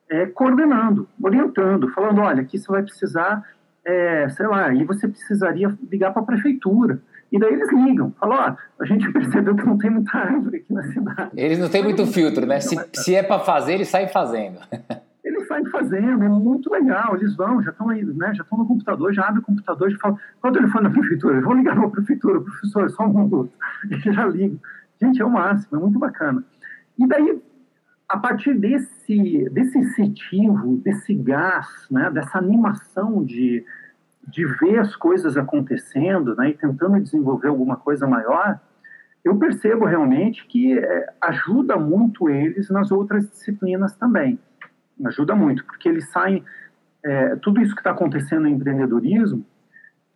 é 0.10 0.26
coordenando, 0.26 1.08
orientando, 1.22 1.90
falando, 1.90 2.22
olha, 2.22 2.42
aqui 2.42 2.58
você 2.58 2.72
vai 2.72 2.84
precisar, 2.84 3.44
é, 3.84 4.30
sei 4.30 4.48
lá, 4.48 4.74
e 4.74 4.84
você 4.86 5.08
precisaria 5.08 5.78
ligar 5.92 6.14
para 6.14 6.22
a 6.22 6.26
prefeitura. 6.26 7.02
E 7.32 7.40
daí 7.40 7.54
eles 7.54 7.72
ligam, 7.72 8.14
falam, 8.20 8.38
ó, 8.38 8.56
a 8.82 8.86
gente 8.86 9.10
percebeu 9.12 9.56
que 9.56 9.66
não 9.66 9.78
tem 9.78 9.90
muita 9.90 10.18
árvore 10.18 10.58
aqui 10.58 10.74
na 10.74 10.84
cidade. 10.84 11.32
Eles 11.36 11.60
não 11.60 11.70
têm 11.70 11.84
muito 11.84 12.06
filtro, 12.08 12.46
né? 12.46 12.60
Se, 12.60 12.76
se 12.94 13.16
é 13.16 13.24
para 13.24 13.40
fazer, 13.40 13.74
eles 13.74 13.90
saem 13.90 14.08
fazendo. 14.08 14.60
Eles 15.28 15.46
saem 15.46 15.66
fazendo, 15.66 16.24
é 16.24 16.30
muito 16.30 16.72
legal, 16.72 17.14
eles 17.18 17.36
vão, 17.36 17.62
já 17.62 17.72
estão 17.72 17.90
aí, 17.90 18.02
né? 18.02 18.34
Já 18.34 18.44
estão 18.44 18.60
no 18.60 18.66
computador, 18.66 19.14
já 19.14 19.24
abrem 19.24 19.40
o 19.40 19.46
computador, 19.46 19.92
já 19.92 19.98
falam, 19.98 20.18
qual 20.40 20.54
o 20.54 20.56
telefone 20.56 20.86
da 20.86 20.90
prefeitura? 20.90 21.42
Vou 21.42 21.54
ligar 21.54 21.76
para 21.76 21.86
a 21.86 21.90
prefeitura, 21.90 22.40
professor, 22.40 22.90
só 22.92 23.04
um 23.04 23.26
minuto. 23.26 23.52
E 23.92 24.14
já 24.14 24.26
ligam. 24.26 24.58
Gente, 25.02 25.22
é 25.22 25.26
o 25.26 25.30
máximo, 25.30 25.78
é 25.78 25.82
muito 25.82 26.00
bacana. 26.00 26.42
E 26.98 27.06
daí, 27.06 27.42
a 28.08 28.18
partir 28.18 28.54
desse, 28.54 29.50
desse 29.52 29.78
incentivo, 29.78 30.78
desse 30.78 31.14
gás, 31.14 31.68
né, 31.92 32.10
dessa 32.10 32.38
animação 32.38 33.22
de, 33.22 33.66
de 34.28 34.46
ver 34.46 34.80
as 34.80 34.96
coisas 34.96 35.38
acontecendo 35.38 36.36
né, 36.36 36.50
e 36.50 36.54
tentando 36.54 37.00
desenvolver 37.00 37.48
alguma 37.48 37.78
coisa 37.78 38.06
maior, 38.06 38.60
eu 39.24 39.38
percebo 39.38 39.86
realmente 39.86 40.46
que 40.48 40.78
é, 40.78 41.14
ajuda 41.22 41.78
muito 41.78 42.30
eles 42.30 42.70
nas 42.70 42.92
outras 42.92 43.30
disciplinas 43.30 43.96
também. 43.96 44.40
Ajuda 45.06 45.36
muito, 45.36 45.64
porque 45.66 45.88
eles 45.88 46.10
saem. 46.12 46.44
É, 47.04 47.36
tudo 47.38 47.62
isso 47.62 47.74
que 47.74 47.80
está 47.80 47.92
acontecendo 47.92 48.42
no 48.42 48.48
empreendedorismo 48.50 49.46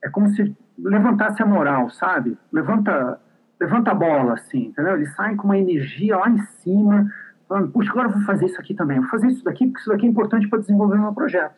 é 0.04 0.10
como 0.10 0.28
se 0.30 0.56
levantasse 0.78 1.42
a 1.42 1.46
moral, 1.46 1.90
sabe? 1.92 2.38
Levanta 2.52 3.20
levanta 3.62 3.92
a 3.92 3.94
bola, 3.94 4.34
assim, 4.34 4.68
entendeu? 4.68 4.96
Eles 4.96 5.14
saem 5.14 5.38
com 5.38 5.46
uma 5.46 5.58
energia 5.58 6.18
lá 6.18 6.28
em 6.28 6.40
cima, 6.40 7.08
falando, 7.48 7.72
puxa, 7.72 7.92
agora 7.92 8.08
eu 8.08 8.14
vou 8.14 8.24
fazer 8.24 8.48
isso 8.48 8.60
aqui 8.60 8.74
também, 8.74 9.00
vou 9.00 9.10
fazer 9.10 9.28
isso 9.28 9.44
daqui, 9.44 9.68
porque 9.68 9.82
isso 9.82 9.90
daqui 9.92 10.08
é 10.08 10.10
importante 10.10 10.50
para 10.50 10.60
desenvolver 10.60 10.98
meu 10.98 11.14
projeto. 11.14 11.54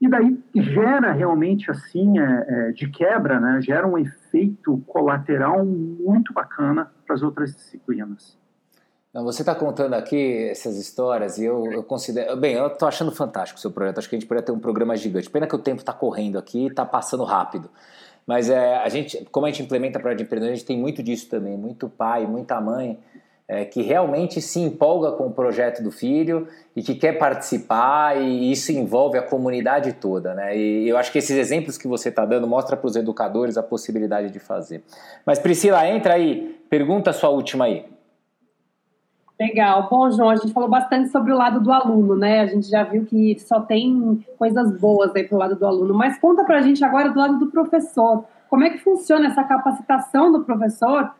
E 0.00 0.08
daí 0.08 0.38
gera 0.54 1.12
realmente, 1.12 1.70
assim, 1.70 2.18
é, 2.18 2.46
é, 2.48 2.72
de 2.72 2.88
quebra, 2.88 3.40
né? 3.40 3.60
Gera 3.60 3.86
um 3.86 3.98
efeito 3.98 4.78
colateral 4.86 5.64
muito 5.64 6.32
bacana 6.32 6.90
para 7.04 7.16
as 7.16 7.22
outras 7.22 7.54
disciplinas. 7.54 8.38
Não, 9.12 9.24
você 9.24 9.42
está 9.42 9.54
contando 9.54 9.94
aqui 9.94 10.48
essas 10.50 10.76
histórias 10.76 11.38
e 11.38 11.44
eu, 11.44 11.66
eu 11.72 11.82
considero. 11.82 12.36
Bem, 12.36 12.54
eu 12.54 12.68
estou 12.68 12.86
achando 12.86 13.10
fantástico 13.10 13.58
o 13.58 13.60
seu 13.60 13.72
projeto. 13.72 13.98
Acho 13.98 14.08
que 14.08 14.14
a 14.14 14.18
gente 14.18 14.28
poderia 14.28 14.46
ter 14.46 14.52
um 14.52 14.60
programa 14.60 14.96
gigante. 14.96 15.28
Pena 15.28 15.46
que 15.46 15.56
o 15.56 15.58
tempo 15.58 15.80
está 15.80 15.92
correndo 15.92 16.38
aqui 16.38 16.64
e 16.64 16.66
está 16.68 16.84
passando 16.84 17.24
rápido. 17.24 17.68
Mas 18.24 18.50
é, 18.50 18.76
a 18.76 18.88
gente, 18.88 19.26
como 19.32 19.46
a 19.46 19.50
gente 19.50 19.62
implementa 19.62 19.98
projeto 19.98 20.18
de 20.18 20.24
empreendedor, 20.24 20.52
a 20.52 20.56
gente 20.56 20.66
tem 20.66 20.78
muito 20.78 21.02
disso 21.02 21.28
também, 21.28 21.56
muito 21.56 21.88
pai, 21.88 22.26
muita 22.26 22.60
mãe 22.60 23.00
é, 23.48 23.64
que 23.64 23.80
realmente 23.80 24.42
se 24.42 24.60
empolga 24.60 25.12
com 25.12 25.26
o 25.26 25.32
projeto 25.32 25.82
do 25.82 25.90
filho 25.90 26.46
e 26.76 26.82
que 26.82 26.94
quer 26.94 27.14
participar 27.18 28.20
e 28.20 28.52
isso 28.52 28.70
envolve 28.70 29.16
a 29.16 29.22
comunidade 29.22 29.94
toda, 29.94 30.34
né? 30.34 30.54
E 30.54 30.86
eu 30.86 30.98
acho 30.98 31.10
que 31.10 31.18
esses 31.18 31.36
exemplos 31.36 31.78
que 31.78 31.88
você 31.88 32.10
está 32.10 32.26
dando 32.26 32.46
mostra 32.46 32.76
para 32.76 32.86
os 32.86 32.94
educadores 32.94 33.56
a 33.56 33.62
possibilidade 33.62 34.30
de 34.30 34.38
fazer. 34.38 34.84
Mas 35.24 35.38
Priscila, 35.38 35.88
entra 35.88 36.14
aí, 36.14 36.60
pergunta 36.68 37.08
a 37.08 37.12
sua 37.14 37.30
última 37.30 37.64
aí. 37.64 37.86
Legal. 39.40 39.88
Bom, 39.88 40.10
João, 40.10 40.30
a 40.30 40.36
gente 40.36 40.52
falou 40.52 40.68
bastante 40.68 41.10
sobre 41.10 41.32
o 41.32 41.36
lado 41.36 41.60
do 41.60 41.72
aluno, 41.72 42.16
né? 42.16 42.40
A 42.40 42.46
gente 42.46 42.68
já 42.68 42.82
viu 42.82 43.06
que 43.06 43.38
só 43.38 43.60
tem 43.60 44.24
coisas 44.36 44.76
boas 44.78 45.14
aí 45.14 45.22
pro 45.22 45.38
lado 45.38 45.54
do 45.54 45.64
aluno. 45.64 45.94
Mas 45.94 46.18
conta 46.18 46.44
pra 46.44 46.60
gente 46.60 46.84
agora 46.84 47.08
do 47.08 47.18
lado 47.18 47.38
do 47.38 47.46
professor. 47.46 48.24
Como 48.48 48.64
é 48.64 48.70
que 48.70 48.78
funciona 48.78 49.26
essa 49.26 49.44
capacitação 49.44 50.32
do 50.32 50.44
professor 50.44 51.10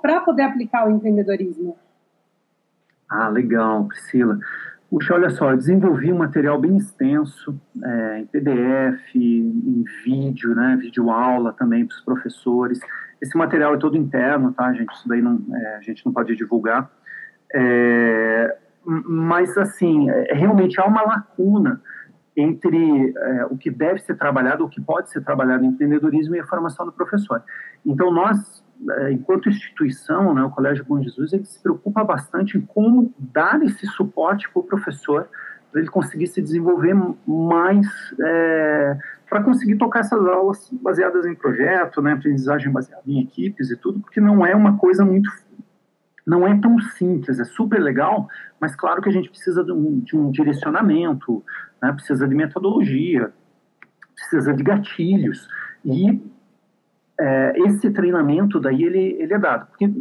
para 0.00 0.20
poder 0.20 0.42
aplicar 0.42 0.86
o 0.86 0.90
empreendedorismo? 0.90 1.76
Ah, 3.08 3.28
legal, 3.28 3.86
Priscila. 3.86 4.38
Puxa, 4.90 5.14
olha 5.14 5.30
só, 5.30 5.52
eu 5.52 5.56
desenvolvi 5.56 6.12
um 6.12 6.18
material 6.18 6.58
bem 6.58 6.76
extenso, 6.76 7.56
é, 7.84 8.18
em 8.20 8.26
PDF, 8.26 9.14
em 9.14 9.84
vídeo, 10.04 10.52
né, 10.54 10.76
vídeo 10.80 11.10
aula 11.10 11.52
também 11.52 11.86
para 11.86 11.94
os 11.94 12.00
professores. 12.00 12.80
Esse 13.22 13.36
material 13.38 13.74
é 13.74 13.78
todo 13.78 13.96
interno, 13.96 14.52
tá, 14.52 14.72
gente? 14.72 14.92
Isso 14.92 15.08
daí 15.08 15.22
não, 15.22 15.40
é, 15.54 15.76
a 15.76 15.80
gente 15.80 16.04
não 16.04 16.12
pode 16.12 16.34
divulgar. 16.34 16.90
É, 17.54 18.56
mas, 18.84 19.56
assim, 19.58 20.10
é, 20.10 20.34
realmente 20.34 20.80
há 20.80 20.86
uma 20.86 21.02
lacuna 21.02 21.80
entre 22.36 23.12
é, 23.16 23.46
o 23.46 23.56
que 23.56 23.70
deve 23.70 24.00
ser 24.00 24.16
trabalhado, 24.16 24.64
o 24.64 24.68
que 24.68 24.80
pode 24.80 25.10
ser 25.10 25.22
trabalhado 25.22 25.64
em 25.64 25.68
empreendedorismo 25.68 26.36
e 26.36 26.40
a 26.40 26.46
formação 26.46 26.86
do 26.86 26.92
professor. 26.92 27.42
Então, 27.84 28.12
nós, 28.12 28.64
é, 28.90 29.12
enquanto 29.12 29.48
instituição, 29.48 30.34
né, 30.34 30.42
o 30.42 30.50
Colégio 30.50 30.84
Bom 30.84 31.02
Jesus, 31.02 31.32
ele 31.32 31.44
se 31.44 31.60
preocupa 31.60 32.04
bastante 32.04 32.56
em 32.56 32.60
como 32.60 33.12
dar 33.18 33.60
esse 33.62 33.86
suporte 33.86 34.48
para 34.50 34.60
o 34.60 34.64
professor, 34.64 35.28
para 35.70 35.80
ele 35.80 35.90
conseguir 35.90 36.26
se 36.26 36.40
desenvolver 36.40 36.94
mais, 37.26 37.86
é, 38.20 38.96
para 39.28 39.42
conseguir 39.42 39.76
tocar 39.76 40.00
essas 40.00 40.24
aulas 40.26 40.68
baseadas 40.72 41.26
em 41.26 41.34
projeto, 41.34 42.02
né, 42.02 42.12
aprendizagem 42.12 42.72
baseada 42.72 43.02
em 43.06 43.20
equipes 43.20 43.70
e 43.70 43.76
tudo, 43.76 44.00
porque 44.00 44.20
não 44.20 44.44
é 44.44 44.54
uma 44.54 44.76
coisa 44.78 45.04
muito 45.04 45.30
não 46.30 46.46
é 46.46 46.56
tão 46.60 46.78
simples, 46.78 47.40
é 47.40 47.44
super 47.44 47.80
legal, 47.82 48.28
mas 48.60 48.76
claro 48.76 49.02
que 49.02 49.08
a 49.08 49.12
gente 49.12 49.28
precisa 49.28 49.64
de 49.64 49.72
um, 49.72 49.98
de 49.98 50.16
um 50.16 50.30
direcionamento, 50.30 51.44
né, 51.82 51.92
precisa 51.92 52.28
de 52.28 52.36
metodologia, 52.36 53.32
precisa 54.14 54.54
de 54.54 54.62
gatilhos, 54.62 55.48
e 55.84 56.22
é, 57.18 57.52
esse 57.66 57.90
treinamento 57.90 58.60
daí 58.60 58.84
ele, 58.84 59.16
ele 59.18 59.34
é 59.34 59.38
dado, 59.40 59.66
porque 59.66 59.92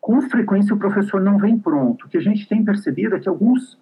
com 0.00 0.20
frequência 0.22 0.74
o 0.74 0.78
professor 0.78 1.20
não 1.20 1.38
vem 1.38 1.56
pronto, 1.56 2.06
o 2.06 2.08
que 2.08 2.18
a 2.18 2.22
gente 2.22 2.48
tem 2.48 2.64
percebido 2.64 3.14
é 3.14 3.20
que 3.20 3.28
alguns 3.28 3.78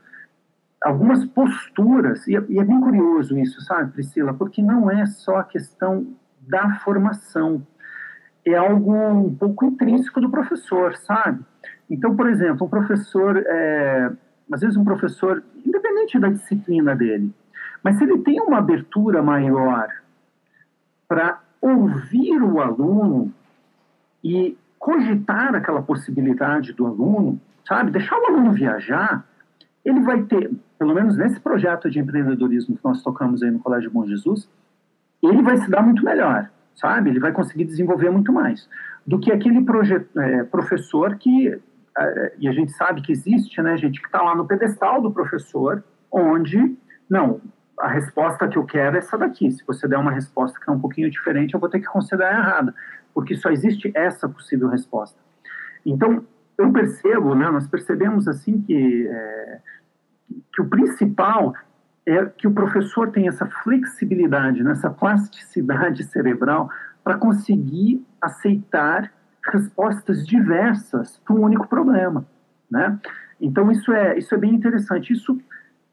algumas 0.80 1.24
posturas, 1.24 2.28
e 2.28 2.36
é, 2.36 2.44
e 2.50 2.58
é 2.60 2.64
bem 2.64 2.80
curioso 2.80 3.36
isso, 3.38 3.62
sabe, 3.62 3.92
Priscila, 3.92 4.34
porque 4.34 4.62
não 4.62 4.90
é 4.90 5.06
só 5.06 5.38
a 5.38 5.44
questão 5.44 6.06
da 6.40 6.74
formação, 6.80 7.66
é 8.44 8.54
algo 8.54 8.94
um 8.94 9.34
pouco 9.34 9.64
intrínseco 9.64 10.20
do 10.20 10.30
professor, 10.30 10.96
sabe? 10.96 11.42
Então, 11.90 12.14
por 12.14 12.28
exemplo, 12.28 12.66
um 12.66 12.70
professor, 12.70 13.36
é, 13.36 14.10
às 14.52 14.60
vezes 14.60 14.76
um 14.76 14.84
professor, 14.84 15.42
independente 15.64 16.18
da 16.18 16.28
disciplina 16.28 16.94
dele, 16.94 17.32
mas 17.82 17.96
se 17.96 18.04
ele 18.04 18.18
tem 18.18 18.40
uma 18.40 18.58
abertura 18.58 19.22
maior 19.22 19.88
para 21.06 21.40
ouvir 21.60 22.42
o 22.42 22.60
aluno 22.60 23.32
e 24.22 24.56
cogitar 24.78 25.54
aquela 25.54 25.82
possibilidade 25.82 26.72
do 26.72 26.86
aluno, 26.86 27.40
sabe, 27.66 27.90
deixar 27.90 28.16
o 28.16 28.26
aluno 28.26 28.52
viajar, 28.52 29.26
ele 29.84 30.00
vai 30.00 30.22
ter, 30.22 30.50
pelo 30.78 30.94
menos 30.94 31.16
nesse 31.16 31.40
projeto 31.40 31.90
de 31.90 31.98
empreendedorismo 31.98 32.76
que 32.76 32.84
nós 32.84 33.02
tocamos 33.02 33.42
aí 33.42 33.50
no 33.50 33.58
Colégio 33.58 33.90
Bom 33.90 34.06
Jesus, 34.06 34.48
ele 35.22 35.42
vai 35.42 35.56
se 35.56 35.70
dar 35.70 35.82
muito 35.82 36.04
melhor, 36.04 36.50
sabe? 36.74 37.10
Ele 37.10 37.18
vai 37.18 37.32
conseguir 37.32 37.64
desenvolver 37.64 38.10
muito 38.10 38.32
mais 38.32 38.68
do 39.06 39.18
que 39.18 39.32
aquele 39.32 39.64
é, 40.16 40.44
professor 40.44 41.16
que 41.16 41.58
e 42.38 42.48
a 42.48 42.52
gente 42.52 42.72
sabe 42.72 43.02
que 43.02 43.12
existe, 43.12 43.60
né, 43.62 43.76
gente, 43.76 44.00
que 44.00 44.06
está 44.06 44.22
lá 44.22 44.34
no 44.34 44.46
pedestal 44.46 45.00
do 45.00 45.10
professor, 45.10 45.82
onde, 46.10 46.76
não, 47.08 47.40
a 47.78 47.88
resposta 47.88 48.48
que 48.48 48.58
eu 48.58 48.64
quero 48.64 48.96
é 48.96 48.98
essa 48.98 49.16
daqui. 49.16 49.50
Se 49.50 49.64
você 49.66 49.86
der 49.86 49.98
uma 49.98 50.10
resposta 50.10 50.58
que 50.58 50.68
é 50.68 50.72
um 50.72 50.80
pouquinho 50.80 51.10
diferente, 51.10 51.54
eu 51.54 51.60
vou 51.60 51.68
ter 51.68 51.80
que 51.80 51.86
considerar 51.86 52.38
errada, 52.38 52.74
porque 53.14 53.36
só 53.36 53.50
existe 53.50 53.90
essa 53.94 54.28
possível 54.28 54.68
resposta. 54.68 55.18
Então, 55.84 56.24
eu 56.56 56.72
percebo, 56.72 57.34
né, 57.34 57.48
nós 57.50 57.66
percebemos 57.66 58.26
assim 58.26 58.60
que, 58.60 59.08
é, 59.08 59.60
que 60.52 60.60
o 60.60 60.68
principal 60.68 61.54
é 62.04 62.24
que 62.26 62.48
o 62.48 62.52
professor 62.52 63.10
tem 63.10 63.28
essa 63.28 63.46
flexibilidade, 63.46 64.62
né, 64.62 64.72
essa 64.72 64.90
plasticidade 64.90 66.04
cerebral 66.10 66.68
para 67.04 67.16
conseguir 67.16 68.04
aceitar 68.20 69.12
respostas 69.52 70.26
diversas 70.26 71.16
para 71.24 71.34
um 71.34 71.42
único 71.42 71.66
problema, 71.66 72.26
né? 72.70 72.98
Então 73.40 73.70
isso 73.70 73.92
é 73.92 74.18
isso 74.18 74.34
é 74.34 74.38
bem 74.38 74.54
interessante. 74.54 75.12
Isso 75.12 75.38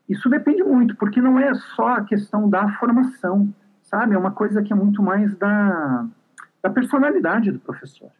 isso 0.07 0.29
depende 0.29 0.63
muito, 0.63 0.95
porque 0.95 1.19
não 1.19 1.39
é 1.39 1.53
só 1.75 1.95
a 1.95 2.03
questão 2.03 2.47
da 2.47 2.69
formação, 2.73 3.51
sabe? 3.81 4.13
É 4.13 4.17
uma 4.17 4.31
coisa 4.31 4.61
que 4.61 4.71
é 4.71 4.75
muito 4.75 5.01
mais 5.01 5.35
da, 5.35 6.05
da 6.61 6.69
personalidade 6.69 7.51
do 7.51 7.59
professor. 7.59 8.11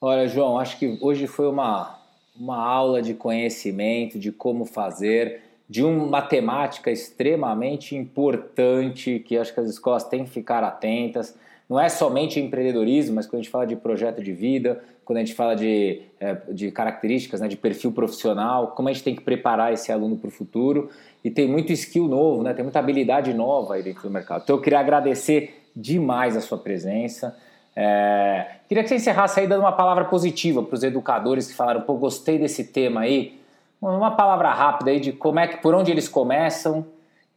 Olha, 0.00 0.26
João, 0.26 0.58
acho 0.58 0.78
que 0.78 0.98
hoje 1.00 1.26
foi 1.28 1.46
uma, 1.46 1.98
uma 2.34 2.56
aula 2.56 3.00
de 3.00 3.14
conhecimento, 3.14 4.18
de 4.18 4.32
como 4.32 4.64
fazer, 4.64 5.42
de 5.68 5.84
uma 5.84 6.06
matemática 6.06 6.90
extremamente 6.90 7.94
importante, 7.94 9.20
que 9.20 9.38
acho 9.38 9.54
que 9.54 9.60
as 9.60 9.68
escolas 9.68 10.02
têm 10.04 10.24
que 10.24 10.30
ficar 10.30 10.64
atentas 10.64 11.38
não 11.70 11.78
é 11.78 11.88
somente 11.88 12.40
empreendedorismo, 12.40 13.14
mas 13.14 13.28
quando 13.28 13.38
a 13.38 13.42
gente 13.42 13.50
fala 13.52 13.64
de 13.64 13.76
projeto 13.76 14.20
de 14.20 14.32
vida, 14.32 14.82
quando 15.04 15.18
a 15.18 15.20
gente 15.20 15.36
fala 15.36 15.54
de, 15.54 16.02
é, 16.18 16.34
de 16.50 16.72
características, 16.72 17.40
né, 17.40 17.46
de 17.46 17.56
perfil 17.56 17.92
profissional, 17.92 18.72
como 18.72 18.88
a 18.88 18.92
gente 18.92 19.04
tem 19.04 19.14
que 19.14 19.22
preparar 19.22 19.72
esse 19.72 19.92
aluno 19.92 20.16
para 20.16 20.26
o 20.26 20.32
futuro. 20.32 20.90
E 21.22 21.30
tem 21.30 21.46
muito 21.46 21.72
skill 21.72 22.08
novo, 22.08 22.42
né, 22.42 22.52
tem 22.54 22.64
muita 22.64 22.80
habilidade 22.80 23.32
nova 23.32 23.74
aí 23.74 23.84
dentro 23.84 24.02
do 24.02 24.10
mercado. 24.10 24.42
Então 24.42 24.56
eu 24.56 24.60
queria 24.60 24.80
agradecer 24.80 25.62
demais 25.76 26.36
a 26.36 26.40
sua 26.40 26.58
presença. 26.58 27.38
É, 27.76 28.56
queria 28.68 28.82
que 28.82 28.88
você 28.88 28.96
encerrasse 28.96 29.38
aí 29.38 29.46
dando 29.46 29.60
uma 29.60 29.72
palavra 29.72 30.06
positiva 30.06 30.64
para 30.64 30.74
os 30.74 30.82
educadores 30.82 31.46
que 31.46 31.54
falaram, 31.54 31.82
pô, 31.82 31.94
gostei 31.94 32.36
desse 32.36 32.64
tema 32.64 33.02
aí. 33.02 33.38
Uma 33.80 34.16
palavra 34.16 34.52
rápida 34.52 34.90
aí 34.90 34.98
de 34.98 35.12
como 35.12 35.38
é 35.38 35.46
que, 35.46 35.58
por 35.58 35.72
onde 35.72 35.92
eles 35.92 36.08
começam 36.08 36.84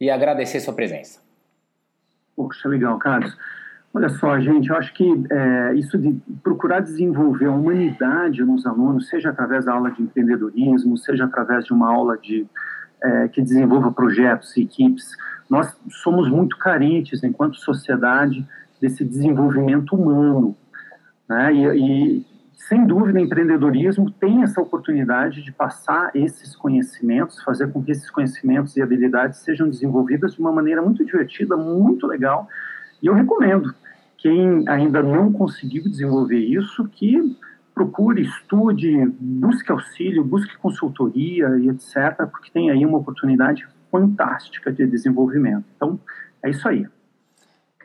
e 0.00 0.10
agradecer 0.10 0.58
sua 0.58 0.74
presença. 0.74 1.20
Poxa, 2.34 2.68
legal, 2.68 2.98
Carlos. 2.98 3.32
Olha 3.96 4.08
só, 4.08 4.40
gente, 4.40 4.70
eu 4.70 4.76
acho 4.76 4.92
que 4.92 5.04
é, 5.30 5.74
isso 5.74 5.96
de 5.96 6.20
procurar 6.42 6.80
desenvolver 6.80 7.46
a 7.46 7.52
humanidade 7.52 8.42
nos 8.42 8.66
alunos, 8.66 9.08
seja 9.08 9.30
através 9.30 9.66
da 9.66 9.72
aula 9.72 9.92
de 9.92 10.02
empreendedorismo, 10.02 10.98
seja 10.98 11.26
através 11.26 11.64
de 11.64 11.72
uma 11.72 11.88
aula 11.88 12.18
de, 12.18 12.44
é, 13.00 13.28
que 13.28 13.40
desenvolva 13.40 13.92
projetos 13.92 14.56
e 14.56 14.62
equipes, 14.62 15.16
nós 15.48 15.72
somos 16.02 16.28
muito 16.28 16.58
carentes, 16.58 17.22
enquanto 17.22 17.56
sociedade, 17.56 18.44
desse 18.80 19.04
desenvolvimento 19.04 19.94
humano. 19.94 20.56
Né? 21.28 21.54
E, 21.54 21.66
e, 22.18 22.26
sem 22.56 22.84
dúvida, 22.84 23.20
empreendedorismo 23.20 24.10
tem 24.10 24.42
essa 24.42 24.60
oportunidade 24.60 25.40
de 25.40 25.52
passar 25.52 26.10
esses 26.16 26.56
conhecimentos, 26.56 27.40
fazer 27.44 27.70
com 27.70 27.80
que 27.80 27.92
esses 27.92 28.10
conhecimentos 28.10 28.76
e 28.76 28.82
habilidades 28.82 29.38
sejam 29.38 29.68
desenvolvidas 29.68 30.34
de 30.34 30.40
uma 30.40 30.50
maneira 30.50 30.82
muito 30.82 31.04
divertida, 31.04 31.56
muito 31.56 32.08
legal, 32.08 32.48
e 33.00 33.06
eu 33.06 33.14
recomendo 33.14 33.72
quem 34.24 34.66
ainda 34.66 35.02
não 35.02 35.30
conseguiu 35.30 35.82
desenvolver 35.82 36.38
isso, 36.38 36.88
que 36.88 37.36
procure, 37.74 38.22
estude, 38.22 39.04
busque 39.20 39.70
auxílio, 39.70 40.24
busque 40.24 40.56
consultoria 40.56 41.46
e 41.58 41.68
etc., 41.68 42.26
porque 42.32 42.50
tem 42.50 42.70
aí 42.70 42.86
uma 42.86 42.96
oportunidade 42.96 43.68
fantástica 43.92 44.72
de 44.72 44.86
desenvolvimento. 44.86 45.66
Então, 45.76 46.00
é 46.42 46.48
isso 46.48 46.66
aí. 46.66 46.86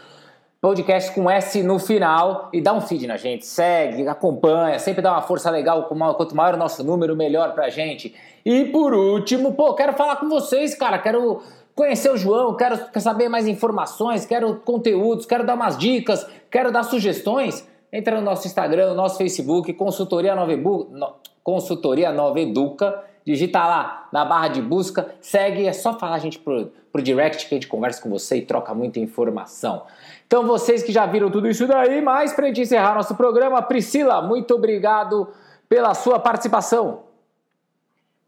podcast 0.61 1.14
com 1.14 1.30
S 1.30 1.62
no 1.62 1.78
final 1.78 2.50
e 2.52 2.61
dá 2.61 2.74
um 2.74 2.82
feed 2.82 3.06
na 3.06 3.16
gente, 3.16 3.46
segue, 3.46 4.06
acompanha, 4.06 4.78
sempre 4.78 5.00
dá 5.00 5.12
uma 5.12 5.22
força 5.22 5.50
legal, 5.50 5.84
quanto 5.84 6.36
maior 6.36 6.56
o 6.56 6.59
nosso 6.59 6.84
número, 6.84 7.16
melhor 7.16 7.54
pra 7.54 7.70
gente. 7.70 8.14
E 8.44 8.66
por 8.66 8.92
último, 8.92 9.54
pô, 9.54 9.72
quero 9.72 9.94
falar 9.94 10.16
com 10.16 10.28
vocês, 10.28 10.74
cara, 10.74 10.98
quero 10.98 11.40
conhecer 11.79 12.11
o 12.11 12.16
João, 12.16 12.57
quero 12.57 12.76
saber 13.01 13.29
mais 13.29 13.47
informações, 13.47 14.26
quero 14.26 14.57
conteúdos, 14.57 15.24
quero 15.24 15.47
dar 15.47 15.55
umas 15.55 15.79
dicas, 15.79 16.29
quero 16.51 16.72
dar 16.72 16.83
sugestões, 16.83 17.68
entra 17.93 18.16
no 18.16 18.22
nosso 18.22 18.49
Instagram, 18.49 18.89
no 18.89 18.95
nosso 18.97 19.16
Facebook, 19.16 19.72
Consultoria 19.74 20.35
Nova, 20.35 20.53
Ebu, 20.53 20.89
no, 20.91 21.14
Consultoria 21.41 22.11
Nova 22.11 22.41
Educa, 22.41 23.05
digita 23.24 23.64
lá 23.64 24.09
na 24.12 24.24
barra 24.24 24.49
de 24.49 24.61
busca, 24.61 25.14
segue, 25.20 25.68
é 25.68 25.72
só 25.72 25.97
falar 25.97 26.16
a 26.16 26.18
gente 26.18 26.41
pro, 26.41 26.72
pro 26.91 27.01
direct 27.01 27.49
que 27.49 27.55
a 27.55 27.57
gente 27.57 27.68
conversa 27.68 28.03
com 28.03 28.11
você 28.11 28.39
e 28.39 28.43
troca 28.43 28.74
muita 28.74 28.99
informação. 28.99 29.85
Então 30.26 30.45
vocês 30.45 30.83
que 30.83 30.91
já 30.91 31.07
viram 31.07 31.31
tudo 31.31 31.49
isso 31.49 31.64
daí, 31.68 32.03
mas 32.03 32.33
pra 32.33 32.49
gente 32.49 32.62
encerrar 32.62 32.97
nosso 32.97 33.14
programa, 33.14 33.62
Priscila, 33.62 34.20
muito 34.20 34.53
obrigado 34.53 35.29
pela 35.68 35.95
sua 35.95 36.18
participação. 36.18 37.05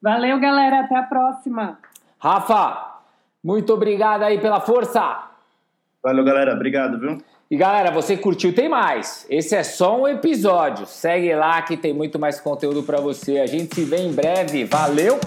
Valeu, 0.00 0.38
galera, 0.38 0.82
até 0.82 0.96
a 0.96 1.02
próxima. 1.02 1.78
Rafa, 2.16 2.89
muito 3.42 3.72
obrigado 3.72 4.22
aí 4.22 4.38
pela 4.40 4.60
força. 4.60 5.30
Valeu, 6.02 6.24
galera. 6.24 6.54
Obrigado, 6.54 6.98
viu? 6.98 7.18
E 7.50 7.56
galera, 7.56 7.90
você 7.90 8.16
curtiu? 8.16 8.54
Tem 8.54 8.68
mais. 8.68 9.26
Esse 9.28 9.56
é 9.56 9.62
só 9.62 10.00
um 10.00 10.06
episódio. 10.06 10.86
Segue 10.86 11.34
lá 11.34 11.60
que 11.62 11.76
tem 11.76 11.92
muito 11.92 12.18
mais 12.18 12.40
conteúdo 12.40 12.82
para 12.82 13.00
você. 13.00 13.38
A 13.40 13.46
gente 13.46 13.74
se 13.74 13.84
vê 13.84 13.98
em 13.98 14.12
breve. 14.12 14.64
Valeu! 14.64 15.18